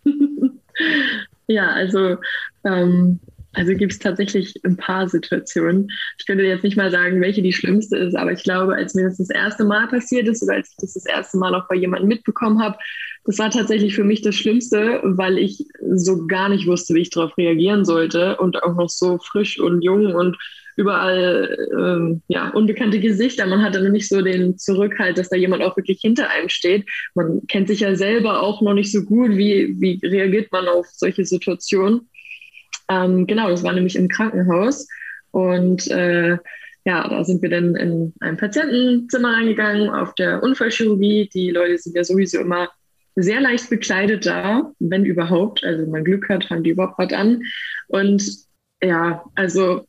ja, 1.47 1.69
also 1.69 2.17
ähm, 2.63 3.19
also 3.55 3.73
gibt 3.73 3.93
es 3.93 3.99
tatsächlich 3.99 4.53
ein 4.63 4.77
paar 4.77 5.07
Situationen. 5.07 5.89
Ich 6.17 6.25
könnte 6.25 6.43
jetzt 6.43 6.63
nicht 6.63 6.77
mal 6.77 6.91
sagen, 6.91 7.21
welche 7.21 7.41
die 7.41 7.53
schlimmste 7.53 7.97
ist, 7.97 8.15
aber 8.15 8.31
ich 8.31 8.43
glaube, 8.43 8.75
als 8.75 8.93
mir 8.93 9.05
das 9.05 9.17
das 9.17 9.29
erste 9.29 9.65
Mal 9.65 9.87
passiert 9.87 10.27
ist 10.27 10.43
oder 10.43 10.55
als 10.55 10.69
ich 10.69 10.75
das 10.77 10.93
das 10.93 11.05
erste 11.05 11.37
Mal 11.37 11.55
auch 11.55 11.67
bei 11.67 11.75
jemandem 11.75 12.09
mitbekommen 12.09 12.61
habe, 12.61 12.77
das 13.25 13.39
war 13.39 13.49
tatsächlich 13.49 13.95
für 13.95 14.03
mich 14.03 14.21
das 14.21 14.35
Schlimmste, 14.35 15.01
weil 15.03 15.37
ich 15.37 15.65
so 15.95 16.27
gar 16.27 16.49
nicht 16.49 16.67
wusste, 16.67 16.93
wie 16.93 17.01
ich 17.01 17.09
darauf 17.09 17.35
reagieren 17.37 17.83
sollte 17.83 18.37
und 18.37 18.61
auch 18.61 18.75
noch 18.75 18.89
so 18.89 19.17
frisch 19.17 19.59
und 19.59 19.81
jung 19.81 20.13
und 20.13 20.37
überall 20.75 21.57
ähm, 21.75 22.21
ja, 22.27 22.49
unbekannte 22.49 22.99
Gesichter. 22.99 23.47
Man 23.47 23.63
hatte 23.63 23.81
noch 23.81 23.89
nicht 23.89 24.09
so 24.09 24.21
den 24.21 24.57
Zurückhalt, 24.57 25.17
dass 25.17 25.29
da 25.29 25.37
jemand 25.37 25.63
auch 25.63 25.77
wirklich 25.77 26.01
hinter 26.01 26.29
einem 26.29 26.49
steht. 26.49 26.85
Man 27.15 27.47
kennt 27.47 27.69
sich 27.69 27.79
ja 27.79 27.95
selber 27.95 28.41
auch 28.41 28.61
noch 28.61 28.73
nicht 28.73 28.91
so 28.91 29.03
gut, 29.03 29.31
wie, 29.31 29.75
wie 29.79 29.99
reagiert 30.05 30.51
man 30.51 30.67
auf 30.67 30.85
solche 30.91 31.25
Situationen. 31.25 32.09
Ähm, 32.89 33.27
genau, 33.27 33.49
das 33.49 33.63
war 33.63 33.73
nämlich 33.73 33.95
im 33.95 34.07
Krankenhaus. 34.07 34.87
Und 35.31 35.89
äh, 35.91 36.37
ja, 36.85 37.07
da 37.07 37.23
sind 37.23 37.41
wir 37.41 37.49
dann 37.49 37.75
in 37.75 38.13
ein 38.19 38.37
Patientenzimmer 38.37 39.33
reingegangen 39.33 39.89
auf 39.89 40.13
der 40.15 40.43
Unfallchirurgie. 40.43 41.29
Die 41.33 41.49
Leute 41.49 41.77
sind 41.77 41.95
ja 41.95 42.03
sowieso 42.03 42.39
immer 42.39 42.69
sehr 43.15 43.41
leicht 43.41 43.69
bekleidet 43.69 44.25
da, 44.25 44.71
wenn 44.79 45.05
überhaupt. 45.05 45.63
Also 45.63 45.83
wenn 45.83 45.91
man 45.91 46.03
Glück 46.03 46.29
hat, 46.29 46.49
haben 46.49 46.63
die 46.63 46.71
überhaupt 46.71 46.99
was 46.99 47.13
an. 47.13 47.41
Und 47.87 48.23
ja, 48.81 49.23
also 49.35 49.87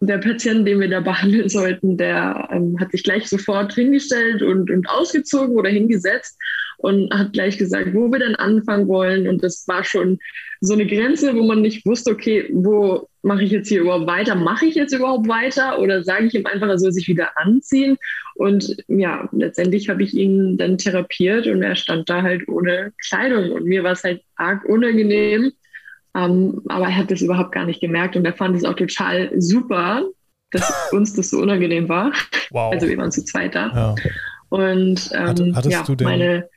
der 0.00 0.18
Patient, 0.18 0.66
den 0.68 0.80
wir 0.80 0.88
da 0.88 1.00
behandeln 1.00 1.48
sollten, 1.48 1.96
der 1.96 2.48
ähm, 2.52 2.78
hat 2.78 2.92
sich 2.92 3.02
gleich 3.02 3.28
sofort 3.28 3.72
hingestellt 3.72 4.42
und, 4.42 4.70
und 4.70 4.88
ausgezogen 4.88 5.56
oder 5.56 5.70
hingesetzt 5.70 6.38
und 6.78 7.12
hat 7.12 7.32
gleich 7.32 7.58
gesagt, 7.58 7.94
wo 7.94 8.10
wir 8.10 8.18
denn 8.18 8.34
anfangen 8.34 8.88
wollen. 8.88 9.28
Und 9.28 9.42
das 9.42 9.66
war 9.66 9.84
schon 9.84 10.18
so 10.60 10.74
eine 10.74 10.86
Grenze, 10.86 11.34
wo 11.34 11.42
man 11.42 11.62
nicht 11.62 11.86
wusste, 11.86 12.10
okay, 12.10 12.48
wo 12.52 13.08
mache 13.22 13.42
ich 13.42 13.50
jetzt 13.50 13.68
hier 13.68 13.82
überhaupt 13.82 14.06
weiter? 14.06 14.34
Mache 14.34 14.66
ich 14.66 14.74
jetzt 14.74 14.92
überhaupt 14.92 15.28
weiter 15.28 15.78
oder 15.78 16.02
sage 16.04 16.26
ich 16.26 16.34
ihm 16.34 16.46
einfach, 16.46 16.68
er 16.68 16.78
soll 16.78 16.92
sich 16.92 17.08
wieder 17.08 17.36
anziehen? 17.36 17.96
Und 18.34 18.76
ja, 18.88 19.28
letztendlich 19.32 19.88
habe 19.88 20.02
ich 20.02 20.14
ihn 20.14 20.56
dann 20.56 20.78
therapiert 20.78 21.46
und 21.46 21.62
er 21.62 21.76
stand 21.76 22.08
da 22.10 22.22
halt 22.22 22.48
ohne 22.48 22.92
Kleidung 23.06 23.52
und 23.52 23.64
mir 23.64 23.84
war 23.84 23.92
es 23.92 24.04
halt 24.04 24.22
arg 24.36 24.64
unangenehm. 24.64 25.52
Um, 26.16 26.22
ähm, 26.22 26.62
aber 26.68 26.84
er 26.84 26.96
hat 26.96 27.10
das 27.10 27.22
überhaupt 27.22 27.50
gar 27.50 27.64
nicht 27.64 27.80
gemerkt 27.80 28.14
und 28.14 28.24
er 28.24 28.34
fand 28.34 28.56
es 28.56 28.64
auch 28.64 28.74
total 28.74 29.32
super, 29.36 30.04
dass 30.52 30.92
uns 30.92 31.14
das 31.14 31.30
so 31.30 31.38
unangenehm 31.38 31.88
war. 31.88 32.12
Wow. 32.50 32.72
Also 32.72 32.86
wir 32.86 32.96
waren 32.98 33.10
zu 33.10 33.24
zweit 33.24 33.56
da. 33.56 33.72
Ja. 33.74 33.94
Und 34.48 35.10
ähm, 35.12 35.56
Hat, 35.56 35.66
ja, 35.66 35.84
meine 36.02 36.48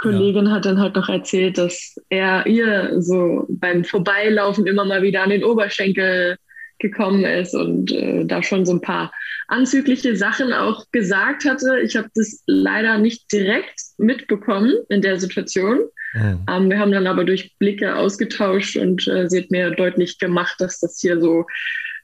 Kollegin 0.00 0.46
ja. 0.46 0.52
hat 0.52 0.64
dann 0.64 0.80
halt 0.80 0.96
noch 0.96 1.08
erzählt, 1.08 1.58
dass 1.58 1.96
er 2.08 2.46
ihr 2.46 3.00
so 3.00 3.46
beim 3.48 3.84
Vorbeilaufen 3.84 4.66
immer 4.66 4.84
mal 4.84 5.02
wieder 5.02 5.22
an 5.22 5.30
den 5.30 5.44
Oberschenkel 5.44 6.36
gekommen 6.78 7.24
ist 7.24 7.54
und 7.54 7.92
äh, 7.92 8.24
da 8.24 8.42
schon 8.42 8.64
so 8.64 8.72
ein 8.72 8.80
paar 8.80 9.12
anzügliche 9.48 10.16
Sachen 10.16 10.52
auch 10.52 10.86
gesagt 10.92 11.44
hatte. 11.44 11.80
Ich 11.80 11.96
habe 11.96 12.08
das 12.14 12.42
leider 12.46 12.98
nicht 12.98 13.30
direkt 13.30 13.78
mitbekommen 13.98 14.74
in 14.88 15.02
der 15.02 15.20
Situation. 15.20 15.80
Mhm. 16.14 16.46
Ähm, 16.50 16.70
wir 16.70 16.78
haben 16.78 16.92
dann 16.92 17.06
aber 17.06 17.24
durch 17.24 17.54
Blicke 17.58 17.94
ausgetauscht 17.94 18.76
und 18.76 19.06
äh, 19.06 19.28
sie 19.28 19.42
hat 19.42 19.50
mir 19.50 19.70
deutlich 19.70 20.18
gemacht, 20.18 20.56
dass 20.58 20.80
das 20.80 20.98
hier 21.00 21.20
so 21.20 21.44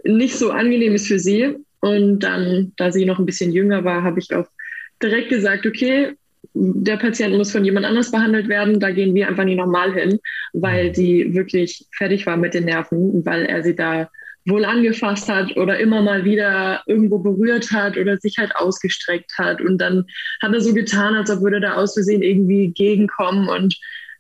nicht 0.04 0.36
so 0.36 0.50
angenehm 0.50 0.94
ist 0.94 1.08
für 1.08 1.18
sie. 1.18 1.56
Und 1.80 2.20
dann, 2.20 2.72
da 2.76 2.90
sie 2.90 3.06
noch 3.06 3.18
ein 3.18 3.26
bisschen 3.26 3.52
jünger 3.52 3.84
war, 3.84 4.02
habe 4.02 4.18
ich 4.20 4.34
auch 4.34 4.46
direkt 5.02 5.30
gesagt, 5.30 5.66
okay, 5.66 6.14
der 6.58 6.96
Patient 6.96 7.36
muss 7.36 7.52
von 7.52 7.64
jemand 7.64 7.84
anders 7.84 8.10
behandelt 8.10 8.48
werden, 8.48 8.80
da 8.80 8.90
gehen 8.90 9.14
wir 9.14 9.28
einfach 9.28 9.44
nicht 9.44 9.58
normal 9.58 9.92
hin, 9.92 10.18
weil 10.52 10.90
die 10.90 11.34
wirklich 11.34 11.86
fertig 11.92 12.26
war 12.26 12.36
mit 12.36 12.54
den 12.54 12.64
Nerven, 12.64 13.24
weil 13.26 13.44
er 13.44 13.62
sie 13.62 13.76
da 13.76 14.08
wohl 14.46 14.64
angefasst 14.64 15.28
hat 15.28 15.56
oder 15.56 15.78
immer 15.78 16.02
mal 16.02 16.24
wieder 16.24 16.82
irgendwo 16.86 17.18
berührt 17.18 17.72
hat 17.72 17.96
oder 17.96 18.16
sich 18.16 18.38
halt 18.38 18.54
ausgestreckt 18.56 19.32
hat. 19.36 19.60
Und 19.60 19.78
dann 19.78 20.06
hat 20.40 20.54
er 20.54 20.60
so 20.60 20.72
getan, 20.72 21.14
als 21.14 21.30
ob 21.30 21.42
würde 21.42 21.60
da 21.60 21.74
aus 21.74 21.94
Versehen 21.94 22.22
irgendwie 22.22 22.68
gegenkommen. 22.68 23.48
Und 23.48 23.76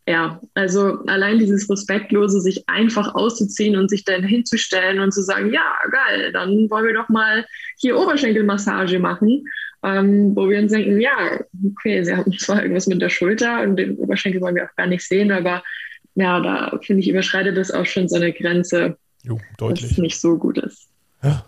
ja, 0.08 0.40
also 0.54 0.98
allein 1.06 1.40
dieses 1.40 1.68
Respektlose, 1.68 2.40
sich 2.40 2.68
einfach 2.68 3.14
auszuziehen 3.14 3.76
und 3.76 3.90
sich 3.90 4.04
dann 4.04 4.22
hinzustellen 4.22 5.00
und 5.00 5.12
zu 5.12 5.22
sagen, 5.22 5.52
ja, 5.52 5.74
geil, 5.90 6.30
dann 6.32 6.70
wollen 6.70 6.86
wir 6.86 6.94
doch 6.94 7.08
mal 7.08 7.44
hier 7.78 7.98
Oberschenkelmassage 7.98 9.00
machen, 9.00 9.44
ähm, 9.82 10.36
wo 10.36 10.48
wir 10.48 10.60
uns 10.60 10.70
denken, 10.70 11.00
ja, 11.00 11.40
okay, 11.72 12.04
sie 12.04 12.14
haben 12.14 12.32
zwar 12.38 12.62
irgendwas 12.62 12.86
mit 12.86 13.02
der 13.02 13.08
Schulter 13.08 13.62
und 13.62 13.76
den 13.76 13.96
Oberschenkel 13.96 14.40
wollen 14.40 14.54
wir 14.54 14.66
auch 14.66 14.76
gar 14.76 14.86
nicht 14.86 15.02
sehen, 15.02 15.32
aber 15.32 15.64
ja, 16.14 16.40
da 16.40 16.78
finde 16.82 17.02
ich, 17.02 17.08
überschreitet 17.08 17.56
das 17.56 17.72
auch 17.72 17.84
schon 17.84 18.08
so 18.08 18.16
eine 18.16 18.32
Grenze, 18.32 18.96
jo, 19.24 19.38
nicht 19.96 20.20
so 20.20 20.38
gut 20.38 20.58
ist. 20.58 20.88
Ja, 21.22 21.44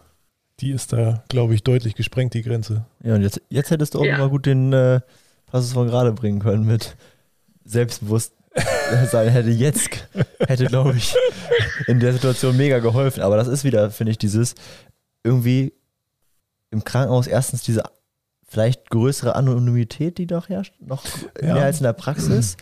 die 0.59 0.73
ist 0.73 0.93
da, 0.93 1.23
glaube 1.29 1.55
ich, 1.55 1.63
deutlich 1.63 1.95
gesprengt, 1.95 2.35
die 2.35 2.43
Grenze. 2.43 2.87
Ja, 3.05 3.15
und 3.15 3.23
jetzt, 3.23 3.41
jetzt 3.51 3.71
hättest 3.71 3.95
du 3.95 4.01
auch 4.01 4.05
ja. 4.05 4.19
mal 4.19 4.29
gut 4.29 4.47
den 4.47 4.73
äh, 4.73 5.01
Passus 5.47 5.73
von 5.73 5.87
gerade 5.87 6.13
bringen 6.13 6.41
können 6.41 6.67
mit 6.67 6.97
selbstbewusst 7.65 8.35
sein 9.11 9.29
hätte 9.29 9.51
jetzt, 9.51 9.91
hätte, 10.41 10.67
glaube 10.67 10.97
ich, 10.97 11.15
in 11.87 12.01
der 12.01 12.13
Situation 12.13 12.57
mega 12.57 12.79
geholfen. 12.79 13.23
Aber 13.23 13.37
das 13.37 13.49
ist 13.49 13.65
wieder, 13.65 13.91
finde 13.91 14.13
ich, 14.13 14.19
dieses 14.19 14.55
irgendwie 15.23 15.73
im 16.71 16.85
Krankenhaus 16.85 17.27
erstens 17.27 17.63
diese 17.63 17.83
vielleicht 18.47 18.91
größere 18.91 19.35
Anonymität, 19.35 20.19
die 20.19 20.27
doch 20.27 20.49
herrscht, 20.49 20.75
noch 20.81 21.05
ja. 21.41 21.55
mehr 21.55 21.65
als 21.65 21.79
in 21.79 21.85
der 21.85 21.93
Praxis. 21.93 22.57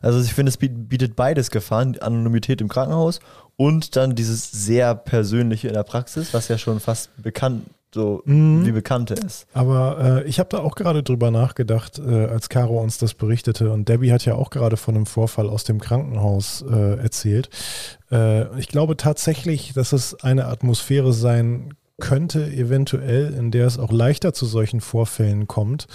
Also 0.00 0.20
ich 0.20 0.32
finde, 0.32 0.50
es 0.50 0.56
bietet 0.56 1.16
beides 1.16 1.50
Gefahren, 1.50 1.98
Anonymität 1.98 2.60
im 2.60 2.68
Krankenhaus 2.68 3.20
und 3.56 3.96
dann 3.96 4.14
dieses 4.14 4.50
sehr 4.50 4.94
persönliche 4.94 5.68
in 5.68 5.74
der 5.74 5.82
Praxis, 5.82 6.34
was 6.34 6.48
ja 6.48 6.58
schon 6.58 6.80
fast 6.80 7.10
bekannt 7.20 7.64
so 7.94 8.22
mhm. 8.24 8.66
wie 8.66 8.72
Bekannte 8.72 9.14
ist. 9.14 9.46
Aber 9.52 10.22
äh, 10.24 10.28
ich 10.28 10.38
habe 10.38 10.48
da 10.50 10.58
auch 10.58 10.74
gerade 10.74 11.02
drüber 11.02 11.30
nachgedacht, 11.30 11.98
äh, 11.98 12.26
als 12.26 12.48
Caro 12.48 12.80
uns 12.80 12.98
das 12.98 13.14
berichtete. 13.14 13.72
Und 13.72 13.88
Debbie 13.88 14.12
hat 14.12 14.24
ja 14.24 14.34
auch 14.34 14.50
gerade 14.50 14.76
von 14.76 14.94
einem 14.94 15.06
Vorfall 15.06 15.48
aus 15.48 15.64
dem 15.64 15.80
Krankenhaus 15.80 16.64
äh, 16.68 16.98
erzählt. 16.98 17.48
Äh, 18.10 18.58
ich 18.58 18.68
glaube 18.68 18.96
tatsächlich, 18.96 19.72
dass 19.72 19.92
es 19.92 20.14
eine 20.22 20.46
Atmosphäre 20.46 21.12
sein 21.12 21.74
könnte, 22.00 22.46
eventuell, 22.52 23.34
in 23.34 23.50
der 23.50 23.66
es 23.66 23.78
auch 23.78 23.90
leichter 23.90 24.32
zu 24.32 24.46
solchen 24.46 24.80
Vorfällen 24.80 25.48
kommt, 25.48 25.86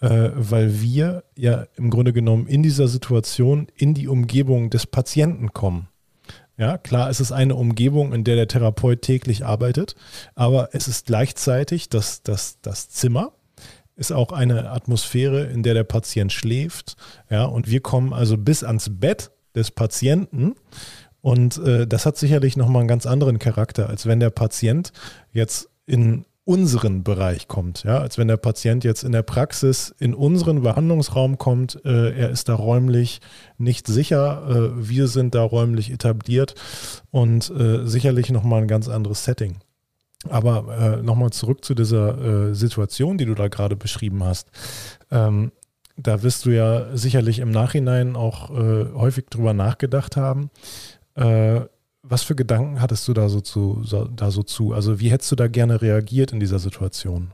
äh, 0.00 0.30
weil 0.34 0.80
wir 0.80 1.24
ja 1.36 1.66
im 1.76 1.90
Grunde 1.90 2.12
genommen 2.12 2.46
in 2.46 2.62
dieser 2.62 2.88
Situation 2.88 3.66
in 3.74 3.92
die 3.92 4.06
Umgebung 4.06 4.70
des 4.70 4.86
Patienten 4.86 5.52
kommen. 5.52 5.88
Ja, 6.58 6.76
klar, 6.76 7.08
es 7.08 7.20
ist 7.20 7.30
eine 7.30 7.54
Umgebung, 7.54 8.12
in 8.12 8.24
der 8.24 8.34
der 8.34 8.48
Therapeut 8.48 9.00
täglich 9.00 9.46
arbeitet, 9.46 9.94
aber 10.34 10.70
es 10.72 10.88
ist 10.88 11.06
gleichzeitig 11.06 11.88
das, 11.88 12.22
das, 12.24 12.58
das 12.60 12.88
Zimmer, 12.90 13.32
ist 13.94 14.12
auch 14.12 14.32
eine 14.32 14.70
Atmosphäre, 14.70 15.44
in 15.44 15.62
der 15.62 15.74
der 15.74 15.84
Patient 15.84 16.32
schläft. 16.32 16.96
Ja, 17.30 17.44
und 17.44 17.68
wir 17.70 17.80
kommen 17.80 18.12
also 18.12 18.36
bis 18.36 18.64
ans 18.64 18.90
Bett 18.90 19.30
des 19.54 19.70
Patienten. 19.70 20.54
Und 21.20 21.58
äh, 21.58 21.86
das 21.86 22.06
hat 22.06 22.16
sicherlich 22.16 22.56
nochmal 22.56 22.80
einen 22.80 22.88
ganz 22.88 23.06
anderen 23.06 23.38
Charakter, 23.38 23.88
als 23.88 24.06
wenn 24.06 24.20
der 24.20 24.30
Patient 24.30 24.92
jetzt 25.32 25.68
in 25.86 26.24
unseren 26.48 27.04
Bereich 27.04 27.46
kommt. 27.46 27.84
Ja, 27.84 27.98
als 27.98 28.16
wenn 28.16 28.26
der 28.26 28.38
Patient 28.38 28.82
jetzt 28.82 29.04
in 29.04 29.12
der 29.12 29.22
Praxis 29.22 29.94
in 29.98 30.14
unseren 30.14 30.62
Behandlungsraum 30.62 31.36
kommt, 31.36 31.84
äh, 31.84 32.18
er 32.18 32.30
ist 32.30 32.48
da 32.48 32.54
räumlich 32.54 33.20
nicht 33.58 33.86
sicher, 33.86 34.48
äh, 34.48 34.88
wir 34.88 35.08
sind 35.08 35.34
da 35.34 35.42
räumlich 35.42 35.90
etabliert 35.90 36.54
und 37.10 37.50
äh, 37.50 37.86
sicherlich 37.86 38.30
nochmal 38.30 38.62
ein 38.62 38.68
ganz 38.68 38.88
anderes 38.88 39.24
Setting. 39.24 39.58
Aber 40.30 40.74
äh, 40.74 41.02
nochmal 41.02 41.30
zurück 41.30 41.66
zu 41.66 41.74
dieser 41.74 42.48
äh, 42.48 42.54
Situation, 42.54 43.18
die 43.18 43.26
du 43.26 43.34
da 43.34 43.48
gerade 43.48 43.76
beschrieben 43.76 44.24
hast. 44.24 44.48
Ähm, 45.10 45.52
da 45.98 46.22
wirst 46.22 46.46
du 46.46 46.50
ja 46.50 46.96
sicherlich 46.96 47.40
im 47.40 47.50
Nachhinein 47.50 48.16
auch 48.16 48.48
äh, 48.50 48.86
häufig 48.94 49.26
drüber 49.26 49.52
nachgedacht 49.52 50.16
haben. 50.16 50.48
Was 52.08 52.22
für 52.22 52.34
Gedanken 52.34 52.80
hattest 52.80 53.06
du 53.08 53.12
da 53.12 53.28
so, 53.28 53.40
zu, 53.40 53.82
so, 53.84 54.04
da 54.04 54.30
so 54.30 54.42
zu? 54.42 54.72
Also 54.72 55.00
wie 55.00 55.10
hättest 55.10 55.30
du 55.32 55.36
da 55.36 55.46
gerne 55.46 55.82
reagiert 55.82 56.32
in 56.32 56.40
dieser 56.40 56.58
Situation? 56.58 57.32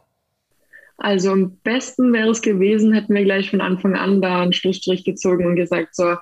Also 0.96 1.30
am 1.32 1.56
besten 1.64 2.12
wäre 2.12 2.30
es 2.30 2.42
gewesen, 2.42 2.92
hätten 2.92 3.14
wir 3.14 3.24
gleich 3.24 3.50
von 3.50 3.60
Anfang 3.60 3.96
an 3.96 4.22
da 4.22 4.42
einen 4.42 4.52
Schlussstrich 4.52 5.04
gezogen 5.04 5.46
und 5.46 5.56
gesagt, 5.56 5.94
so, 5.94 6.16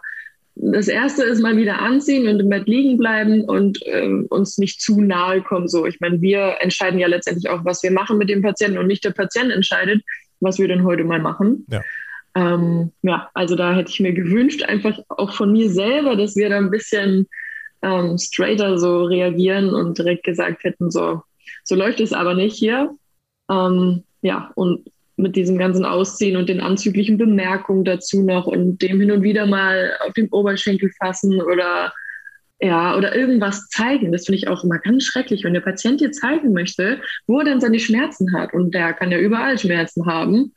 das 0.54 0.88
erste 0.88 1.24
ist 1.24 1.40
mal 1.40 1.56
wieder 1.56 1.80
anziehen 1.80 2.28
und 2.28 2.40
im 2.40 2.48
Bett 2.48 2.66
liegen 2.66 2.98
bleiben 2.98 3.44
und 3.44 3.84
äh, 3.86 4.06
uns 4.28 4.58
nicht 4.58 4.80
zu 4.82 5.00
nahe 5.00 5.42
kommen. 5.42 5.68
So, 5.68 5.86
ich 5.86 6.00
meine, 6.00 6.20
wir 6.20 6.56
entscheiden 6.60 6.98
ja 6.98 7.06
letztendlich 7.06 7.48
auch, 7.50 7.64
was 7.64 7.82
wir 7.82 7.90
machen 7.90 8.18
mit 8.18 8.28
dem 8.28 8.42
Patienten 8.42 8.78
und 8.78 8.86
nicht 8.86 9.04
der 9.04 9.12
Patient 9.12 9.50
entscheidet, 9.50 10.02
was 10.40 10.58
wir 10.58 10.68
denn 10.68 10.84
heute 10.84 11.04
mal 11.04 11.20
machen. 11.20 11.66
Ja. 11.70 11.82
Ähm, 12.34 12.92
ja, 13.02 13.30
also 13.34 13.56
da 13.56 13.74
hätte 13.74 13.90
ich 13.90 14.00
mir 14.00 14.12
gewünscht, 14.12 14.62
einfach 14.64 14.98
auch 15.08 15.32
von 15.32 15.52
mir 15.52 15.70
selber, 15.70 16.16
dass 16.16 16.36
wir 16.36 16.48
da 16.48 16.56
ein 16.58 16.70
bisschen 16.70 17.28
ähm, 17.82 18.18
straighter 18.18 18.78
so 18.78 19.04
reagieren 19.04 19.74
und 19.74 19.98
direkt 19.98 20.24
gesagt 20.24 20.64
hätten, 20.64 20.90
so, 20.90 21.22
so 21.64 21.74
läuft 21.74 22.00
es 22.00 22.12
aber 22.12 22.34
nicht 22.34 22.56
hier. 22.56 22.90
Ähm, 23.50 24.04
ja, 24.22 24.52
und 24.54 24.84
mit 25.16 25.36
diesem 25.36 25.58
ganzen 25.58 25.84
Ausziehen 25.84 26.36
und 26.36 26.48
den 26.48 26.60
anzüglichen 26.60 27.18
Bemerkungen 27.18 27.84
dazu 27.84 28.22
noch 28.22 28.46
und 28.46 28.80
dem 28.80 29.00
hin 29.00 29.12
und 29.12 29.22
wieder 29.22 29.46
mal 29.46 29.92
auf 30.06 30.12
den 30.14 30.28
Oberschenkel 30.28 30.90
fassen 30.98 31.40
oder 31.42 31.92
ja, 32.60 32.96
oder 32.96 33.14
irgendwas 33.14 33.68
zeigen. 33.68 34.12
Das 34.12 34.26
finde 34.26 34.38
ich 34.38 34.48
auch 34.48 34.62
immer 34.62 34.78
ganz 34.78 35.02
schrecklich, 35.02 35.42
wenn 35.42 35.52
der 35.52 35.62
Patient 35.62 36.00
dir 36.00 36.12
zeigen 36.12 36.52
möchte, 36.52 37.00
wo 37.26 37.40
er 37.40 37.44
dann 37.44 37.60
seine 37.60 37.80
Schmerzen 37.80 38.32
hat. 38.32 38.54
Und 38.54 38.72
der 38.72 38.92
kann 38.92 39.10
ja 39.10 39.18
überall 39.18 39.58
Schmerzen 39.58 40.06
haben. 40.06 40.52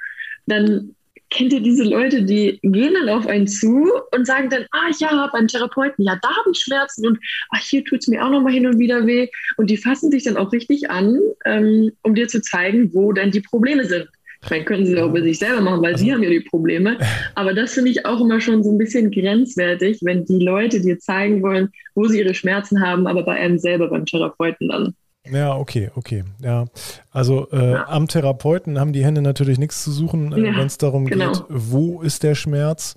Dann 0.45 0.95
kennt 1.29 1.53
ihr 1.53 1.61
diese 1.61 1.83
Leute, 1.83 2.23
die 2.23 2.59
gehen 2.61 2.93
dann 2.93 3.09
auf 3.09 3.27
einen 3.27 3.47
zu 3.47 3.91
und 4.11 4.25
sagen 4.25 4.49
dann, 4.49 4.65
ah 4.71 4.91
ja, 4.99 5.29
beim 5.31 5.47
Therapeuten, 5.47 6.05
ja, 6.05 6.17
da 6.21 6.29
habe 6.29 6.51
ich 6.51 6.59
Schmerzen 6.59 7.07
und 7.07 7.19
ach, 7.49 7.61
hier 7.61 7.83
tut 7.83 7.99
es 7.99 8.07
mir 8.07 8.25
auch 8.25 8.29
nochmal 8.29 8.53
hin 8.53 8.67
und 8.67 8.79
wieder 8.79 9.05
weh. 9.05 9.27
Und 9.57 9.69
die 9.69 9.77
fassen 9.77 10.11
sich 10.11 10.23
dann 10.23 10.37
auch 10.37 10.51
richtig 10.51 10.89
an, 10.89 11.19
ähm, 11.45 11.91
um 12.03 12.15
dir 12.15 12.27
zu 12.27 12.41
zeigen, 12.41 12.93
wo 12.93 13.11
denn 13.11 13.31
die 13.31 13.41
Probleme 13.41 13.85
sind. 13.85 14.07
Vielleicht 14.41 14.67
können 14.67 14.85
sie 14.85 14.93
es 14.93 15.01
auch 15.01 15.11
bei 15.11 15.21
sich 15.21 15.39
selber 15.39 15.61
machen, 15.61 15.81
weil 15.81 15.93
also, 15.93 16.05
sie 16.05 16.13
haben 16.13 16.21
ja 16.21 16.29
die 16.29 16.41
Probleme. 16.41 16.97
Aber 17.33 17.53
das 17.53 17.73
finde 17.73 17.89
ich 17.89 18.05
auch 18.05 18.21
immer 18.21 18.39
schon 18.39 18.63
so 18.63 18.71
ein 18.71 18.77
bisschen 18.77 19.09
grenzwertig, 19.09 19.99
wenn 20.03 20.25
die 20.25 20.39
Leute 20.39 20.81
dir 20.81 20.99
zeigen 20.99 21.41
wollen, 21.41 21.69
wo 21.95 22.05
sie 22.05 22.19
ihre 22.19 22.35
Schmerzen 22.35 22.85
haben, 22.85 23.07
aber 23.07 23.23
bei 23.23 23.35
einem 23.35 23.57
selber, 23.57 23.89
beim 23.89 24.05
Therapeuten 24.05 24.69
dann 24.69 24.93
ja, 25.31 25.55
okay, 25.55 25.91
okay. 25.95 26.23
Ja. 26.41 26.65
Also 27.11 27.49
äh, 27.51 27.71
ja. 27.71 27.87
am 27.87 28.07
Therapeuten 28.07 28.79
haben 28.79 28.93
die 28.93 29.03
Hände 29.03 29.21
natürlich 29.21 29.57
nichts 29.57 29.83
zu 29.83 29.91
suchen, 29.91 30.33
äh, 30.33 30.47
ja, 30.47 30.57
wenn 30.57 30.67
es 30.67 30.77
darum 30.77 31.05
genau. 31.05 31.31
geht, 31.31 31.43
wo 31.49 32.01
ist 32.01 32.23
der 32.23 32.35
Schmerz. 32.35 32.95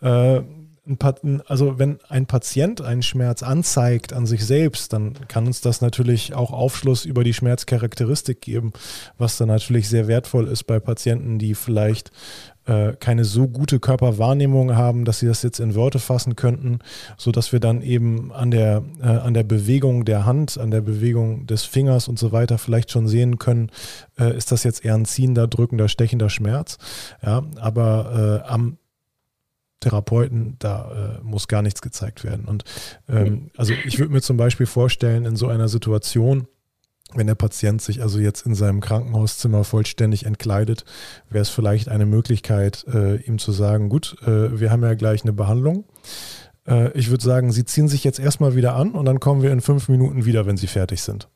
Äh, 0.00 0.40
also 1.46 1.78
wenn 1.78 1.98
ein 2.08 2.24
Patient 2.24 2.80
einen 2.80 3.02
Schmerz 3.02 3.42
anzeigt 3.42 4.14
an 4.14 4.24
sich 4.24 4.46
selbst, 4.46 4.94
dann 4.94 5.12
kann 5.28 5.46
uns 5.46 5.60
das 5.60 5.82
natürlich 5.82 6.34
auch 6.34 6.50
Aufschluss 6.50 7.04
über 7.04 7.24
die 7.24 7.34
Schmerzcharakteristik 7.34 8.40
geben, 8.40 8.72
was 9.18 9.36
dann 9.36 9.48
natürlich 9.48 9.88
sehr 9.88 10.08
wertvoll 10.08 10.48
ist 10.48 10.64
bei 10.64 10.80
Patienten, 10.80 11.38
die 11.38 11.54
vielleicht 11.54 12.10
äh, 12.68 12.94
keine 13.00 13.24
so 13.24 13.48
gute 13.48 13.80
Körperwahrnehmung 13.80 14.76
haben, 14.76 15.04
dass 15.04 15.18
sie 15.20 15.26
das 15.26 15.42
jetzt 15.42 15.58
in 15.58 15.74
Worte 15.74 15.98
fassen 15.98 16.36
könnten, 16.36 16.80
sodass 17.16 17.52
wir 17.52 17.60
dann 17.60 17.80
eben 17.82 18.30
an 18.32 18.50
der, 18.50 18.82
äh, 19.00 19.06
an 19.06 19.34
der 19.34 19.42
Bewegung 19.42 20.04
der 20.04 20.26
Hand, 20.26 20.58
an 20.58 20.70
der 20.70 20.82
Bewegung 20.82 21.46
des 21.46 21.64
Fingers 21.64 22.08
und 22.08 22.18
so 22.18 22.30
weiter 22.30 22.58
vielleicht 22.58 22.90
schon 22.90 23.08
sehen 23.08 23.38
können, 23.38 23.70
äh, 24.18 24.36
ist 24.36 24.52
das 24.52 24.64
jetzt 24.64 24.84
eher 24.84 24.94
ein 24.94 25.06
ziehender, 25.06 25.48
drückender, 25.48 25.88
stechender 25.88 26.28
Schmerz. 26.28 26.78
Ja, 27.24 27.42
aber 27.58 28.42
äh, 28.44 28.48
am 28.48 28.76
Therapeuten, 29.80 30.56
da 30.58 31.18
äh, 31.20 31.24
muss 31.24 31.48
gar 31.48 31.62
nichts 31.62 31.80
gezeigt 31.80 32.24
werden. 32.24 32.46
Und 32.46 32.64
ähm, 33.08 33.50
also 33.56 33.72
ich 33.86 33.98
würde 33.98 34.12
mir 34.12 34.20
zum 34.20 34.36
Beispiel 34.36 34.66
vorstellen, 34.66 35.24
in 35.24 35.36
so 35.36 35.46
einer 35.46 35.68
Situation, 35.68 36.48
wenn 37.14 37.26
der 37.26 37.34
Patient 37.34 37.80
sich 37.80 38.02
also 38.02 38.18
jetzt 38.18 38.44
in 38.44 38.54
seinem 38.54 38.80
Krankenhauszimmer 38.80 39.64
vollständig 39.64 40.26
entkleidet, 40.26 40.84
wäre 41.30 41.42
es 41.42 41.48
vielleicht 41.48 41.88
eine 41.88 42.06
Möglichkeit, 42.06 42.84
äh, 42.92 43.16
ihm 43.16 43.38
zu 43.38 43.52
sagen, 43.52 43.88
gut, 43.88 44.16
äh, 44.22 44.60
wir 44.60 44.70
haben 44.70 44.82
ja 44.82 44.94
gleich 44.94 45.22
eine 45.22 45.32
Behandlung. 45.32 45.84
Äh, 46.66 46.92
ich 46.92 47.10
würde 47.10 47.24
sagen, 47.24 47.50
Sie 47.50 47.64
ziehen 47.64 47.88
sich 47.88 48.04
jetzt 48.04 48.20
erstmal 48.20 48.54
wieder 48.56 48.74
an 48.74 48.92
und 48.92 49.06
dann 49.06 49.20
kommen 49.20 49.42
wir 49.42 49.52
in 49.52 49.60
fünf 49.60 49.88
Minuten 49.88 50.26
wieder, 50.26 50.46
wenn 50.46 50.56
Sie 50.56 50.66
fertig 50.66 51.02
sind. 51.02 51.28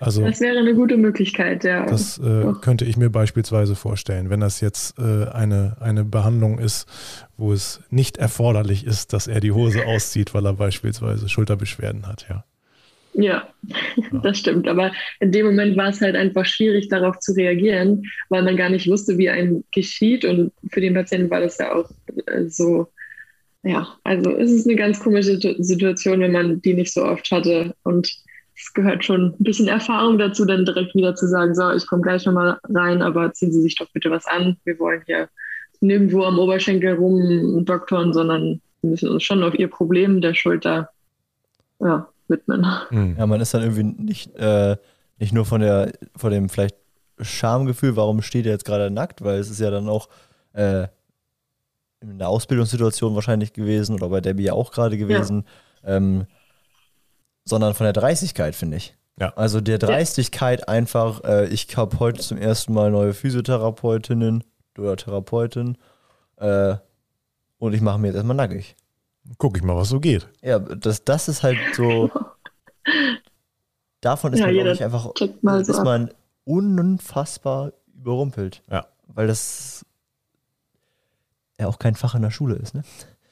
Also, 0.00 0.24
das 0.24 0.40
wäre 0.40 0.58
eine 0.58 0.74
gute 0.74 0.96
Möglichkeit, 0.96 1.64
ja. 1.64 1.84
Das 1.84 2.18
äh, 2.18 2.52
könnte 2.60 2.84
ich 2.84 2.96
mir 2.96 3.10
beispielsweise 3.10 3.74
vorstellen, 3.74 4.30
wenn 4.30 4.40
das 4.40 4.60
jetzt 4.60 4.98
äh, 4.98 5.26
eine, 5.28 5.76
eine 5.80 6.04
Behandlung 6.04 6.58
ist, 6.58 6.86
wo 7.36 7.52
es 7.52 7.80
nicht 7.90 8.16
erforderlich 8.16 8.86
ist, 8.86 9.12
dass 9.12 9.26
er 9.26 9.40
die 9.40 9.52
Hose 9.52 9.86
auszieht, 9.86 10.34
weil 10.34 10.46
er 10.46 10.54
beispielsweise 10.54 11.28
Schulterbeschwerden 11.28 12.06
hat, 12.06 12.26
ja. 12.28 12.44
Ja, 13.20 13.48
das 14.22 14.38
stimmt. 14.38 14.68
Aber 14.68 14.92
in 15.18 15.32
dem 15.32 15.46
Moment 15.46 15.76
war 15.76 15.88
es 15.88 16.00
halt 16.00 16.14
einfach 16.14 16.46
schwierig, 16.46 16.88
darauf 16.88 17.18
zu 17.18 17.32
reagieren, 17.32 18.04
weil 18.28 18.44
man 18.44 18.56
gar 18.56 18.70
nicht 18.70 18.88
wusste, 18.88 19.18
wie 19.18 19.28
einem 19.28 19.64
geschieht. 19.72 20.24
Und 20.24 20.52
für 20.70 20.80
den 20.80 20.94
Patienten 20.94 21.28
war 21.28 21.40
das 21.40 21.58
ja 21.58 21.74
auch 21.74 21.90
äh, 22.26 22.44
so, 22.48 22.86
ja, 23.64 23.88
also 24.04 24.30
es 24.36 24.52
ist 24.52 24.68
eine 24.68 24.76
ganz 24.76 25.00
komische 25.00 25.36
Situation, 25.58 26.20
wenn 26.20 26.30
man 26.30 26.62
die 26.62 26.74
nicht 26.74 26.94
so 26.94 27.04
oft 27.04 27.28
hatte. 27.32 27.74
Und 27.82 28.08
es 28.54 28.72
gehört 28.72 29.04
schon 29.04 29.34
ein 29.34 29.42
bisschen 29.42 29.66
Erfahrung 29.66 30.16
dazu, 30.18 30.44
dann 30.44 30.64
direkt 30.64 30.94
wieder 30.94 31.16
zu 31.16 31.26
sagen, 31.26 31.56
so, 31.56 31.72
ich 31.72 31.88
komme 31.88 32.02
gleich 32.02 32.24
nochmal 32.24 32.60
rein, 32.68 33.02
aber 33.02 33.32
ziehen 33.32 33.52
Sie 33.52 33.62
sich 33.62 33.74
doch 33.74 33.90
bitte 33.92 34.12
was 34.12 34.26
an. 34.26 34.56
Wir 34.64 34.78
wollen 34.78 35.02
hier 35.06 35.28
nirgendwo 35.80 36.22
am 36.22 36.38
Oberschenkel 36.38 36.94
rum 36.94 37.64
doktoren, 37.64 38.12
sondern 38.12 38.60
wir 38.82 38.90
müssen 38.90 39.08
uns 39.08 39.24
schon 39.24 39.42
auf 39.42 39.58
ihr 39.58 39.68
Problem 39.68 40.20
der 40.20 40.34
Schulter 40.34 40.90
ja, 41.80 42.08
widmen. 42.28 42.66
Mhm. 42.90 43.16
Ja, 43.18 43.26
man 43.26 43.40
ist 43.40 43.54
dann 43.54 43.62
irgendwie 43.62 44.02
nicht, 44.02 44.34
äh, 44.36 44.76
nicht 45.18 45.32
nur 45.32 45.44
von 45.44 45.60
der, 45.60 45.92
von 46.16 46.30
dem 46.30 46.48
vielleicht 46.48 46.76
Schamgefühl, 47.20 47.96
warum 47.96 48.22
steht 48.22 48.46
er 48.46 48.52
jetzt 48.52 48.64
gerade 48.64 48.90
nackt, 48.90 49.24
weil 49.24 49.38
es 49.38 49.50
ist 49.50 49.60
ja 49.60 49.70
dann 49.70 49.88
auch 49.88 50.08
äh, 50.52 50.86
in 52.00 52.18
der 52.18 52.28
Ausbildungssituation 52.28 53.14
wahrscheinlich 53.14 53.52
gewesen 53.52 53.94
oder 53.94 54.08
bei 54.08 54.20
Debbie 54.20 54.44
ja 54.44 54.52
auch 54.52 54.70
gerade 54.70 54.96
gewesen, 54.96 55.44
ja. 55.82 55.96
ähm, 55.96 56.26
sondern 57.44 57.74
von 57.74 57.84
der 57.84 57.92
Dreistigkeit, 57.92 58.54
finde 58.54 58.76
ich. 58.76 58.96
Ja. 59.18 59.32
Also 59.34 59.60
der 59.60 59.78
Dreistigkeit 59.78 60.60
ja. 60.60 60.68
einfach, 60.68 61.24
äh, 61.24 61.46
ich 61.48 61.76
habe 61.76 61.98
heute 61.98 62.20
zum 62.20 62.38
ersten 62.38 62.72
Mal 62.72 62.90
neue 62.90 63.14
Physiotherapeutinnen 63.14 64.44
oder 64.78 64.96
Therapeutin 64.96 65.76
äh, 66.36 66.76
und 67.58 67.72
ich 67.72 67.80
mache 67.80 67.98
mir 67.98 68.08
jetzt 68.08 68.16
erstmal 68.16 68.36
nackig. 68.36 68.76
Guck 69.36 69.56
ich 69.56 69.62
mal, 69.62 69.76
was 69.76 69.90
so 69.90 70.00
geht. 70.00 70.28
Ja, 70.42 70.58
das, 70.58 71.04
das 71.04 71.28
ist 71.28 71.42
halt 71.42 71.58
so. 71.74 72.10
davon 74.00 74.32
ist 74.32 74.40
ja, 74.40 74.46
man, 74.46 74.54
glaube 74.54 74.72
ich, 74.72 74.84
einfach 74.84 75.12
so 75.16 75.24
ist 75.24 75.84
man 75.84 76.10
unfassbar 76.44 77.72
überrumpelt. 77.94 78.62
Ja. 78.70 78.86
Weil 79.08 79.26
das 79.26 79.84
ja 81.60 81.66
auch 81.66 81.78
kein 81.78 81.94
Fach 81.94 82.14
in 82.14 82.22
der 82.22 82.30
Schule 82.30 82.56
ist, 82.56 82.74
ne? 82.74 82.82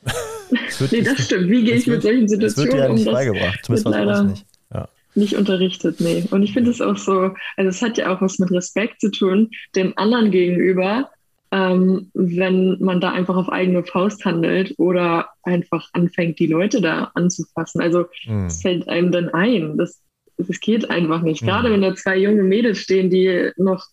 Das 0.49 0.80
wird, 0.80 0.93
nee, 0.93 1.03
das 1.03 1.24
stimmt. 1.24 1.51
Wie 1.51 1.64
gehe 1.64 1.74
ich 1.74 1.89
mit 1.89 2.03
solchen 2.03 2.28
Situationen 2.28 2.70
um? 2.70 2.70
Das 2.70 2.72
wird 2.72 2.72
dir 2.72 2.78
ja 2.78 2.93
nicht 2.93 3.09
um 3.09 3.14
beigebracht, 3.14 3.64
zumindest 3.64 3.89
leider 3.89 4.22
nicht. 4.22 4.47
Ja. 4.72 4.89
Nicht 5.16 5.34
unterrichtet, 5.34 6.01
nee. 6.01 6.24
Und 6.30 6.45
ich 6.45 6.53
finde 6.53 6.70
es 6.70 6.80
auch 6.80 6.97
so, 6.97 7.34
also 7.57 7.68
es 7.68 7.82
hat 7.82 7.99
ja 7.99 8.14
auch 8.14 8.20
was 8.20 8.39
mit 8.39 8.53
Respekt 8.53 9.01
zu 9.01 9.11
tun, 9.11 9.51
dem 9.74 9.93
anderen 9.99 10.30
gegenüber, 10.30 11.11
ähm, 11.53 12.11
wenn 12.15 12.79
man 12.81 13.01
da 13.01 13.13
einfach 13.13 13.37
auf 13.37 13.49
eigene 13.49 13.85
Faust 13.85 14.25
handelt 14.25 14.75
oder 14.79 15.29
einfach 15.43 15.89
anfängt, 15.93 16.39
die 16.39 16.47
Leute 16.47 16.81
da 16.81 17.11
anzufassen. 17.15 17.81
Also 17.81 18.07
mhm. 18.27 18.47
es 18.47 18.63
fällt 18.63 18.89
einem 18.89 19.13
dann 19.13 19.29
ein. 19.29 19.79
Das, 19.79 20.03
das 20.37 20.61
geht 20.61 20.91
einfach 20.91 21.23
nicht. 21.23 21.43
Mhm. 21.43 21.47
Gerade 21.47 21.71
wenn 21.71 21.83
da 21.83 21.95
zwei 21.95 22.17
junge 22.19 22.43
Mädels 22.43 22.79
stehen, 22.79 23.11
die 23.11 23.51
noch 23.57 23.87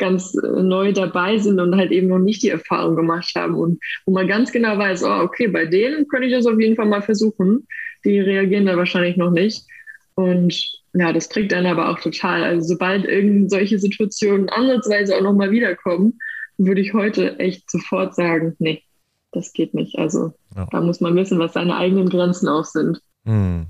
ganz 0.00 0.34
äh, 0.34 0.62
neu 0.62 0.92
dabei 0.92 1.38
sind 1.38 1.60
und 1.60 1.76
halt 1.76 1.92
eben 1.92 2.08
noch 2.08 2.18
nicht 2.18 2.42
die 2.42 2.50
Erfahrung 2.50 2.96
gemacht 2.96 3.32
haben 3.36 3.54
und 3.54 3.80
wo 4.04 4.12
man 4.12 4.26
ganz 4.26 4.50
genau 4.50 4.76
weiß, 4.76 5.04
oh, 5.04 5.20
okay, 5.22 5.46
bei 5.46 5.66
denen 5.66 6.08
könnte 6.08 6.26
ich 6.26 6.34
das 6.34 6.46
auf 6.46 6.58
jeden 6.58 6.76
Fall 6.76 6.86
mal 6.86 7.02
versuchen. 7.02 7.66
Die 8.04 8.18
reagieren 8.18 8.66
da 8.66 8.76
wahrscheinlich 8.76 9.16
noch 9.16 9.30
nicht. 9.30 9.64
Und 10.14 10.80
ja, 10.94 11.12
das 11.12 11.28
trägt 11.28 11.52
dann 11.52 11.66
aber 11.66 11.88
auch 11.88 12.00
total. 12.00 12.42
Also 12.42 12.66
sobald 12.66 13.04
irgend 13.04 13.50
solche 13.50 13.78
Situationen 13.78 14.48
ansatzweise 14.48 15.16
auch 15.16 15.22
nochmal 15.22 15.50
wiederkommen, 15.50 16.18
würde 16.66 16.80
ich 16.80 16.92
heute 16.92 17.38
echt 17.38 17.70
sofort 17.70 18.14
sagen, 18.14 18.54
nee, 18.58 18.82
das 19.32 19.52
geht 19.52 19.74
nicht. 19.74 19.98
Also 19.98 20.34
ja. 20.54 20.66
da 20.70 20.80
muss 20.80 21.00
man 21.00 21.14
wissen, 21.16 21.38
was 21.38 21.52
seine 21.52 21.76
eigenen 21.76 22.08
Grenzen 22.08 22.48
auch 22.48 22.64
sind. 22.64 23.00
Hm. 23.24 23.66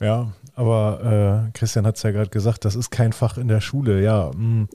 Ja, 0.00 0.32
aber 0.54 1.48
äh, 1.48 1.58
Christian 1.58 1.86
hat 1.86 1.96
es 1.96 2.02
ja 2.02 2.10
gerade 2.10 2.30
gesagt, 2.30 2.64
das 2.64 2.74
ist 2.74 2.90
kein 2.90 3.12
Fach 3.12 3.38
in 3.38 3.48
der 3.48 3.60
Schule. 3.60 4.02
Ja. 4.02 4.30
Hm. 4.32 4.68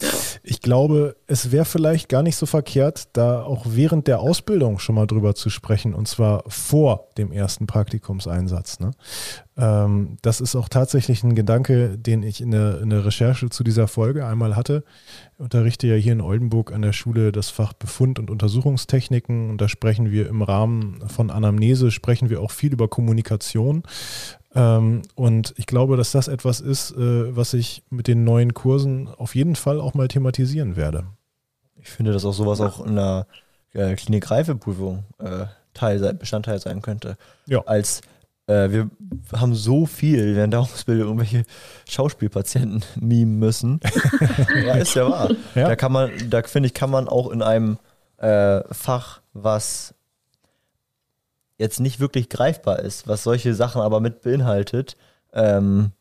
ich 0.43 0.61
glaube, 0.61 1.15
es 1.28 1.51
wäre 1.51 1.65
vielleicht 1.65 2.09
gar 2.09 2.23
nicht 2.23 2.36
so 2.36 2.45
verkehrt, 2.45 3.09
da 3.13 3.43
auch 3.43 3.65
während 3.67 4.07
der 4.07 4.19
Ausbildung 4.19 4.80
schon 4.80 4.95
mal 4.95 5.07
drüber 5.07 5.36
zu 5.36 5.49
sprechen 5.49 5.93
und 5.93 6.07
zwar 6.07 6.43
vor 6.47 7.07
dem 7.17 7.32
ersten 7.32 7.67
Praktikumseinsatz. 7.67 8.80
Ne? 8.80 8.91
Ähm, 9.57 10.17
das 10.21 10.41
ist 10.41 10.55
auch 10.55 10.67
tatsächlich 10.67 11.23
ein 11.23 11.36
Gedanke, 11.36 11.97
den 11.97 12.23
ich 12.23 12.41
in 12.41 12.51
der, 12.51 12.82
in 12.82 12.89
der 12.89 13.05
Recherche 13.05 13.49
zu 13.49 13.63
dieser 13.63 13.88
Folge 13.88 14.26
einmal 14.26 14.55
hatte. 14.55 14.84
Ich 15.34 15.39
unterrichte 15.39 15.88
ja 15.88 15.95
hier 15.95 16.13
in 16.13 16.21
Oldenburg 16.21 16.73
an 16.73 16.82
der 16.82 16.93
Schule 16.93 17.32
das 17.32 17.49
Fach 17.49 17.73
Befund 17.73 18.19
und 18.19 18.30
Untersuchungstechniken 18.30 19.49
und 19.49 19.61
da 19.61 19.69
sprechen 19.69 20.11
wir 20.11 20.28
im 20.28 20.41
Rahmen 20.41 21.01
von 21.07 21.30
Anamnese, 21.30 21.91
sprechen 21.91 22.30
wir 22.30 22.41
auch 22.41 22.51
viel 22.51 22.73
über 22.73 22.88
Kommunikation. 22.88 23.84
Ähm, 24.56 25.01
und 25.16 25.53
ich 25.58 25.66
glaube, 25.66 25.97
dass 25.97 26.12
das 26.12 26.28
etwas 26.28 26.62
ist, 26.62 26.91
äh, 26.91 27.36
was 27.36 27.53
ich 27.53 27.84
mit 27.89 28.08
den 28.08 28.24
neuen 28.24 28.53
Kursen 28.53 29.10
auf 29.10 29.36
jeden 29.36 29.56
Fall 29.56 29.80
auch 29.82 29.93
mal 29.93 30.08
thematisieren 30.08 30.76
werde. 30.76 31.08
Ich 31.76 31.89
finde, 31.89 32.14
dass 32.14 32.26
auch 32.26 32.34
sowas 32.34 32.62
auch 32.62 32.86
in 32.86 32.95
der 32.95 33.28
äh, 33.74 33.95
Klinik-Reifeprüfung 33.95 35.03
äh, 35.20 35.45
Teil, 35.74 36.14
Bestandteil 36.14 36.60
sein 36.60 36.82
könnte. 36.82 37.18
Ja. 37.45 37.62
Als 37.66 38.01
äh, 38.47 38.70
wir 38.72 38.89
haben 39.34 39.56
so 39.56 39.86
viel 39.86 40.36
während 40.36 40.53
der 40.53 40.62
Ausbildung 40.62 41.08
irgendwelche 41.08 41.43
Schauspielpatienten 41.88 42.84
mimen 42.99 43.38
müssen. 43.39 43.80
ja, 44.66 44.76
ist 44.76 44.95
ja 44.95 45.10
wahr. 45.10 45.32
Ja. 45.53 45.68
Da 45.68 45.76
kann 45.76 45.91
man, 45.91 46.12
da 46.30 46.41
finde 46.43 46.68
ich, 46.68 46.74
kann 46.74 46.89
man 46.89 47.10
auch 47.10 47.30
in 47.30 47.41
einem 47.41 47.78
äh, 48.18 48.62
Fach, 48.72 49.22
was 49.34 49.93
jetzt 51.58 51.80
nicht 51.80 51.99
wirklich 51.99 52.30
greifbar 52.30 52.80
ist, 52.80 53.08
was 53.08 53.24
solche 53.24 53.53
Sachen 53.53 53.82
aber 53.82 53.99
mit 53.99 54.22
beinhaltet, 54.22 54.97
ähm, 55.34 55.91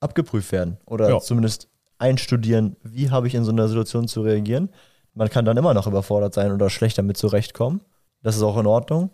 abgeprüft 0.00 0.52
werden. 0.52 0.78
Oder 0.86 1.08
ja. 1.08 1.20
zumindest 1.20 1.68
einstudieren, 1.98 2.76
wie 2.82 3.10
habe 3.10 3.26
ich 3.26 3.34
in 3.34 3.44
so 3.44 3.50
einer 3.50 3.68
Situation 3.68 4.08
zu 4.08 4.22
reagieren. 4.22 4.70
Man 5.14 5.30
kann 5.30 5.44
dann 5.44 5.56
immer 5.56 5.74
noch 5.74 5.86
überfordert 5.86 6.34
sein 6.34 6.52
oder 6.52 6.70
schlecht 6.70 6.98
damit 6.98 7.16
zurechtkommen. 7.16 7.80
Das 8.22 8.36
ist 8.36 8.42
auch 8.42 8.58
in 8.58 8.66
Ordnung. 8.66 9.10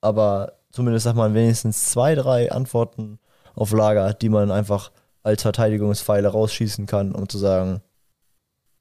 Aber 0.00 0.52
zumindest 0.70 1.04
sagt 1.04 1.16
man 1.16 1.34
wenigstens 1.34 1.90
zwei, 1.90 2.14
drei 2.14 2.52
Antworten 2.52 3.18
auf 3.54 3.72
Lager, 3.72 4.14
die 4.14 4.28
man 4.28 4.50
einfach 4.50 4.92
als 5.22 5.42
Verteidigungspfeile 5.42 6.28
rausschießen 6.28 6.86
kann, 6.86 7.12
um 7.12 7.28
zu 7.28 7.38
sagen, 7.38 7.82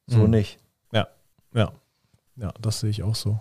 so 0.07 0.19
mhm. 0.19 0.29
nicht. 0.29 0.59
Ja, 0.91 1.07
ja. 1.53 1.71
Ja, 2.35 2.53
das 2.61 2.79
sehe 2.79 2.89
ich 2.89 3.03
auch 3.03 3.15
so. 3.15 3.39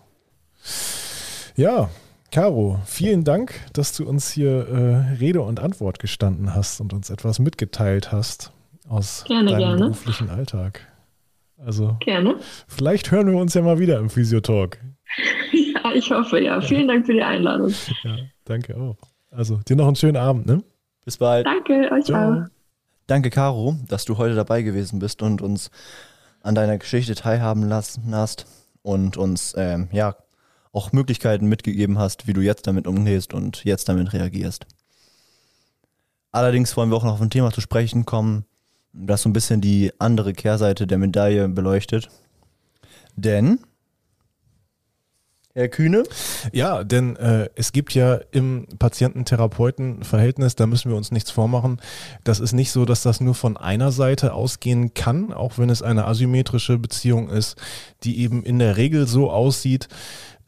Ja, 1.55 1.89
Caro, 2.31 2.79
vielen 2.85 3.25
Dank, 3.25 3.55
dass 3.73 3.97
du 3.97 4.07
uns 4.07 4.31
hier 4.31 4.69
äh, 4.69 5.15
Rede 5.17 5.41
und 5.41 5.61
Antwort 5.61 5.99
gestanden 5.99 6.55
hast 6.55 6.79
und 6.81 6.93
uns 6.93 7.09
etwas 7.09 7.39
mitgeteilt 7.39 8.13
hast 8.13 8.53
aus 8.87 9.25
gerne, 9.27 9.51
deinem 9.51 9.59
gerne. 9.59 9.85
beruflichen 9.87 10.29
Alltag. 10.29 10.87
Also, 11.57 11.97
gerne. 12.01 12.37
Vielleicht 12.67 13.11
hören 13.11 13.29
wir 13.29 13.39
uns 13.39 13.55
ja 13.55 13.63
mal 13.63 13.79
wieder 13.79 13.99
im 13.99 14.11
Physiotalk. 14.11 14.79
ja, 15.53 15.93
ich 15.95 16.11
hoffe, 16.11 16.41
ja. 16.41 16.61
Vielen 16.61 16.87
Dank 16.87 17.07
für 17.07 17.15
die 17.15 17.23
Einladung. 17.23 17.73
Ja, 18.05 18.17
danke 18.45 18.77
auch. 18.77 18.97
Also, 19.31 19.61
dir 19.67 19.77
noch 19.77 19.87
einen 19.87 19.97
schönen 19.97 20.17
Abend, 20.17 20.47
ne? 20.47 20.63
Bis 21.07 21.17
bald. 21.17 21.47
Danke, 21.47 21.91
euch 21.91 22.05
Ciao. 22.05 22.43
auch. 22.43 22.47
Danke, 23.07 23.31
Caro, 23.31 23.77
dass 23.89 24.05
du 24.05 24.19
heute 24.19 24.35
dabei 24.35 24.61
gewesen 24.61 24.99
bist 24.99 25.23
und 25.23 25.41
uns 25.41 25.71
an 26.43 26.55
deiner 26.55 26.77
Geschichte 26.77 27.15
teilhaben 27.15 27.67
lassen 27.67 28.15
hast 28.15 28.47
und 28.83 29.17
uns, 29.17 29.55
ähm, 29.57 29.89
ja, 29.93 30.15
auch 30.73 30.93
Möglichkeiten 30.93 31.47
mitgegeben 31.47 31.99
hast, 31.99 32.27
wie 32.27 32.33
du 32.33 32.41
jetzt 32.41 32.67
damit 32.67 32.87
umgehst 32.87 33.35
und 33.35 33.65
jetzt 33.65 33.89
damit 33.89 34.13
reagierst. 34.13 34.67
Allerdings 36.31 36.77
wollen 36.77 36.91
wir 36.91 36.97
auch 36.97 37.05
noch 37.05 37.15
auf 37.15 37.21
ein 37.23 37.31
Thema 37.31 37.53
zu 37.53 37.61
sprechen 37.61 38.05
kommen, 38.05 38.45
das 38.93 39.23
so 39.23 39.29
ein 39.29 39.33
bisschen 39.33 39.61
die 39.61 39.93
andere 39.99 40.33
Kehrseite 40.33 40.87
der 40.87 40.99
Medaille 40.99 41.49
beleuchtet. 41.49 42.09
Denn 43.17 43.61
Herr 45.59 45.69
Kühne? 45.69 46.05
Ja, 46.53 46.85
denn 46.85 47.17
äh, 47.17 47.49
es 47.57 47.73
gibt 47.73 47.93
ja 47.93 48.21
im 48.31 48.69
Patienten-Therapeuten-Verhältnis, 48.79 50.55
da 50.55 50.69
müssen 50.69 50.89
wir 50.89 50.97
uns 50.97 51.11
nichts 51.11 51.33
vormachen, 51.33 51.81
das 52.23 52.39
ist 52.39 52.53
nicht 52.53 52.71
so, 52.71 52.85
dass 52.85 53.03
das 53.03 53.21
nur 53.21 53.35
von 53.35 53.57
einer 53.57 53.91
Seite 53.91 54.35
ausgehen 54.35 54.95
kann, 54.95 55.33
auch 55.33 55.59
wenn 55.59 55.69
es 55.69 55.83
eine 55.83 56.07
asymmetrische 56.07 56.79
Beziehung 56.79 57.29
ist, 57.29 57.57
die 58.05 58.21
eben 58.21 58.45
in 58.45 58.61
der 58.61 58.77
Regel 58.77 59.09
so 59.09 59.33
aussieht, 59.33 59.89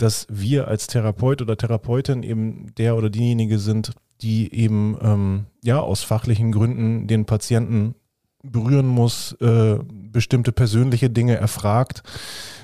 dass 0.03 0.27
wir 0.31 0.69
als 0.69 0.87
Therapeut 0.87 1.43
oder 1.43 1.57
Therapeutin 1.57 2.23
eben 2.23 2.75
der 2.77 2.97
oder 2.97 3.11
diejenige 3.11 3.59
sind, 3.59 3.93
die 4.23 4.53
eben 4.55 4.97
ähm, 5.03 5.47
ja 5.63 5.81
aus 5.81 6.03
fachlichen 6.03 6.53
Gründen 6.53 7.07
den 7.07 7.27
Patienten 7.27 7.95
berühren 8.43 8.87
muss, 8.87 9.33
äh, 9.41 9.79
bestimmte 9.85 10.53
persönliche 10.53 11.11
Dinge 11.11 11.37
erfragt, 11.37 12.03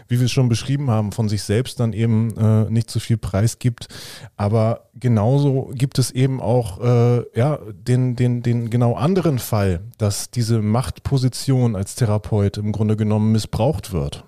wie 0.09 0.19
wir 0.19 0.27
es 0.27 0.33
schon 0.33 0.49
beschrieben 0.49 0.91
haben, 0.91 1.13
von 1.13 1.29
sich 1.29 1.43
selbst 1.43 1.81
dann 1.81 1.93
eben 1.93 2.35
äh, 2.39 2.71
nicht 2.71 2.91
zu 2.91 3.01
viel 3.01 3.19
Preis 3.19 3.59
gibt. 3.59 3.89
Aber 4.37 4.89
genauso 4.95 5.71
gibt 5.75 5.99
es 5.99 6.11
eben 6.11 6.41
auch 6.41 6.81
äh, 6.81 7.25
ja, 7.39 7.59
den, 7.73 8.17
den, 8.17 8.43
den 8.43 8.71
genau 8.71 8.95
anderen 8.95 9.39
Fall, 9.39 9.81
dass 9.99 10.31
diese 10.31 10.63
Machtposition 10.63 11.77
als 11.77 11.97
Therapeut 11.97 12.57
im 12.57 12.73
Grunde 12.73 12.97
genommen 12.97 13.33
missbraucht 13.33 13.93
wird. 13.93 14.25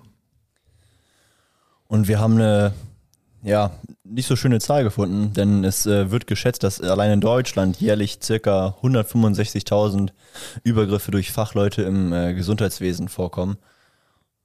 Und 1.87 2.07
wir 2.07 2.19
haben 2.19 2.35
eine 2.35 2.73
ja, 3.41 3.71
nicht 4.03 4.27
so 4.27 4.35
schöne 4.35 4.59
Zahl 4.59 4.83
gefunden, 4.83 5.33
denn 5.33 5.63
es 5.63 5.85
äh, 5.85 6.11
wird 6.11 6.27
geschätzt, 6.27 6.63
dass 6.63 6.81
allein 6.81 7.11
in 7.11 7.21
Deutschland 7.21 7.79
jährlich 7.79 8.19
circa 8.21 8.77
165.000 8.81 10.11
Übergriffe 10.63 11.11
durch 11.11 11.31
Fachleute 11.31 11.83
im 11.83 12.11
äh, 12.11 12.33
Gesundheitswesen 12.33 13.07
vorkommen, 13.07 13.57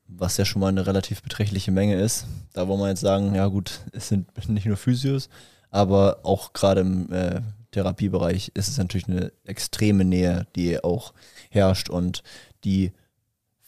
was 0.07 0.37
ja 0.37 0.45
schon 0.45 0.61
mal 0.61 0.69
eine 0.69 0.87
relativ 0.87 1.23
beträchtliche 1.23 1.73
Menge 1.73 1.97
ist. 1.97 2.27
Da 2.53 2.69
wollen 2.69 2.81
wir 2.81 2.89
jetzt 2.89 3.01
sagen, 3.01 3.35
ja 3.35 3.47
gut, 3.47 3.81
es 3.93 4.09
sind 4.09 4.29
nicht 4.49 4.67
nur 4.67 4.77
Physios, 4.77 5.29
aber 5.71 6.21
auch 6.23 6.53
gerade 6.53 6.83
im 6.83 7.13
äh, 7.13 7.41
Therapiebereich 7.73 8.53
ist 8.55 8.69
es 8.69 8.79
natürlich 8.79 9.09
eine 9.09 9.33
extreme 9.45 10.05
Nähe, 10.05 10.47
die 10.55 10.83
auch 10.83 11.13
herrscht 11.51 11.91
und 11.91 12.23
die 12.63 12.93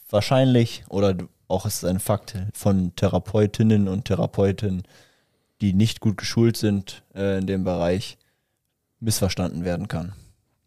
wahrscheinlich 0.08 0.84
oder 0.88 1.16
auch 1.48 1.66
ist 1.66 1.84
ein 1.84 2.00
Fakt 2.00 2.36
von 2.52 2.94
Therapeutinnen 2.94 3.88
und 3.88 4.04
Therapeuten 4.04 4.82
die 5.60 5.72
nicht 5.72 6.00
gut 6.00 6.16
geschult 6.16 6.56
sind 6.56 7.02
äh, 7.14 7.38
in 7.38 7.46
dem 7.46 7.64
Bereich, 7.64 8.18
missverstanden 9.00 9.64
werden 9.64 9.88
kann. 9.88 10.12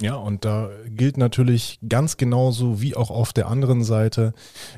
Ja, 0.02 0.16
und 0.16 0.46
da 0.46 0.70
gilt 0.88 1.18
natürlich 1.18 1.78
ganz 1.88 2.16
genauso 2.16 2.82
wie 2.82 2.96
auch 2.96 3.12
auf 3.12 3.34
der 3.34 3.48
anderen 3.48 3.84
Seite, 3.84 4.34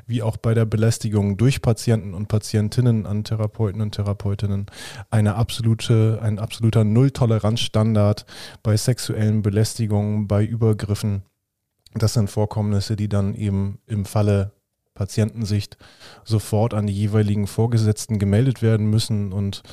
wie 0.08 0.24
auch 0.24 0.36
bei 0.36 0.56
der 0.56 0.66
Belästigung 0.66 1.38
durch 1.38 1.62
Patienten 1.62 2.16
und 2.16 2.28
Patientinnen 2.28 3.06
an 3.06 3.24
Therapeuten 3.24 3.82
und 3.82 3.94
Therapeutinnen, 3.94 4.66
eine 5.12 5.36
absolute, 5.36 6.20
ein 6.24 6.40
absoluter 6.40 6.84
Nulltoleranzstandard 6.84 8.26
bei 8.64 8.76
sexuellen 8.76 9.44
Belästigungen, 9.44 10.28
bei 10.28 10.44
Übergriffen. 10.44 11.22
Das 11.94 12.14
sind 12.14 12.30
Vorkommnisse, 12.32 12.96
die 12.96 13.10
dann 13.10 13.36
eben 13.36 13.78
im 13.86 14.06
Falle 14.06 14.54
Patientensicht 14.94 15.78
sofort 16.24 16.74
an 16.74 16.88
die 16.88 16.94
jeweiligen 16.94 17.48
Vorgesetzten 17.48 18.20
gemeldet 18.20 18.62
werden 18.62 18.88
müssen 18.88 19.34
und 19.34 19.64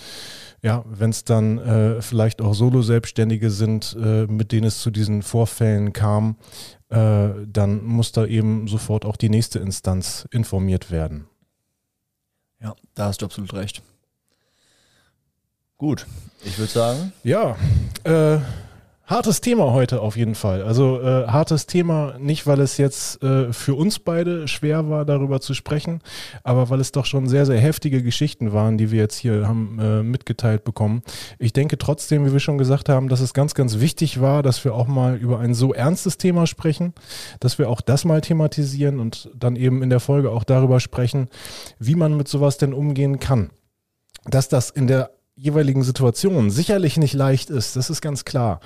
ja, 0.61 0.85
wenn 0.89 1.11
es 1.11 1.25
dann 1.25 1.59
äh, 1.59 2.03
vielleicht 2.03 2.43
auch 2.43 2.53
Solo-Selbstständige 2.53 3.51
sind, 3.51 3.97
äh, 4.01 4.27
mit 4.27 4.51
denen 4.51 4.67
es 4.67 4.81
zu 4.81 4.91
diesen 4.91 5.23
Vorfällen 5.23 5.93
kam, 5.93 6.37
äh, 6.89 7.29
dann 7.47 7.85
muss 7.85 8.11
da 8.13 8.27
eben 8.27 8.67
sofort 8.67 9.05
auch 9.05 9.17
die 9.17 9.29
nächste 9.29 9.61
Instanz 9.61 10.27
informiert 10.33 10.91
werden. 10.91 11.29
Ja, 12.61 12.75
da 12.95 13.07
hast 13.07 13.23
du 13.23 13.27
absolut 13.27 13.55
recht. 13.55 13.83
Gut, 15.77 16.07
ich 16.45 16.59
würde 16.59 16.73
sagen. 16.73 17.13
Ja, 17.23 17.57
äh, 18.03 18.39
Hartes 19.09 19.41
Thema 19.41 19.73
heute 19.73 20.03
auf 20.03 20.19
jeden 20.19 20.35
Fall. 20.35 20.63
Also 20.63 21.01
äh, 21.01 21.27
hartes 21.29 21.65
Thema, 21.65 22.19
nicht 22.19 22.47
weil 22.47 22.61
es 22.61 22.77
jetzt 22.77 23.23
äh, 23.23 23.55
für 23.55 23.75
uns 23.75 24.01
beide 24.01 24.47
schwer 24.49 24.91
war, 24.91 25.07
darüber 25.07 25.41
zu 25.41 25.55
sprechen, 25.55 26.03
aber 26.45 26.69
weil 26.69 26.79
es 26.79 26.93
doch 26.93 27.07
schon 27.07 27.27
sehr, 27.27 27.47
sehr 27.47 27.59
heftige 27.59 28.03
Geschichten 28.03 28.53
waren, 28.53 28.77
die 28.77 28.91
wir 28.91 28.99
jetzt 29.01 29.17
hier 29.17 29.49
haben 29.49 29.79
äh, 29.81 30.03
mitgeteilt 30.03 30.63
bekommen. 30.63 31.03
Ich 31.39 31.55
denke 31.55 31.79
trotzdem, 31.79 32.27
wie 32.27 32.35
wir 32.35 32.41
schon 32.41 32.59
gesagt 32.59 32.91
haben, 32.91 33.09
dass 33.09 33.21
es 33.21 33.33
ganz, 33.33 33.55
ganz 33.55 33.81
wichtig 33.81 34.21
war, 34.21 34.43
dass 34.43 34.63
wir 34.63 34.75
auch 34.75 34.89
mal 34.89 35.17
über 35.17 35.39
ein 35.39 35.55
so 35.55 35.73
ernstes 35.73 36.19
Thema 36.19 36.47
sprechen, 36.47 36.93
dass 37.41 37.59
wir 37.59 37.71
auch 37.71 37.81
das 37.81 38.05
mal 38.05 38.21
thematisieren 38.21 39.01
und 39.01 39.31
dann 39.35 39.57
eben 39.57 39.83
in 39.83 39.89
der 39.89 40.01
Folge 40.01 40.31
auch 40.33 40.45
darüber 40.45 40.81
sprechen, 40.81 41.29
wie 41.79 41.95
man 41.95 42.15
mit 42.15 42.29
sowas 42.29 42.59
denn 42.59 42.75
umgehen 42.75 43.19
kann. 43.21 43.49
Dass 44.27 44.51
das 44.51 44.69
in 44.69 44.87
der 44.87 45.18
jeweiligen 45.39 45.85
Situation 45.85 46.51
sicherlich 46.51 46.97
nicht 46.97 47.15
leicht 47.15 47.49
ist, 47.49 47.77
das 47.77 47.91
ist 47.91 48.01
ganz 48.01 48.25
klar. 48.25 48.61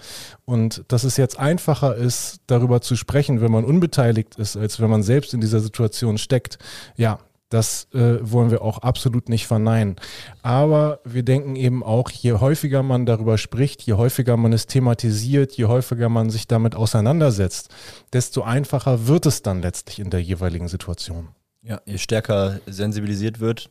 Und 0.44 0.84
dass 0.88 1.04
es 1.04 1.16
jetzt 1.16 1.38
einfacher 1.38 1.94
ist, 1.94 2.40
darüber 2.46 2.80
zu 2.80 2.96
sprechen, 2.96 3.40
wenn 3.40 3.52
man 3.52 3.64
unbeteiligt 3.64 4.36
ist, 4.36 4.56
als 4.56 4.80
wenn 4.80 4.88
man 4.88 5.02
selbst 5.02 5.34
in 5.34 5.40
dieser 5.40 5.60
Situation 5.60 6.16
steckt, 6.16 6.58
ja, 6.96 7.18
das 7.50 7.88
äh, 7.92 8.18
wollen 8.22 8.50
wir 8.50 8.62
auch 8.62 8.78
absolut 8.78 9.28
nicht 9.28 9.46
verneinen. 9.46 9.96
Aber 10.42 11.00
wir 11.04 11.22
denken 11.22 11.54
eben 11.54 11.82
auch, 11.82 12.10
je 12.10 12.32
häufiger 12.32 12.82
man 12.82 13.04
darüber 13.04 13.36
spricht, 13.36 13.82
je 13.82 13.92
häufiger 13.92 14.38
man 14.38 14.54
es 14.54 14.66
thematisiert, 14.66 15.52
je 15.52 15.66
häufiger 15.66 16.08
man 16.08 16.30
sich 16.30 16.46
damit 16.46 16.74
auseinandersetzt, 16.74 17.68
desto 18.14 18.40
einfacher 18.42 19.06
wird 19.06 19.26
es 19.26 19.42
dann 19.42 19.60
letztlich 19.60 19.98
in 19.98 20.08
der 20.08 20.22
jeweiligen 20.22 20.68
Situation. 20.68 21.28
Ja, 21.60 21.82
je 21.84 21.98
stärker 21.98 22.60
sensibilisiert 22.66 23.38
wird, 23.38 23.68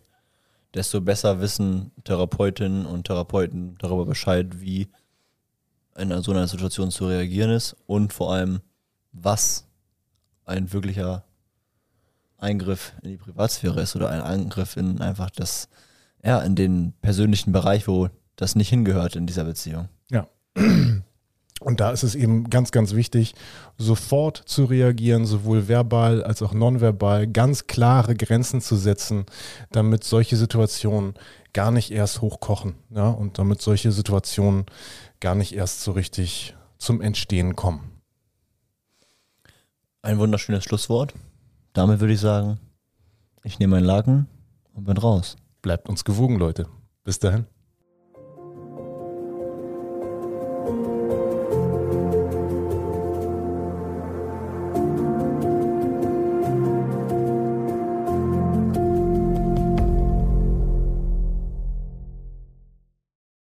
desto 0.74 1.02
besser 1.02 1.42
wissen 1.42 1.92
Therapeutinnen 2.04 2.86
und 2.86 3.08
Therapeuten 3.08 3.78
darüber 3.80 4.06
Bescheid, 4.06 4.62
wie 4.62 4.88
in 5.98 6.22
so 6.22 6.32
einer 6.32 6.48
Situation 6.48 6.92
zu 6.92 7.08
reagieren 7.08 7.52
ist 7.52 7.76
und 7.86 8.14
vor 8.14 8.34
allem, 8.34 8.62
was 9.12 9.68
ein 10.46 10.72
wirklicher 10.72 11.26
Eingriff 12.38 12.94
in 13.04 13.12
die 13.12 13.18
Privatsphäre 13.18 13.82
ist 13.82 13.96
oder 13.96 14.10
ein 14.10 14.22
Eingriff 14.22 14.78
in 14.78 15.02
einfach 15.02 15.30
das, 15.30 15.70
ja, 16.24 16.40
in 16.42 16.56
den 16.56 16.94
persönlichen 17.02 17.52
Bereich, 17.52 17.88
wo 17.88 18.10
das 18.36 18.56
nicht 18.56 18.70
hingehört 18.70 19.16
in 19.16 19.28
dieser 19.28 19.44
Beziehung. 19.44 19.90
Ja. 20.10 20.28
Und 21.62 21.80
da 21.80 21.92
ist 21.92 22.02
es 22.02 22.16
eben 22.16 22.50
ganz, 22.50 22.72
ganz 22.72 22.96
wichtig, 22.96 23.36
sofort 23.78 24.42
zu 24.46 24.66
reagieren, 24.66 25.28
sowohl 25.28 25.68
verbal 25.68 26.24
als 26.24 26.42
auch 26.42 26.54
nonverbal, 26.54 27.28
ganz 27.28 27.68
klare 27.68 28.16
Grenzen 28.16 28.62
zu 28.62 28.76
setzen, 28.76 29.26
damit 29.72 30.04
solche 30.04 30.38
Situationen 30.38 31.14
gar 31.54 31.70
nicht 31.70 31.92
erst 31.92 32.22
hochkochen 32.22 32.76
ja, 32.90 33.10
und 33.10 33.38
damit 33.38 33.62
solche 33.62 33.92
Situationen 33.92 34.66
gar 35.20 35.36
nicht 35.36 35.54
erst 35.54 35.82
so 35.84 35.92
richtig 35.92 36.56
zum 36.80 37.00
Entstehen 37.00 37.56
kommen. 37.56 37.92
Ein 40.02 40.18
wunderschönes 40.18 40.64
Schlusswort. 40.64 41.14
Damit 41.74 42.00
würde 42.00 42.14
ich 42.14 42.20
sagen, 42.20 42.60
ich 43.44 43.60
nehme 43.60 43.76
meinen 43.76 43.86
Laken 43.86 44.28
und 44.74 44.86
bin 44.86 44.98
raus. 44.98 45.36
Bleibt 45.62 45.90
uns 45.90 46.04
gewogen, 46.06 46.40
Leute. 46.40 46.66
Bis 47.04 47.20
dahin. 47.20 47.46